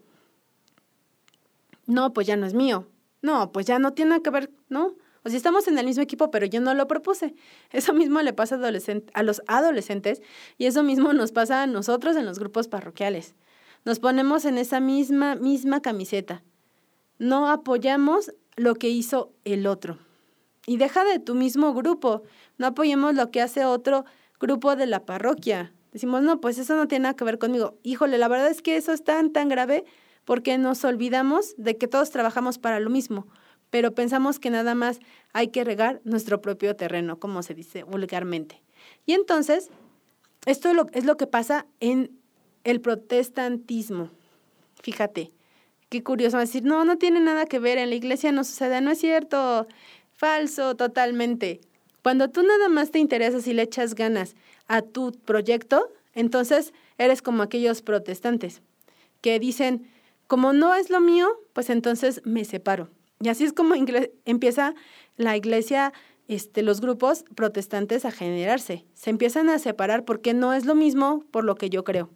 No, 1.85 2.13
pues 2.13 2.25
ya 2.25 2.35
no 2.37 2.45
es 2.45 2.53
mío. 2.53 2.87
No, 3.21 3.51
pues 3.51 3.65
ya 3.65 3.77
no 3.77 3.93
tiene 3.93 4.21
que 4.21 4.29
ver, 4.29 4.49
¿no? 4.69 4.95
O 5.23 5.29
sea, 5.29 5.35
estamos 5.35 5.67
en 5.67 5.77
el 5.77 5.85
mismo 5.85 6.01
equipo, 6.01 6.31
pero 6.31 6.45
yo 6.45 6.61
no 6.61 6.73
lo 6.73 6.87
propuse. 6.87 7.35
Eso 7.71 7.93
mismo 7.93 8.21
le 8.21 8.31
pasa 8.31 8.55
a 9.13 9.23
los 9.23 9.41
adolescentes 9.47 10.21
y 10.57 10.65
eso 10.65 10.83
mismo 10.83 11.11
nos 11.11 11.33
pasa 11.33 11.63
a 11.63 11.67
nosotros 11.67 12.15
en 12.15 12.25
los 12.25 12.39
grupos 12.39 12.69
parroquiales. 12.69 13.35
Nos 13.83 13.99
ponemos 13.99 14.45
en 14.45 14.57
esa 14.57 14.79
misma, 14.79 15.35
misma 15.35 15.81
camiseta. 15.81 16.43
No 17.19 17.49
apoyamos 17.49 18.33
lo 18.55 18.75
que 18.75 18.89
hizo 18.89 19.33
el 19.43 19.67
otro. 19.67 19.97
Y 20.65 20.77
deja 20.77 21.03
de 21.03 21.19
tu 21.19 21.35
mismo 21.35 21.73
grupo. 21.73 22.23
No 22.57 22.67
apoyemos 22.67 23.13
lo 23.13 23.29
que 23.29 23.41
hace 23.41 23.65
otro 23.65 24.05
grupo 24.39 24.75
de 24.77 24.85
la 24.85 25.05
parroquia. 25.05 25.73
Decimos, 25.91 26.21
no, 26.21 26.39
pues 26.39 26.57
eso 26.57 26.75
no 26.75 26.87
tiene 26.87 27.03
nada 27.03 27.15
que 27.15 27.23
ver 27.23 27.39
conmigo. 27.39 27.77
Híjole, 27.83 28.17
la 28.17 28.27
verdad 28.27 28.49
es 28.49 28.61
que 28.61 28.77
eso 28.77 28.93
es 28.93 29.03
tan, 29.03 29.31
tan 29.31 29.49
grave 29.49 29.85
porque 30.25 30.57
nos 30.57 30.83
olvidamos 30.83 31.55
de 31.57 31.77
que 31.77 31.87
todos 31.87 32.09
trabajamos 32.09 32.59
para 32.59 32.79
lo 32.79 32.89
mismo 32.89 33.27
pero 33.69 33.93
pensamos 33.93 34.39
que 34.39 34.49
nada 34.49 34.75
más 34.75 34.99
hay 35.33 35.49
que 35.49 35.63
regar 35.63 36.01
nuestro 36.03 36.41
propio 36.41 36.75
terreno, 36.75 37.19
como 37.19 37.43
se 37.43 37.53
dice 37.53 37.83
vulgarmente. 37.83 38.61
Y 39.05 39.13
entonces, 39.13 39.69
esto 40.45 40.69
es 40.93 41.05
lo, 41.05 41.17
que 41.17 41.27
pasa 41.27 41.65
en 41.79 42.19
el 42.63 42.81
protestantismo. 42.81 44.09
Fíjate, 44.81 45.31
qué 45.89 46.03
curioso 46.03 46.37
decir, 46.37 46.63
no, 46.63 46.85
no 46.85 46.97
tiene 46.97 47.19
nada 47.19 47.45
que 47.45 47.59
ver, 47.59 47.77
en 47.77 47.89
la 47.89 47.95
iglesia 47.95 48.31
no 48.31 48.43
sucede, 48.43 48.79
no 48.81 48.91
es 48.91 48.99
cierto, 48.99 49.67
falso 50.13 50.75
totalmente. 50.75 51.59
Cuando 52.03 52.29
tú 52.29 52.43
nada 52.43 52.69
más 52.69 52.91
te 52.91 52.99
interesas 52.99 53.47
y 53.47 53.53
le 53.53 53.63
echas 53.63 53.95
ganas 53.95 54.35
a 54.67 54.81
tu 54.81 55.11
proyecto, 55.11 55.91
entonces 56.13 56.73
eres 56.97 57.21
como 57.21 57.43
aquellos 57.43 57.81
protestantes 57.81 58.61
que 59.21 59.39
dicen, 59.39 59.87
como 60.27 60.53
no 60.53 60.75
es 60.75 60.89
lo 60.89 60.99
mío, 60.99 61.27
pues 61.53 61.69
entonces 61.69 62.21
me 62.25 62.45
separo. 62.45 62.89
Y 63.19 63.29
así 63.29 63.45
es 63.45 63.53
como 63.53 63.73
empieza 64.25 64.75
la 65.15 65.35
iglesia, 65.35 65.93
este, 66.27 66.61
los 66.61 66.81
grupos 66.81 67.23
protestantes 67.35 68.05
a 68.05 68.11
generarse. 68.11 68.85
Se 68.93 69.09
empiezan 69.09 69.49
a 69.49 69.59
separar 69.59 70.05
porque 70.05 70.33
no 70.33 70.53
es 70.53 70.65
lo 70.65 70.75
mismo 70.75 71.23
por 71.31 71.43
lo 71.43 71.55
que 71.55 71.69
yo 71.69 71.83
creo. 71.83 72.09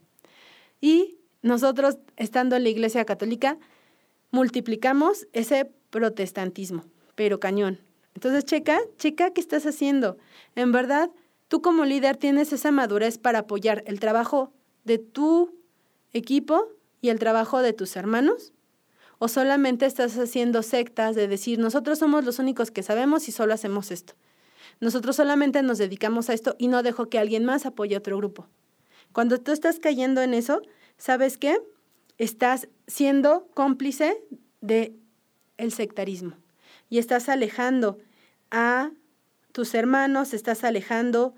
Y 0.79 1.17
nosotros, 1.41 1.97
estando 2.17 2.55
en 2.55 2.63
la 2.63 2.69
iglesia 2.69 3.05
católica, 3.05 3.57
multiplicamos 4.29 5.27
ese 5.33 5.71
protestantismo, 5.89 6.85
pero 7.15 7.39
cañón. 7.39 7.79
Entonces, 8.13 8.45
checa, 8.45 8.79
checa 8.97 9.31
qué 9.31 9.41
estás 9.41 9.65
haciendo. 9.65 10.17
En 10.55 10.71
verdad, 10.71 11.09
tú 11.51 11.61
como 11.61 11.83
líder 11.83 12.15
tienes 12.15 12.53
esa 12.53 12.71
madurez 12.71 13.17
para 13.17 13.39
apoyar 13.39 13.83
el 13.85 13.99
trabajo 13.99 14.53
de 14.85 14.99
tu 14.99 15.59
equipo 16.13 16.69
y 17.01 17.09
el 17.09 17.19
trabajo 17.19 17.61
de 17.61 17.73
tus 17.73 17.97
hermanos 17.97 18.53
o 19.19 19.27
solamente 19.27 19.85
estás 19.85 20.17
haciendo 20.17 20.63
sectas 20.63 21.13
de 21.13 21.27
decir, 21.27 21.59
nosotros 21.59 21.99
somos 21.99 22.23
los 22.23 22.39
únicos 22.39 22.71
que 22.71 22.83
sabemos 22.83 23.27
y 23.27 23.33
solo 23.33 23.53
hacemos 23.53 23.91
esto. 23.91 24.13
Nosotros 24.79 25.17
solamente 25.17 25.61
nos 25.61 25.77
dedicamos 25.77 26.29
a 26.29 26.33
esto 26.33 26.55
y 26.57 26.69
no 26.69 26.83
dejo 26.83 27.09
que 27.09 27.19
alguien 27.19 27.43
más 27.43 27.65
apoye 27.65 27.95
a 27.95 27.97
otro 27.97 28.15
grupo. 28.15 28.47
Cuando 29.11 29.37
tú 29.37 29.51
estás 29.51 29.77
cayendo 29.77 30.21
en 30.21 30.33
eso, 30.33 30.61
¿sabes 30.95 31.37
qué? 31.37 31.59
Estás 32.17 32.69
siendo 32.87 33.49
cómplice 33.53 34.23
de 34.61 34.95
el 35.57 35.73
sectarismo 35.73 36.37
y 36.89 36.97
estás 36.97 37.27
alejando 37.27 37.97
a 38.51 38.91
tus 39.51 39.73
hermanos, 39.73 40.33
estás 40.33 40.63
alejando 40.63 41.35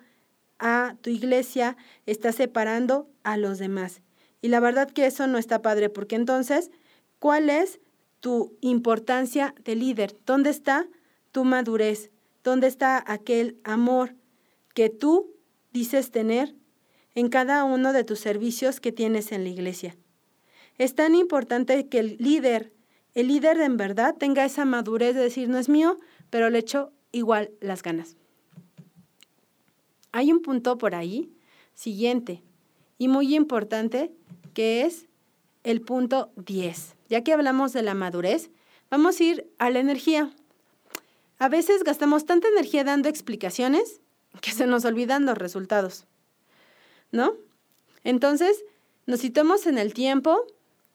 a 0.60 0.96
tu 1.02 1.10
iglesia, 1.10 1.78
estás 2.06 2.36
separando 2.36 3.10
a 3.24 3.38
los 3.38 3.60
demás. 3.60 4.02
Y 4.42 4.50
la 4.50 4.60
verdad 4.60 4.92
que 4.92 5.06
eso 5.06 5.28
no 5.28 5.38
está 5.38 5.62
padre, 5.62 5.90
porque 5.90 6.16
entonces 6.16 6.70
¿Cuál 7.24 7.50
es 7.50 7.80
tu 8.20 8.58
importancia 8.60 9.56
de 9.64 9.78
líder? 9.78 10.14
¿Dónde 10.26 10.50
está 10.50 10.90
tu 11.32 11.46
madurez? 11.46 12.12
¿Dónde 12.44 12.68
está 12.68 13.02
aquel 13.08 13.62
amor 13.64 14.18
que 14.76 14.90
tú 14.90 15.34
dices 15.72 16.12
tener 16.12 16.54
en 17.16 17.30
cada 17.30 17.64
uno 17.64 17.94
de 17.94 18.04
tus 18.04 18.20
servicios 18.20 18.82
que 18.82 18.92
tienes 18.92 19.32
en 19.32 19.46
la 19.46 19.52
iglesia? 19.52 19.96
Es 20.78 20.96
tan 20.96 21.16
importante 21.16 21.88
que 21.88 22.00
el 22.00 22.18
líder, 22.20 22.74
el 23.14 23.30
líder 23.30 23.62
en 23.62 23.78
verdad 23.78 24.16
tenga 24.20 24.44
esa 24.44 24.66
madurez 24.66 25.16
de 25.16 25.22
decir, 25.22 25.48
no 25.48 25.58
es 25.58 25.70
mío, 25.70 26.00
pero 26.30 26.50
le 26.50 26.60
echo 26.60 26.92
igual 27.14 27.52
las 27.62 27.82
ganas. 27.82 28.18
Hay 30.12 30.34
un 30.34 30.42
punto 30.42 30.78
por 30.78 30.94
ahí 30.94 31.32
siguiente 31.74 32.44
y 32.98 33.08
muy 33.08 33.34
importante 33.34 34.12
que 34.54 34.82
es 34.82 35.08
el 35.64 35.82
punto 35.82 36.32
10. 36.36 36.96
Ya 37.10 37.24
que 37.24 37.32
hablamos 37.32 37.72
de 37.72 37.84
la 37.84 37.94
madurez, 37.94 38.52
vamos 38.90 39.20
a 39.20 39.24
ir 39.24 39.52
a 39.58 39.70
la 39.70 39.80
energía. 39.80 40.32
A 41.40 41.50
veces 41.50 41.84
gastamos 41.84 42.26
tanta 42.26 42.48
energía 42.48 42.84
dando 42.84 43.10
explicaciones 43.10 44.02
que 44.42 44.52
se 44.52 44.68
nos 44.68 44.86
olvidan 44.86 45.26
los 45.26 45.38
resultados. 45.38 46.06
¿No? 47.12 47.34
Entonces, 48.04 48.66
nos 49.06 49.22
citamos 49.22 49.68
en 49.68 49.78
el 49.78 49.94
tiempo 49.94 50.46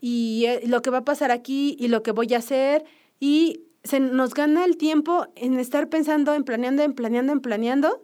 y 0.01 0.45
eh, 0.47 0.63
lo 0.67 0.83
que 0.83 0.91
va 0.91 0.99
a 0.99 1.05
pasar 1.05 1.31
aquí 1.31 1.77
y 1.79 1.89
lo 1.89 2.03
que 2.03 2.13
voy 2.13 2.35
a 2.35 2.39
hacer 2.39 2.85
y 3.21 3.63
se 3.89 4.01
nos 4.01 4.35
gana 4.35 4.65
el 4.65 4.77
tiempo 4.77 5.27
en 5.35 5.59
estar 5.59 5.89
pensando, 5.89 6.35
en 6.35 6.45
planeando, 6.45 6.83
en 6.83 6.93
planeando, 6.93 7.33
en 7.33 7.41
planeando 7.41 8.03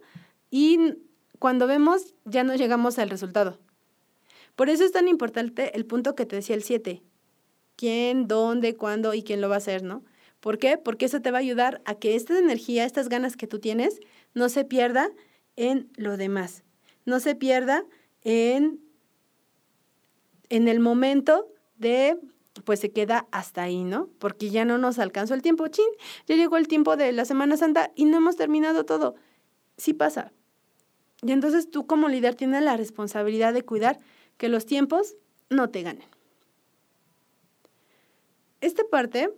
y 0.49 0.95
cuando 1.39 1.67
vemos 1.67 2.13
ya 2.25 2.43
no 2.43 2.55
llegamos 2.55 2.99
al 2.99 3.09
resultado. 3.09 3.59
Por 4.55 4.69
eso 4.69 4.83
es 4.83 4.91
tan 4.91 5.07
importante 5.07 5.75
el 5.75 5.85
punto 5.85 6.15
que 6.15 6.25
te 6.25 6.37
decía 6.37 6.55
el 6.55 6.63
7. 6.63 7.03
¿Quién, 7.75 8.27
dónde, 8.27 8.75
cuándo 8.75 9.13
y 9.13 9.21
quién 9.21 9.41
lo 9.41 9.49
va 9.49 9.55
a 9.55 9.57
hacer, 9.57 9.83
no? 9.83 10.03
¿Por 10.39 10.57
qué? 10.57 10.77
Porque 10.77 11.05
eso 11.05 11.21
te 11.21 11.31
va 11.31 11.39
a 11.39 11.41
ayudar 11.41 11.81
a 11.85 11.95
que 11.95 12.15
esta 12.15 12.37
energía, 12.37 12.85
estas 12.85 13.09
ganas 13.09 13.35
que 13.35 13.47
tú 13.47 13.59
tienes, 13.59 13.99
no 14.33 14.47
se 14.49 14.63
pierda 14.63 15.09
en 15.55 15.89
lo 15.97 16.17
demás. 16.17 16.63
No 17.05 17.19
se 17.19 17.35
pierda 17.35 17.83
en 18.23 18.79
en 20.49 20.67
el 20.67 20.79
momento 20.79 21.47
de, 21.77 22.17
pues 22.63 22.79
se 22.79 22.91
queda 22.91 23.27
hasta 23.31 23.63
ahí, 23.63 23.83
¿no? 23.83 24.09
Porque 24.19 24.49
ya 24.49 24.65
no 24.65 24.77
nos 24.77 24.99
alcanzó 24.99 25.33
el 25.33 25.41
tiempo. 25.41 25.67
Chin, 25.67 25.85
ya 26.25 26.35
llegó 26.35 26.57
el 26.57 26.67
tiempo 26.67 26.95
de 26.95 27.11
la 27.11 27.25
Semana 27.25 27.57
Santa 27.57 27.91
y 27.95 28.05
no 28.05 28.17
hemos 28.17 28.37
terminado 28.37 28.85
todo. 28.85 29.15
Sí 29.77 29.93
pasa. 29.93 30.31
Y 31.21 31.31
entonces 31.31 31.69
tú 31.69 31.85
como 31.85 32.07
líder 32.07 32.35
tienes 32.35 32.63
la 32.63 32.77
responsabilidad 32.77 33.53
de 33.53 33.63
cuidar 33.63 33.97
que 34.37 34.49
los 34.49 34.65
tiempos 34.65 35.15
no 35.49 35.69
te 35.69 35.81
ganen. 35.81 36.07
Esta 38.61 38.83
parte 38.89 39.33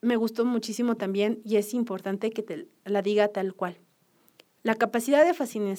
me 0.00 0.16
gustó 0.16 0.44
muchísimo 0.44 0.96
también 0.96 1.40
y 1.44 1.56
es 1.56 1.74
importante 1.74 2.30
que 2.30 2.42
te 2.42 2.68
la 2.84 3.02
diga 3.02 3.28
tal 3.28 3.54
cual. 3.54 3.78
La 4.62 4.74
capacidad 4.74 5.24
de 5.24 5.34
fascinar, 5.34 5.78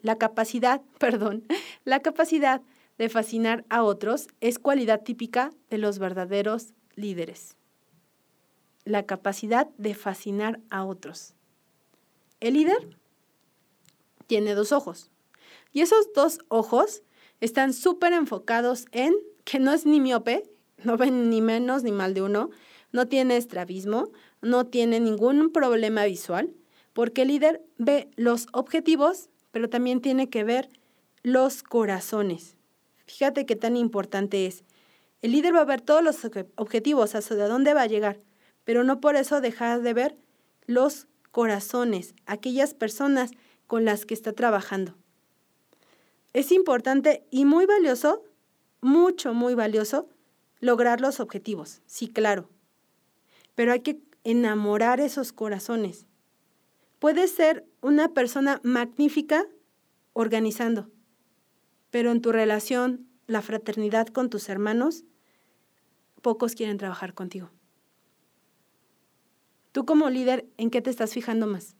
la 0.00 0.16
capacidad, 0.16 0.80
perdón, 0.98 1.46
la 1.84 2.00
capacidad 2.00 2.62
de 2.98 3.08
fascinar 3.08 3.64
a 3.68 3.82
otros 3.82 4.28
es 4.40 4.58
cualidad 4.58 5.02
típica 5.02 5.52
de 5.70 5.78
los 5.78 5.98
verdaderos 5.98 6.72
líderes. 6.94 7.56
La 8.84 9.04
capacidad 9.04 9.68
de 9.78 9.94
fascinar 9.94 10.60
a 10.70 10.84
otros. 10.84 11.34
El 12.40 12.54
líder 12.54 12.98
tiene 14.26 14.54
dos 14.54 14.72
ojos 14.72 15.10
y 15.72 15.80
esos 15.80 16.12
dos 16.14 16.38
ojos 16.48 17.02
están 17.40 17.72
súper 17.72 18.12
enfocados 18.12 18.86
en 18.92 19.14
que 19.44 19.58
no 19.58 19.72
es 19.72 19.86
ni 19.86 20.00
miope, 20.00 20.44
no 20.82 20.96
ven 20.96 21.30
ni 21.30 21.40
menos 21.40 21.82
ni 21.82 21.92
mal 21.92 22.14
de 22.14 22.22
uno, 22.22 22.50
no 22.92 23.08
tiene 23.08 23.36
estrabismo, 23.36 24.10
no 24.40 24.66
tiene 24.66 25.00
ningún 25.00 25.50
problema 25.50 26.04
visual, 26.04 26.54
porque 26.92 27.22
el 27.22 27.28
líder 27.28 27.62
ve 27.76 28.08
los 28.16 28.46
objetivos, 28.52 29.30
pero 29.50 29.68
también 29.68 30.00
tiene 30.00 30.30
que 30.30 30.44
ver 30.44 30.70
los 31.22 31.62
corazones. 31.62 32.56
Fíjate 33.06 33.46
qué 33.46 33.56
tan 33.56 33.76
importante 33.76 34.46
es. 34.46 34.64
El 35.22 35.32
líder 35.32 35.54
va 35.54 35.60
a 35.60 35.64
ver 35.64 35.80
todos 35.80 36.02
los 36.02 36.18
objetivos, 36.56 37.14
hacia 37.14 37.48
dónde 37.48 37.74
va 37.74 37.82
a 37.82 37.86
llegar, 37.86 38.20
pero 38.64 38.84
no 38.84 39.00
por 39.00 39.16
eso 39.16 39.40
dejar 39.40 39.82
de 39.82 39.94
ver 39.94 40.16
los 40.66 41.06
corazones, 41.30 42.14
aquellas 42.26 42.74
personas 42.74 43.30
con 43.66 43.84
las 43.84 44.06
que 44.06 44.14
está 44.14 44.32
trabajando. 44.32 44.94
Es 46.32 46.52
importante 46.52 47.24
y 47.30 47.44
muy 47.44 47.66
valioso, 47.66 48.22
mucho, 48.80 49.34
muy 49.34 49.54
valioso, 49.54 50.08
lograr 50.60 51.00
los 51.00 51.20
objetivos, 51.20 51.80
sí, 51.86 52.08
claro. 52.08 52.48
Pero 53.54 53.72
hay 53.72 53.80
que 53.80 54.00
enamorar 54.24 55.00
esos 55.00 55.32
corazones. 55.32 56.06
Puedes 56.98 57.30
ser 57.32 57.66
una 57.82 58.08
persona 58.14 58.60
magnífica 58.62 59.46
organizando, 60.12 60.90
pero 61.94 62.10
en 62.10 62.20
tu 62.20 62.32
relación, 62.32 63.06
la 63.28 63.40
fraternidad 63.40 64.08
con 64.08 64.28
tus 64.28 64.48
hermanos, 64.48 65.04
pocos 66.22 66.56
quieren 66.56 66.76
trabajar 66.76 67.14
contigo. 67.14 67.52
Tú 69.70 69.86
como 69.86 70.10
líder, 70.10 70.44
¿en 70.56 70.70
qué 70.70 70.82
te 70.82 70.90
estás 70.90 71.12
fijando 71.12 71.46
más? 71.46 71.76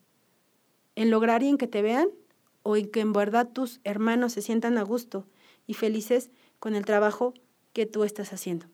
¿En 0.94 1.10
lograr 1.10 1.42
y 1.42 1.48
en 1.48 1.58
que 1.58 1.66
te 1.66 1.82
vean? 1.82 2.10
¿O 2.62 2.76
en 2.76 2.92
que 2.92 3.00
en 3.00 3.12
verdad 3.12 3.48
tus 3.48 3.80
hermanos 3.82 4.34
se 4.34 4.40
sientan 4.40 4.78
a 4.78 4.84
gusto 4.84 5.26
y 5.66 5.74
felices 5.74 6.30
con 6.60 6.76
el 6.76 6.84
trabajo 6.84 7.34
que 7.72 7.84
tú 7.84 8.04
estás 8.04 8.32
haciendo? 8.32 8.66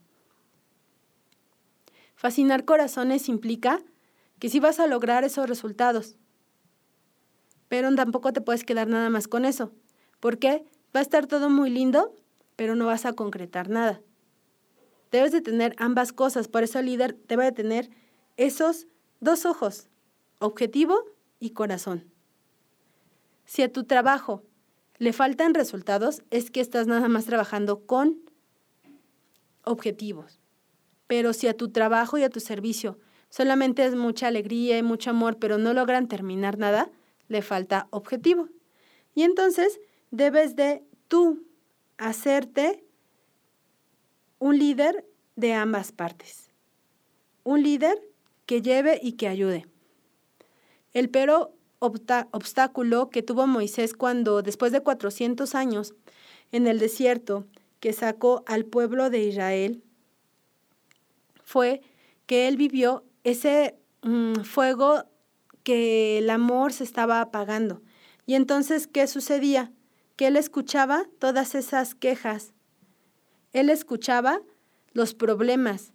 Fascinar 2.16 2.66
corazones 2.66 3.30
implica 3.30 3.80
que 4.38 4.51
sí 4.51 4.61
vas 4.61 4.78
a 4.78 4.86
lograr 4.86 5.24
esos 5.24 5.49
resultados, 5.49 6.18
pero 7.68 7.95
tampoco 7.95 8.30
te 8.34 8.43
puedes 8.43 8.62
quedar 8.62 8.88
nada 8.88 9.09
más 9.09 9.26
con 9.26 9.47
eso. 9.47 9.72
¿Por 10.20 10.38
qué? 10.38 10.66
Va 10.95 11.01
a 11.01 11.03
estar 11.03 11.26
todo 11.26 11.51
muy 11.51 11.70
lindo, 11.70 12.14
pero 12.57 12.74
no 12.74 12.86
vas 12.86 13.07
a 13.07 13.12
concretar 13.12 13.68
nada. 13.68 14.01
Debes 15.11 15.32
de 15.32 15.41
tener 15.41 15.74
ambas 15.78 16.12
cosas, 16.12 16.49
por 16.49 16.62
eso 16.62 16.78
el 16.78 16.86
líder 16.86 17.16
debe 17.26 17.45
de 17.45 17.53
tener 17.53 17.91
esos 18.36 18.86
dos 19.20 19.45
ojos, 19.45 19.88
objetivo 20.38 21.05
y 21.38 21.51
corazón. 21.51 22.11
Si 23.45 23.62
a 23.62 23.72
tu 23.72 23.84
trabajo 23.84 24.45
le 24.99 25.12
faltan 25.12 25.55
resultados, 25.55 26.22
es 26.30 26.51
que 26.51 26.61
estás 26.61 26.86
nada 26.86 27.09
más 27.09 27.24
trabajando 27.24 27.86
con 27.86 28.20
objetivos. 29.64 30.41
Pero 31.07 31.32
si 31.32 31.49
a 31.49 31.57
tu 31.57 31.70
trabajo 31.70 32.18
y 32.18 32.22
a 32.22 32.30
tu 32.30 32.41
servicio 32.41 32.99
solamente 33.30 33.84
es 33.84 33.95
mucha 33.95 34.28
alegría 34.28 34.78
y 34.78 34.82
mucho 34.82 35.11
amor, 35.11 35.38
pero 35.38 35.59
no 35.59 35.72
logran 35.72 36.07
terminar 36.07 36.59
nada, 36.59 36.91
le 37.28 37.43
falta 37.43 37.88
objetivo. 37.91 38.49
Y 39.14 39.22
entonces 39.22 39.80
debes 40.11 40.57
de 40.57 40.83
tú 41.09 41.47
hacerte 41.99 42.85
un 44.39 44.59
líder 44.59 45.07
de 45.37 45.55
ambas 45.55 45.93
partes. 45.93 46.51
Un 47.45 47.63
líder 47.63 48.01
que 48.47 48.63
lleve 48.63 48.99
y 49.03 49.13
que 49.13 49.29
ayude. 49.29 49.67
El 50.93 51.09
pero 51.11 51.55
obstáculo 51.79 53.11
que 53.11 53.23
tuvo 53.23 53.47
Moisés 53.47 53.95
cuando, 53.95 54.43
después 54.43 54.73
de 54.73 54.83
400 54.83 55.55
años 55.55 55.95
en 56.53 56.67
el 56.67 56.79
desierto, 56.79 57.47
que 57.81 57.93
sacó 57.93 58.45
al 58.47 58.67
pueblo 58.67 59.09
de 59.09 59.25
Israel, 59.25 59.83
fue 61.45 61.81
que 62.27 62.49
él 62.49 62.57
vivió 62.57 63.05
ese 63.25 63.79
mm, 64.03 64.43
fuego 64.43 65.05
que 65.63 66.19
el 66.19 66.31
amor 66.31 66.73
se 66.73 66.85
estaba 66.85 67.21
apagando. 67.21 67.83
Y 68.27 68.35
entonces, 68.35 68.87
¿qué 68.87 69.07
sucedía? 69.07 69.73
Que 70.21 70.27
él 70.27 70.37
escuchaba 70.37 71.07
todas 71.18 71.55
esas 71.55 71.95
quejas. 71.95 72.53
Él 73.55 73.71
escuchaba 73.71 74.43
los 74.93 75.14
problemas. 75.14 75.95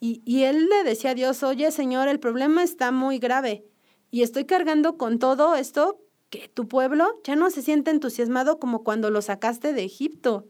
Y, 0.00 0.22
y 0.24 0.44
él 0.44 0.70
le 0.70 0.84
decía 0.84 1.10
a 1.10 1.14
Dios, 1.14 1.42
oye 1.42 1.70
Señor, 1.70 2.08
el 2.08 2.18
problema 2.18 2.62
está 2.62 2.92
muy 2.92 3.18
grave. 3.18 3.66
Y 4.10 4.22
estoy 4.22 4.46
cargando 4.46 4.96
con 4.96 5.18
todo 5.18 5.54
esto 5.54 6.00
que 6.30 6.48
tu 6.48 6.66
pueblo 6.66 7.20
ya 7.24 7.36
no 7.36 7.50
se 7.50 7.60
siente 7.60 7.90
entusiasmado 7.90 8.58
como 8.58 8.84
cuando 8.84 9.10
lo 9.10 9.20
sacaste 9.20 9.74
de 9.74 9.84
Egipto. 9.84 10.46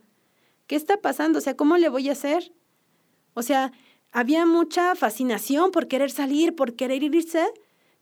¿Qué 0.68 0.76
está 0.76 0.98
pasando? 1.00 1.40
O 1.40 1.42
sea, 1.42 1.56
¿cómo 1.56 1.76
le 1.76 1.88
voy 1.88 2.10
a 2.10 2.12
hacer? 2.12 2.54
O 3.34 3.42
sea, 3.42 3.72
había 4.12 4.46
mucha 4.46 4.94
fascinación 4.94 5.72
por 5.72 5.88
querer 5.88 6.12
salir, 6.12 6.54
por 6.54 6.76
querer 6.76 7.02
irse, 7.02 7.44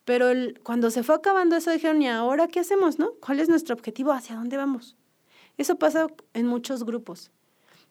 pero 0.04 0.26
cuando 0.62 0.90
se 0.90 1.02
fue 1.02 1.14
acabando 1.14 1.56
eso 1.56 1.70
dijeron, 1.70 2.02
¿y 2.02 2.08
ahora 2.08 2.48
qué 2.48 2.60
hacemos, 2.60 2.98
no? 2.98 3.14
¿Cuál 3.14 3.40
es 3.40 3.48
nuestro 3.48 3.74
objetivo? 3.74 4.12
¿Hacia 4.12 4.36
dónde 4.36 4.58
vamos? 4.58 4.94
Eso 5.58 5.78
pasa 5.78 6.08
en 6.34 6.46
muchos 6.46 6.84
grupos. 6.84 7.30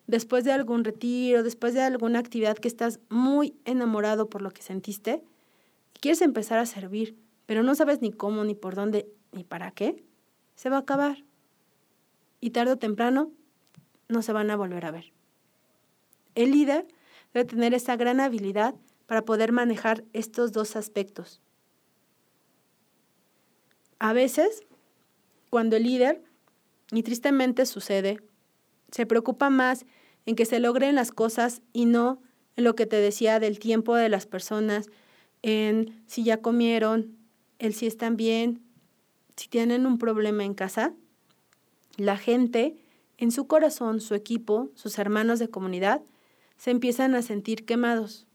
Después 0.06 0.44
de 0.44 0.52
algún 0.52 0.84
retiro, 0.84 1.42
después 1.42 1.74
de 1.74 1.82
alguna 1.82 2.20
actividad 2.20 2.56
que 2.56 2.68
estás 2.68 3.00
muy 3.08 3.54
enamorado 3.64 4.28
por 4.30 4.42
lo 4.42 4.50
que 4.50 4.62
sentiste, 4.62 5.22
quieres 6.00 6.22
empezar 6.22 6.58
a 6.58 6.66
servir, 6.66 7.16
pero 7.46 7.62
no 7.62 7.74
sabes 7.74 8.00
ni 8.02 8.12
cómo, 8.12 8.44
ni 8.44 8.54
por 8.54 8.74
dónde, 8.74 9.08
ni 9.32 9.42
para 9.42 9.72
qué, 9.72 10.04
se 10.54 10.70
va 10.70 10.76
a 10.76 10.80
acabar. 10.80 11.24
Y 12.40 12.50
tarde 12.50 12.72
o 12.72 12.78
temprano 12.78 13.32
no 14.08 14.22
se 14.22 14.32
van 14.32 14.50
a 14.50 14.56
volver 14.56 14.84
a 14.86 14.92
ver. 14.92 15.12
El 16.34 16.52
líder 16.52 16.86
debe 17.34 17.46
tener 17.46 17.74
esa 17.74 17.96
gran 17.96 18.20
habilidad 18.20 18.74
para 19.06 19.24
poder 19.24 19.50
manejar 19.52 20.04
estos 20.12 20.52
dos 20.52 20.76
aspectos 20.76 21.40
a 23.98 24.12
veces, 24.12 24.62
cuando 25.50 25.76
el 25.76 25.84
líder, 25.84 26.22
y 26.92 27.02
tristemente 27.02 27.66
sucede, 27.66 28.20
se 28.90 29.06
preocupa 29.06 29.50
más 29.50 29.86
en 30.24 30.36
que 30.36 30.44
se 30.44 30.60
logren 30.60 30.94
las 30.94 31.12
cosas 31.12 31.62
y 31.72 31.86
no 31.86 32.22
en 32.56 32.64
lo 32.64 32.74
que 32.74 32.86
te 32.86 32.96
decía 32.96 33.38
del 33.38 33.58
tiempo 33.58 33.94
de 33.96 34.08
las 34.08 34.26
personas, 34.26 34.88
en 35.42 36.02
si 36.06 36.24
ya 36.24 36.40
comieron, 36.40 37.16
el 37.58 37.74
si 37.74 37.86
están 37.86 38.16
bien, 38.16 38.62
si 39.36 39.48
tienen 39.48 39.86
un 39.86 39.98
problema 39.98 40.44
en 40.44 40.54
casa, 40.54 40.94
la 41.96 42.16
gente 42.16 42.76
en 43.18 43.30
su 43.30 43.46
corazón, 43.46 44.00
su 44.00 44.14
equipo, 44.14 44.70
sus 44.74 44.98
hermanos 44.98 45.38
de 45.38 45.48
comunidad, 45.48 46.02
se 46.56 46.70
empiezan 46.70 47.14
a 47.14 47.22
sentir 47.22 47.64
quemados. 47.64 48.26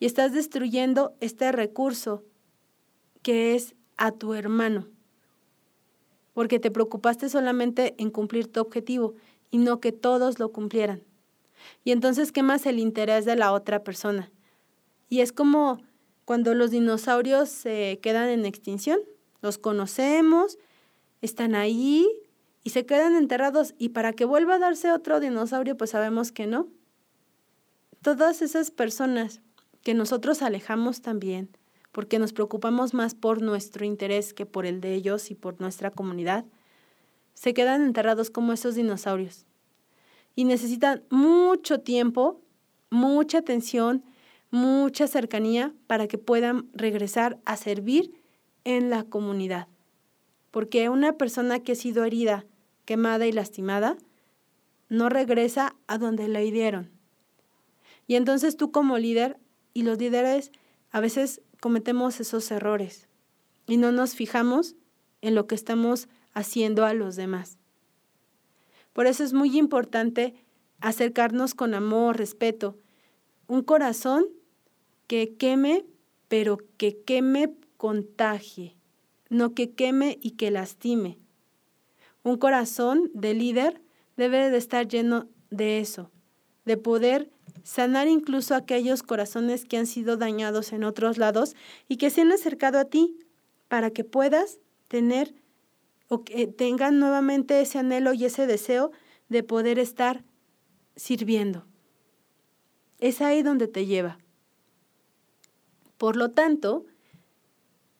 Y 0.00 0.06
estás 0.06 0.32
destruyendo 0.32 1.14
este 1.20 1.52
recurso 1.52 2.24
que 3.22 3.54
es 3.54 3.74
a 3.96 4.12
tu 4.12 4.34
hermano, 4.34 4.88
porque 6.38 6.60
te 6.60 6.70
preocupaste 6.70 7.28
solamente 7.28 7.96
en 7.98 8.12
cumplir 8.12 8.46
tu 8.46 8.60
objetivo 8.60 9.16
y 9.50 9.58
no 9.58 9.80
que 9.80 9.90
todos 9.90 10.38
lo 10.38 10.52
cumplieran. 10.52 11.02
Y 11.82 11.90
entonces 11.90 12.30
quemas 12.30 12.64
el 12.66 12.78
interés 12.78 13.24
de 13.24 13.34
la 13.34 13.50
otra 13.50 13.82
persona. 13.82 14.30
Y 15.08 15.18
es 15.18 15.32
como 15.32 15.82
cuando 16.24 16.54
los 16.54 16.70
dinosaurios 16.70 17.48
se 17.48 17.98
quedan 18.04 18.28
en 18.28 18.46
extinción, 18.46 19.00
los 19.42 19.58
conocemos, 19.58 20.58
están 21.22 21.56
ahí 21.56 22.06
y 22.62 22.70
se 22.70 22.86
quedan 22.86 23.16
enterrados 23.16 23.74
y 23.76 23.88
para 23.88 24.12
que 24.12 24.24
vuelva 24.24 24.54
a 24.54 24.58
darse 24.60 24.92
otro 24.92 25.18
dinosaurio, 25.18 25.76
pues 25.76 25.90
sabemos 25.90 26.30
que 26.30 26.46
no. 26.46 26.68
Todas 28.00 28.42
esas 28.42 28.70
personas 28.70 29.40
que 29.82 29.92
nosotros 29.92 30.42
alejamos 30.42 31.02
también, 31.02 31.48
porque 31.92 32.18
nos 32.18 32.32
preocupamos 32.32 32.94
más 32.94 33.14
por 33.14 33.42
nuestro 33.42 33.84
interés 33.84 34.34
que 34.34 34.46
por 34.46 34.66
el 34.66 34.80
de 34.80 34.94
ellos 34.94 35.30
y 35.30 35.34
por 35.34 35.60
nuestra 35.60 35.90
comunidad, 35.90 36.44
se 37.34 37.54
quedan 37.54 37.82
enterrados 37.84 38.30
como 38.30 38.52
esos 38.52 38.74
dinosaurios. 38.74 39.46
y 40.34 40.44
necesitan 40.44 41.02
mucho 41.10 41.80
tiempo, 41.80 42.40
mucha 42.90 43.38
atención, 43.38 44.04
mucha 44.52 45.08
cercanía 45.08 45.74
para 45.88 46.06
que 46.06 46.16
puedan 46.16 46.68
regresar 46.74 47.40
a 47.44 47.56
servir 47.56 48.14
en 48.62 48.88
la 48.88 49.02
comunidad. 49.02 49.66
Porque 50.52 50.88
una 50.88 51.14
persona 51.14 51.58
que 51.58 51.72
ha 51.72 51.74
sido 51.74 52.04
herida, 52.04 52.46
quemada 52.84 53.26
y 53.26 53.32
lastimada, 53.32 53.96
no 54.88 55.08
regresa 55.08 55.74
a 55.88 55.98
donde 55.98 56.28
la 56.28 56.42
hirieron. 56.42 56.90
Y 58.06 58.14
entonces 58.14 58.56
tú 58.56 58.70
como 58.70 58.96
líder 58.96 59.38
y 59.74 59.82
los 59.82 59.98
líderes 59.98 60.52
a 60.90 61.00
veces 61.00 61.42
cometemos 61.60 62.20
esos 62.20 62.50
errores 62.50 63.08
y 63.66 63.76
no 63.76 63.92
nos 63.92 64.14
fijamos 64.14 64.76
en 65.20 65.34
lo 65.34 65.46
que 65.46 65.54
estamos 65.54 66.08
haciendo 66.32 66.84
a 66.84 66.94
los 66.94 67.16
demás. 67.16 67.58
Por 68.92 69.06
eso 69.06 69.24
es 69.24 69.32
muy 69.32 69.56
importante 69.58 70.34
acercarnos 70.80 71.54
con 71.54 71.74
amor, 71.74 72.16
respeto, 72.16 72.76
un 73.46 73.62
corazón 73.62 74.26
que 75.06 75.36
queme, 75.36 75.86
pero 76.28 76.58
que 76.76 77.02
queme 77.02 77.54
contagie, 77.76 78.76
no 79.28 79.54
que 79.54 79.70
queme 79.70 80.18
y 80.20 80.32
que 80.32 80.50
lastime. 80.50 81.18
Un 82.22 82.36
corazón 82.36 83.10
de 83.14 83.34
líder 83.34 83.80
debe 84.16 84.50
de 84.50 84.58
estar 84.58 84.86
lleno 84.86 85.28
de 85.50 85.80
eso, 85.80 86.10
de 86.64 86.76
poder 86.76 87.30
sanar 87.68 88.08
incluso 88.08 88.54
aquellos 88.54 89.02
corazones 89.02 89.66
que 89.66 89.76
han 89.76 89.86
sido 89.86 90.16
dañados 90.16 90.72
en 90.72 90.84
otros 90.84 91.18
lados 91.18 91.54
y 91.86 91.98
que 91.98 92.08
se 92.08 92.22
han 92.22 92.32
acercado 92.32 92.78
a 92.78 92.86
ti 92.86 93.18
para 93.68 93.90
que 93.90 94.04
puedas 94.04 94.58
tener 94.88 95.34
o 96.08 96.24
que 96.24 96.46
tengan 96.46 96.98
nuevamente 96.98 97.60
ese 97.60 97.78
anhelo 97.78 98.14
y 98.14 98.24
ese 98.24 98.46
deseo 98.46 98.90
de 99.28 99.42
poder 99.42 99.78
estar 99.78 100.24
sirviendo. 100.96 101.66
Es 103.00 103.20
ahí 103.20 103.42
donde 103.42 103.68
te 103.68 103.84
lleva. 103.84 104.16
Por 105.98 106.16
lo 106.16 106.30
tanto, 106.30 106.86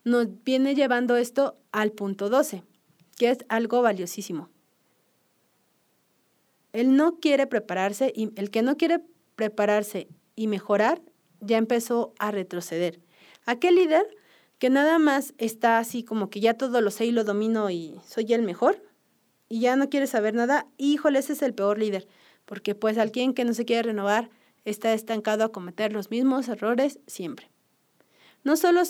nos 0.03 0.29
viene 0.45 0.77
llevando 0.77 1.17
esto 1.17 1.59
al 1.73 1.93
punto 1.93 2.31
12, 2.31 2.63
que 3.19 3.29
es 3.33 3.45
algo 3.51 3.83
valiosísimo. 3.83 4.49
Él 6.73 6.97
no 6.97 7.21
quiere 7.21 7.47
prepararse 7.47 8.11
y 8.17 8.33
el 8.41 8.51
que 8.51 8.63
no 8.63 8.79
quiere 8.79 9.03
prepararse 9.39 10.09
y 10.35 10.49
mejorar 10.49 11.01
ya 11.41 11.59
empezó 11.59 12.13
a 12.19 12.33
retroceder. 12.33 12.99
Aquel 13.47 13.77
líder 13.77 14.05
que 14.59 14.69
nada 14.69 14.99
más 14.99 15.33
está 15.39 15.79
así 15.79 16.03
como 16.03 16.29
que 16.29 16.41
ya 16.41 16.55
todo 16.55 16.81
lo 16.81 16.91
sé 16.91 17.07
y 17.07 17.13
lo 17.13 17.23
domino 17.23 17.71
y 17.71 18.01
soy 18.05 18.33
el 18.33 18.43
mejor 18.43 18.83
y 19.49 19.61
ya 19.61 19.77
no 19.77 19.89
quiere 19.89 20.09
saber 20.09 20.35
nada, 20.35 20.67
híjole, 20.77 21.21
ese 21.21 21.35
es 21.35 21.43
el 21.43 21.55
peor 21.55 21.79
líder, 21.79 22.09
porque 22.47 22.75
pues 22.75 22.99
alguien 22.99 23.33
que 23.33 23.45
no 23.45 23.55
se 23.55 23.65
quiere 23.65 23.85
renovar 23.85 24.29
está 24.65 24.93
estancado 24.93 25.45
a 25.45 25.53
cometer 25.53 25.93
los 25.93 26.11
mismos 26.11 26.49
errores 26.49 26.99
siempre. 27.07 27.49
No 28.43 28.57
solo 28.57 28.83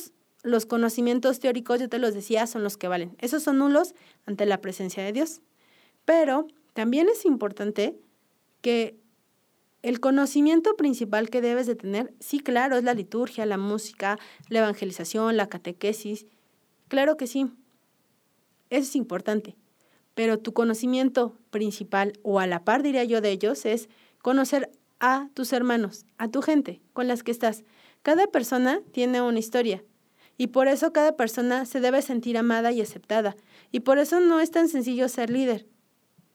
los 0.43 0.65
conocimientos 0.65 1.41
teóricos, 1.41 1.79
yo 1.79 1.91
te 1.91 1.99
los 1.99 2.15
decía, 2.15 2.47
son 2.47 2.65
los 2.65 2.79
que 2.79 2.89
valen. 2.89 3.17
Esos 3.19 3.43
son 3.43 3.59
nulos 3.59 3.95
ante 4.25 4.47
la 4.47 4.63
presencia 4.63 5.05
de 5.05 5.13
Dios. 5.13 5.43
Pero 6.07 6.49
también 6.73 7.09
es 7.11 7.27
importante 7.27 7.99
que 8.63 8.97
el 9.83 10.01
conocimiento 10.01 10.77
principal 10.77 11.31
que 11.31 11.41
debes 11.41 11.67
de 11.67 11.77
tener, 11.77 12.13
sí, 12.21 12.41
claro, 12.41 12.77
es 12.77 12.85
la 12.85 12.95
liturgia, 12.95 13.47
la 13.47 13.59
música, 13.59 14.19
la 14.49 14.61
evangelización, 14.61 15.37
la 15.37 15.49
catequesis. 15.49 16.27
Claro 16.89 17.17
que 17.17 17.27
sí. 17.27 17.47
Eso 18.71 18.83
es 18.83 18.97
importante. 18.97 19.57
Pero 20.15 20.39
tu 20.39 20.53
conocimiento 20.53 21.37
principal, 21.51 22.13
o 22.23 22.41
a 22.41 22.47
la 22.47 22.65
par 22.65 22.83
diría 22.83 23.05
yo 23.05 23.21
de 23.21 23.31
ellos, 23.31 23.65
es 23.67 23.89
conocer 24.21 24.71
a 25.01 25.29
tus 25.35 25.53
hermanos, 25.53 26.05
a 26.19 26.29
tu 26.29 26.43
gente 26.43 26.81
con 26.93 27.07
las 27.07 27.23
que 27.23 27.31
estás. 27.31 27.63
Cada 28.03 28.27
persona 28.27 28.81
tiene 28.93 29.23
una 29.23 29.39
historia 29.39 29.85
y 30.37 30.49
por 30.49 30.69
eso 30.69 30.93
cada 30.93 31.17
persona 31.17 31.67
se 31.67 31.81
debe 31.81 32.03
sentir 32.03 32.37
amada 32.37 32.73
y 32.73 32.81
aceptada. 32.81 33.37
Y 33.71 33.81
por 33.81 33.99
eso 33.99 34.21
no 34.21 34.41
es 34.41 34.51
tan 34.51 34.69
sencillo 34.69 35.09
ser 35.09 35.31
líder, 35.31 35.67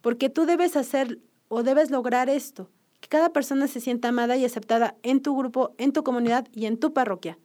porque 0.02 0.30
tú 0.30 0.46
debes 0.46 0.76
hacer 0.76 1.20
o 1.48 1.64
debes 1.64 1.92
lograr 1.92 2.30
esto, 2.30 2.70
que 3.04 3.10
cada 3.10 3.34
persona 3.34 3.68
se 3.68 3.82
sienta 3.82 4.08
amada 4.08 4.38
y 4.38 4.46
aceptada 4.46 4.96
en 5.04 5.22
tu 5.22 5.36
grupo, 5.36 5.76
en 5.78 5.92
tu 5.92 6.06
comunidad 6.06 6.48
y 6.54 6.68
en 6.68 6.78
tu 6.78 6.94
parroquia. 6.94 7.38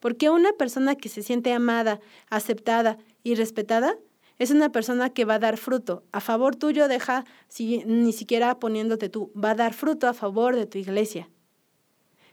Porque 0.00 0.30
una 0.30 0.52
persona 0.54 0.96
que 0.96 1.08
se 1.08 1.22
siente 1.22 1.52
amada, 1.52 2.00
aceptada 2.28 2.98
y 3.22 3.36
respetada 3.36 3.96
es 4.36 4.50
una 4.50 4.72
persona 4.72 5.10
que 5.10 5.24
va 5.24 5.34
a 5.34 5.38
dar 5.38 5.58
fruto. 5.58 6.02
A 6.10 6.18
favor 6.18 6.56
tuyo 6.56 6.88
deja, 6.88 7.24
si, 7.46 7.84
ni 7.84 8.12
siquiera 8.12 8.58
poniéndote 8.58 9.08
tú, 9.08 9.30
va 9.40 9.52
a 9.52 9.54
dar 9.54 9.74
fruto 9.74 10.08
a 10.08 10.12
favor 10.12 10.56
de 10.56 10.66
tu 10.66 10.78
iglesia. 10.78 11.30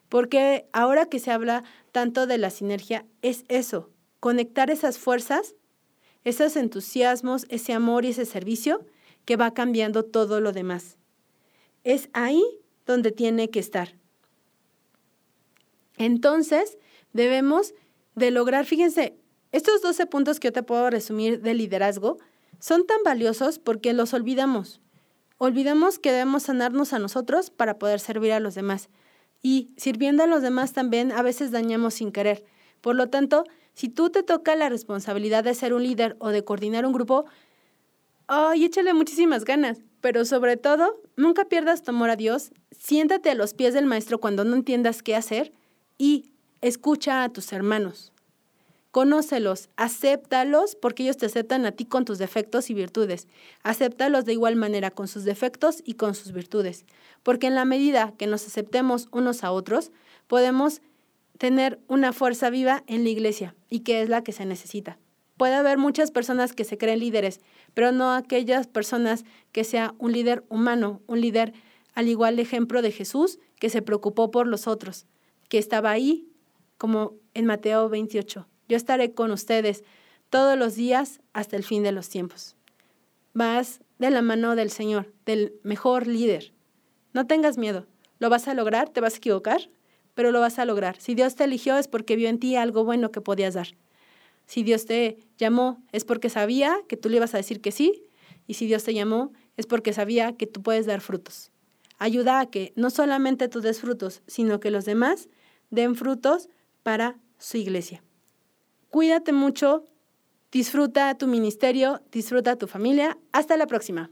Porque 0.10 0.66
ahora 0.74 1.06
que 1.06 1.20
se 1.20 1.30
habla 1.30 1.64
tanto 1.92 2.26
de 2.26 2.40
la 2.40 2.50
sinergia, 2.50 3.06
es 3.22 3.46
eso, 3.50 3.92
conectar 4.20 4.72
esas 4.72 4.98
fuerzas, 4.98 5.54
esos 6.24 6.56
entusiasmos, 6.56 7.46
ese 7.50 7.74
amor 7.74 8.04
y 8.04 8.10
ese 8.10 8.26
servicio 8.26 8.84
que 9.26 9.36
va 9.36 9.54
cambiando 9.54 10.02
todo 10.02 10.42
lo 10.42 10.54
demás. 10.54 10.98
Es 11.84 12.10
ahí 12.14 12.44
donde 12.86 13.12
tiene 13.12 13.50
que 13.50 13.60
estar. 13.60 13.96
Entonces, 15.98 16.78
debemos 17.14 17.74
de 18.16 18.32
lograr, 18.32 18.66
fíjense, 18.66 19.18
estos 19.52 19.82
12 19.82 20.06
puntos 20.06 20.40
que 20.40 20.48
yo 20.48 20.54
te 20.54 20.64
puedo 20.64 20.90
resumir 20.90 21.42
de 21.42 21.54
liderazgo 21.54 22.18
son 22.60 22.86
tan 22.86 23.04
valiosos 23.04 23.60
porque 23.60 23.94
los 23.94 24.14
olvidamos. 24.14 24.82
Olvidamos 25.38 26.00
que 26.00 26.12
debemos 26.12 26.44
sanarnos 26.44 26.94
a 26.94 27.00
nosotros 27.00 27.50
para 27.50 27.80
poder 27.80 28.00
servir 28.00 28.32
a 28.32 28.40
los 28.40 28.56
demás. 28.56 28.90
Y 29.42 29.74
sirviendo 29.76 30.24
a 30.24 30.28
los 30.28 30.42
demás 30.42 30.74
también 30.74 31.12
a 31.12 31.24
veces 31.24 31.52
dañamos 31.52 31.96
sin 31.96 32.12
querer. 32.12 32.46
Por 32.80 32.96
lo 32.96 33.10
tanto, 33.10 33.44
si 33.74 33.90
tú 33.90 34.10
te 34.10 34.24
toca 34.24 34.56
la 34.56 34.70
responsabilidad 34.70 35.44
de 35.44 35.56
ser 35.56 35.74
un 35.74 35.84
líder 35.84 36.16
o 36.20 36.30
de 36.30 36.44
coordinar 36.44 36.86
un 36.86 36.94
grupo, 36.94 37.26
¡ay, 38.28 38.66
échale 38.66 38.94
muchísimas 38.94 39.44
ganas! 39.44 39.80
Pero 40.02 40.26
sobre 40.26 40.58
todo, 40.58 41.00
nunca 41.16 41.46
pierdas 41.46 41.84
tu 41.84 41.92
amor 41.92 42.10
a 42.10 42.16
Dios, 42.16 42.52
siéntate 42.72 43.30
a 43.30 43.36
los 43.36 43.54
pies 43.54 43.74
del 43.74 43.86
Maestro 43.86 44.20
cuando 44.20 44.44
no 44.44 44.56
entiendas 44.56 45.04
qué 45.04 45.16
hacer 45.16 45.54
y 45.98 46.32
escucha 46.62 47.24
a 47.24 47.30
tus 47.30 47.54
hermanos. 47.54 48.12
Conócelos, 48.92 49.70
acéptalos 49.78 50.76
porque 50.76 51.04
ellos 51.04 51.16
te 51.16 51.26
aceptan 51.26 51.66
a 51.66 51.72
ti 51.72 51.86
con 51.86 52.04
tus 52.04 52.18
defectos 52.18 52.70
y 52.70 52.74
virtudes. 52.74 53.30
Acéptalos 53.64 54.26
de 54.26 54.34
igual 54.34 54.58
manera 54.58 54.92
con 54.92 55.08
sus 55.08 55.24
defectos 55.24 55.82
y 55.86 55.94
con 55.94 56.14
sus 56.14 56.34
virtudes. 56.34 56.84
Porque 57.24 57.48
en 57.48 57.56
la 57.56 57.64
medida 57.64 58.14
que 58.18 58.28
nos 58.28 58.46
aceptemos 58.46 59.08
unos 59.14 59.46
a 59.46 59.52
otros, 59.54 59.92
podemos 60.28 60.82
tener 61.38 61.80
una 61.88 62.12
fuerza 62.12 62.50
viva 62.50 62.84
en 62.88 63.04
la 63.04 63.10
iglesia 63.10 63.56
y 63.70 63.80
que 63.80 64.02
es 64.02 64.10
la 64.10 64.24
que 64.24 64.34
se 64.34 64.46
necesita. 64.46 64.98
Puede 65.42 65.56
haber 65.56 65.80
muchas 65.80 66.12
personas 66.12 66.54
que 66.54 66.66
se 66.66 66.78
creen 66.78 67.00
líderes, 67.00 67.42
pero 67.74 67.92
no 67.92 68.14
aquellas 68.14 68.68
personas 68.68 69.26
que 69.52 69.64
sea 69.64 69.96
un 69.98 70.12
líder 70.12 70.44
humano, 70.50 71.02
un 71.08 71.20
líder 71.20 71.54
al 71.96 72.10
igual 72.10 72.38
ejemplo 72.38 72.84
de 72.84 72.92
Jesús 72.92 73.40
que 73.60 73.72
se 73.72 73.82
preocupó 73.82 74.30
por 74.30 74.46
los 74.46 74.68
otros, 74.68 75.08
que 75.50 75.58
estaba 75.58 75.90
ahí 75.90 76.28
como 76.78 77.16
en 77.34 77.48
Mateo 77.48 77.90
28 77.90 78.48
yo 78.72 78.78
estaré 78.78 79.14
con 79.14 79.32
ustedes 79.32 79.84
todos 80.30 80.58
los 80.58 80.76
días 80.76 81.20
hasta 81.34 81.58
el 81.58 81.64
fin 81.64 81.84
de 81.84 81.92
los 81.92 82.08
tiempos. 82.08 82.56
Vas 83.34 83.82
de 84.00 84.12
la 84.12 84.22
mano 84.22 84.56
del 84.56 84.70
Señor, 84.70 85.12
del 85.26 85.56
mejor 85.62 86.08
líder. 86.08 86.54
No 87.12 87.28
tengas 87.28 87.58
miedo. 87.58 87.86
Lo 88.20 88.30
vas 88.30 88.48
a 88.48 88.54
lograr, 88.54 88.90
te 88.90 89.02
vas 89.02 89.16
a 89.16 89.18
equivocar, 89.18 89.70
pero 90.14 90.32
lo 90.32 90.40
vas 90.40 90.58
a 90.58 90.64
lograr. 90.64 91.02
Si 91.02 91.16
Dios 91.16 91.36
te 91.36 91.44
eligió 91.44 91.78
es 91.78 91.90
porque 91.90 92.16
vio 92.16 92.30
en 92.30 92.40
ti 92.40 92.56
algo 92.56 92.86
bueno 92.86 93.12
que 93.12 93.20
podías 93.20 93.56
dar. 93.56 93.68
Si 94.52 94.64
Dios 94.64 94.86
te 94.86 95.18
llamó 95.38 95.82
es 95.94 96.04
porque 96.04 96.30
sabía 96.30 96.76
que 96.90 96.98
tú 96.98 97.08
le 97.08 97.16
ibas 97.16 97.34
a 97.34 97.38
decir 97.38 97.62
que 97.62 97.72
sí. 97.72 98.04
Y 98.48 98.56
si 98.56 98.68
Dios 98.68 98.84
te 98.84 98.94
llamó 98.94 99.32
es 99.56 99.66
porque 99.66 99.94
sabía 99.94 100.36
que 100.36 100.46
tú 100.46 100.62
puedes 100.62 100.86
dar 100.86 101.00
frutos. 101.00 101.54
Ayuda 102.00 102.42
a 102.42 102.50
que 102.50 102.74
no 102.76 102.90
solamente 102.90 103.48
tú 103.48 103.62
des 103.62 103.80
frutos, 103.80 104.22
sino 104.28 104.60
que 104.60 104.70
los 104.70 104.84
demás 104.84 105.30
den 105.70 105.96
frutos 105.96 106.50
para 106.84 107.18
su 107.38 107.56
iglesia. 107.56 108.04
Cuídate 108.90 109.32
mucho, 109.32 109.86
disfruta 110.52 111.18
tu 111.18 111.28
ministerio, 111.28 112.02
disfruta 112.12 112.58
tu 112.58 112.68
familia. 112.68 113.18
Hasta 113.32 113.56
la 113.56 113.68
próxima. 113.68 114.12